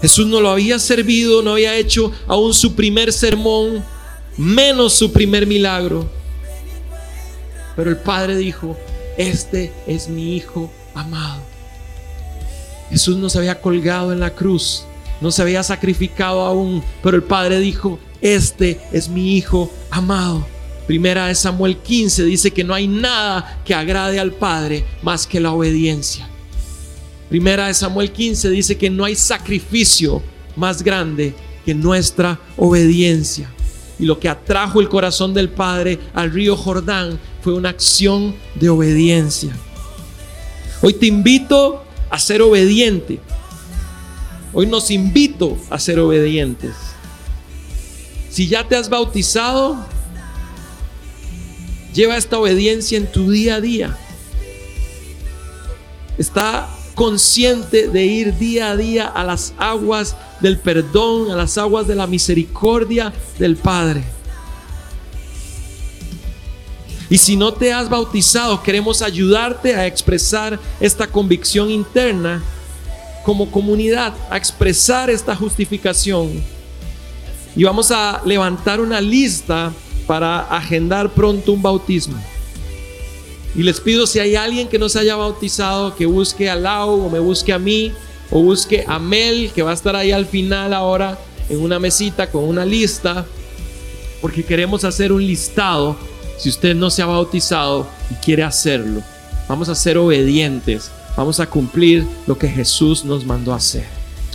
Jesús 0.00 0.26
no 0.26 0.40
lo 0.40 0.50
había 0.50 0.78
servido, 0.78 1.42
no 1.42 1.52
había 1.52 1.76
hecho 1.76 2.12
aún 2.26 2.54
su 2.54 2.74
primer 2.74 3.12
sermón, 3.12 3.84
menos 4.36 4.92
su 4.92 5.10
primer 5.12 5.46
milagro. 5.46 6.08
Pero 7.74 7.90
el 7.90 7.96
Padre 7.96 8.36
dijo, 8.36 8.76
este 9.16 9.72
es 9.86 10.08
mi 10.08 10.36
Hijo 10.36 10.70
amado. 10.94 11.42
Jesús 12.90 13.16
no 13.16 13.28
se 13.28 13.38
había 13.38 13.60
colgado 13.60 14.12
en 14.12 14.20
la 14.20 14.34
cruz, 14.34 14.84
no 15.20 15.30
se 15.30 15.42
había 15.42 15.62
sacrificado 15.62 16.42
aún, 16.42 16.82
pero 17.02 17.16
el 17.16 17.22
Padre 17.22 17.58
dijo, 17.58 17.98
este 18.20 18.80
es 18.92 19.08
mi 19.08 19.36
Hijo 19.36 19.72
amado. 19.90 20.46
Primera 20.86 21.28
de 21.28 21.34
Samuel 21.34 21.78
15 21.78 22.24
dice 22.24 22.50
que 22.50 22.62
no 22.62 22.74
hay 22.74 22.86
nada 22.86 23.62
que 23.64 23.74
agrade 23.74 24.20
al 24.20 24.32
Padre 24.32 24.84
más 25.02 25.26
que 25.26 25.40
la 25.40 25.52
obediencia. 25.52 26.28
Primera 27.30 27.68
de 27.68 27.74
Samuel 27.74 28.12
15 28.12 28.50
dice 28.50 28.76
que 28.76 28.90
no 28.90 29.04
hay 29.04 29.16
sacrificio 29.16 30.22
más 30.56 30.82
grande 30.82 31.34
que 31.64 31.74
nuestra 31.74 32.38
obediencia. 32.56 33.50
Y 33.98 34.04
lo 34.04 34.18
que 34.18 34.28
atrajo 34.28 34.80
el 34.80 34.88
corazón 34.88 35.32
del 35.32 35.48
Padre 35.48 35.98
al 36.12 36.32
río 36.32 36.56
Jordán 36.56 37.18
fue 37.44 37.54
una 37.54 37.68
acción 37.68 38.34
de 38.56 38.70
obediencia. 38.70 39.54
Hoy 40.82 40.94
te 40.94 41.06
invito 41.06 41.84
a 42.10 42.18
ser 42.18 42.42
obediente. 42.42 43.20
Hoy 44.52 44.66
nos 44.66 44.90
invito 44.90 45.56
a 45.70 45.78
ser 45.78 46.00
obedientes. 46.00 46.74
Si 48.30 48.48
ya 48.48 48.66
te 48.66 48.74
has 48.74 48.88
bautizado, 48.88 49.86
Lleva 51.94 52.16
esta 52.16 52.40
obediencia 52.40 52.98
en 52.98 53.06
tu 53.06 53.30
día 53.30 53.56
a 53.56 53.60
día. 53.60 53.96
Está 56.18 56.68
consciente 56.96 57.86
de 57.88 58.04
ir 58.04 58.36
día 58.36 58.72
a 58.72 58.76
día 58.76 59.06
a 59.06 59.22
las 59.22 59.54
aguas 59.58 60.16
del 60.40 60.58
perdón, 60.58 61.30
a 61.30 61.36
las 61.36 61.56
aguas 61.56 61.86
de 61.86 61.94
la 61.94 62.08
misericordia 62.08 63.12
del 63.38 63.56
Padre. 63.56 64.02
Y 67.10 67.18
si 67.18 67.36
no 67.36 67.52
te 67.52 67.72
has 67.72 67.88
bautizado, 67.88 68.62
queremos 68.62 69.02
ayudarte 69.02 69.74
a 69.74 69.86
expresar 69.86 70.58
esta 70.80 71.06
convicción 71.06 71.70
interna 71.70 72.42
como 73.24 73.50
comunidad, 73.50 74.14
a 74.30 74.36
expresar 74.36 75.10
esta 75.10 75.36
justificación. 75.36 76.42
Y 77.56 77.64
vamos 77.64 77.90
a 77.90 78.22
levantar 78.24 78.80
una 78.80 79.00
lista 79.00 79.72
para 80.06 80.40
agendar 80.40 81.10
pronto 81.10 81.52
un 81.52 81.62
bautismo. 81.62 82.16
Y 83.54 83.62
les 83.62 83.80
pido 83.80 84.06
si 84.06 84.18
hay 84.18 84.34
alguien 84.34 84.68
que 84.68 84.78
no 84.78 84.88
se 84.88 84.98
haya 84.98 85.14
bautizado, 85.14 85.94
que 85.94 86.06
busque 86.06 86.50
a 86.50 86.56
Lau 86.56 87.06
o 87.06 87.10
me 87.10 87.20
busque 87.20 87.52
a 87.52 87.58
mí 87.58 87.92
o 88.30 88.42
busque 88.42 88.84
a 88.86 88.98
Mel, 88.98 89.52
que 89.54 89.62
va 89.62 89.70
a 89.70 89.74
estar 89.74 89.94
ahí 89.94 90.10
al 90.10 90.26
final 90.26 90.74
ahora 90.74 91.18
en 91.48 91.60
una 91.60 91.78
mesita 91.78 92.30
con 92.30 92.44
una 92.44 92.64
lista, 92.64 93.24
porque 94.20 94.44
queremos 94.44 94.82
hacer 94.84 95.12
un 95.12 95.24
listado 95.24 95.96
si 96.36 96.48
usted 96.48 96.74
no 96.74 96.90
se 96.90 97.02
ha 97.02 97.06
bautizado 97.06 97.86
y 98.10 98.14
quiere 98.14 98.42
hacerlo. 98.42 99.02
Vamos 99.48 99.68
a 99.68 99.74
ser 99.74 99.98
obedientes, 99.98 100.90
vamos 101.16 101.40
a 101.40 101.46
cumplir 101.46 102.06
lo 102.26 102.38
que 102.38 102.48
Jesús 102.48 103.04
nos 103.04 103.24
mandó 103.24 103.52
a 103.52 103.56
hacer. 103.56 103.84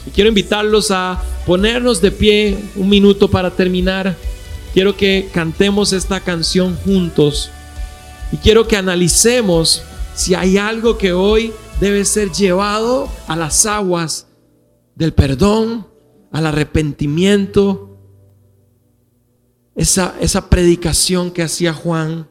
Y 0.06 0.12
quiero 0.12 0.30
invitarlos 0.30 0.92
a 0.92 1.22
ponernos 1.46 2.02
de 2.02 2.12
pie 2.12 2.58
un 2.76 2.90
minuto 2.90 3.30
para 3.30 3.52
terminar. 3.52 4.16
Quiero 4.74 4.96
que 4.96 5.30
cantemos 5.34 5.94
esta 5.94 6.20
canción 6.20 6.78
juntos 6.86 7.50
y 8.32 8.38
quiero 8.38 8.68
que 8.68 8.78
analicemos 8.78 9.82
si 10.14 10.36
hay 10.36 10.58
algo 10.58 10.98
que 10.98 11.14
hoy 11.14 11.54
debe 11.80 12.06
ser 12.06 12.32
llevado 12.32 13.10
a 13.28 13.36
las 13.36 13.66
aguas 13.66 14.28
del 14.96 15.14
perdón, 15.14 15.88
al 16.32 16.46
arrepentimiento. 16.46 17.89
Esa, 19.80 20.14
esa 20.20 20.50
predicación 20.50 21.32
que 21.32 21.42
hacía 21.42 21.72
Juan, 21.74 22.28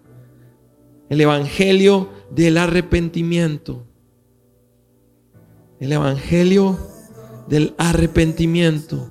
el 1.09 1.19
evangelio 1.19 2.11
del 2.31 2.59
arrepentimiento. 2.59 3.87
El 5.81 5.93
evangelio 5.93 6.79
del 7.49 7.75
arrepentimiento. 7.79 9.11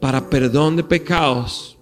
para 0.00 0.30
perdón 0.30 0.76
de 0.76 0.84
pecados. 0.84 1.76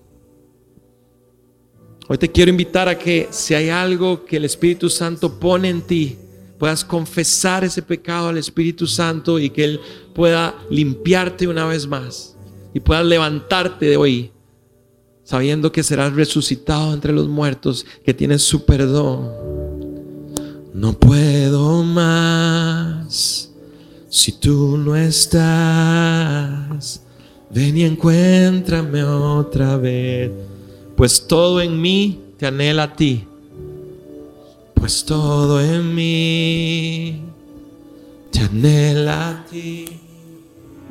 Hoy 2.08 2.16
te 2.16 2.32
quiero 2.32 2.50
invitar 2.50 2.88
a 2.88 2.98
que 2.98 3.28
si 3.30 3.52
hay 3.52 3.68
algo 3.68 4.24
que 4.24 4.38
el 4.38 4.46
Espíritu 4.46 4.88
Santo 4.88 5.38
pone 5.38 5.68
en 5.68 5.82
ti, 5.82 6.18
puedas 6.58 6.84
confesar 6.84 7.64
ese 7.64 7.82
pecado 7.82 8.28
al 8.28 8.38
Espíritu 8.38 8.86
Santo 8.86 9.38
y 9.38 9.50
que 9.50 9.64
Él 9.64 9.80
pueda 10.14 10.54
limpiarte 10.70 11.48
una 11.48 11.66
vez 11.66 11.86
más 11.86 12.36
y 12.74 12.80
puedas 12.80 13.04
levantarte 13.04 13.86
de 13.86 13.96
hoy 13.96 14.32
sabiendo 15.26 15.72
que 15.72 15.82
serás 15.82 16.12
resucitado 16.12 16.94
entre 16.94 17.12
los 17.12 17.26
muertos, 17.26 17.84
que 18.04 18.14
tienes 18.14 18.42
su 18.42 18.64
perdón. 18.64 19.28
No 20.72 20.92
puedo 20.92 21.82
más 21.82 23.50
si 24.08 24.32
tú 24.32 24.78
no 24.78 24.94
estás. 24.94 27.02
Ven 27.50 27.76
y 27.76 27.82
encuéntrame 27.82 29.02
otra 29.02 29.76
vez, 29.76 30.30
pues 30.96 31.26
todo 31.26 31.60
en 31.60 31.80
mí 31.80 32.20
te 32.38 32.46
anhela 32.46 32.84
a 32.84 32.94
ti, 32.94 33.26
pues 34.76 35.04
todo 35.04 35.60
en 35.60 35.94
mí 35.94 37.22
te 38.30 39.08
a 39.08 39.44
ti. 39.50 40.00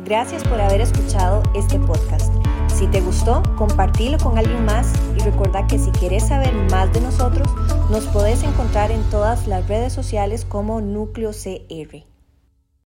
Gracias 0.04 0.44
por 0.44 0.60
haber 0.60 0.82
escuchado 0.82 1.42
este 1.56 1.80
podcast. 1.80 2.34
Si 2.74 2.88
te 2.88 3.00
gustó, 3.02 3.42
compartilo 3.58 4.18
con 4.18 4.38
alguien 4.38 4.66
más 4.66 4.92
y 5.18 5.22
recuerda 5.22 5.66
que 5.68 5.80
si 5.80 5.92
quieres 5.92 6.28
saber 6.28 6.54
más 6.70 6.92
de 6.92 7.02
nosotros, 7.02 7.48
nos 7.90 8.06
podés 8.08 8.44
encontrar 8.44 8.92
en 8.92 9.02
todas 9.10 9.48
las 9.48 9.68
redes 9.68 9.94
sociales 9.94 10.46
como 10.46 10.82
Núcleo 10.82 11.32
CR. 11.32 12.15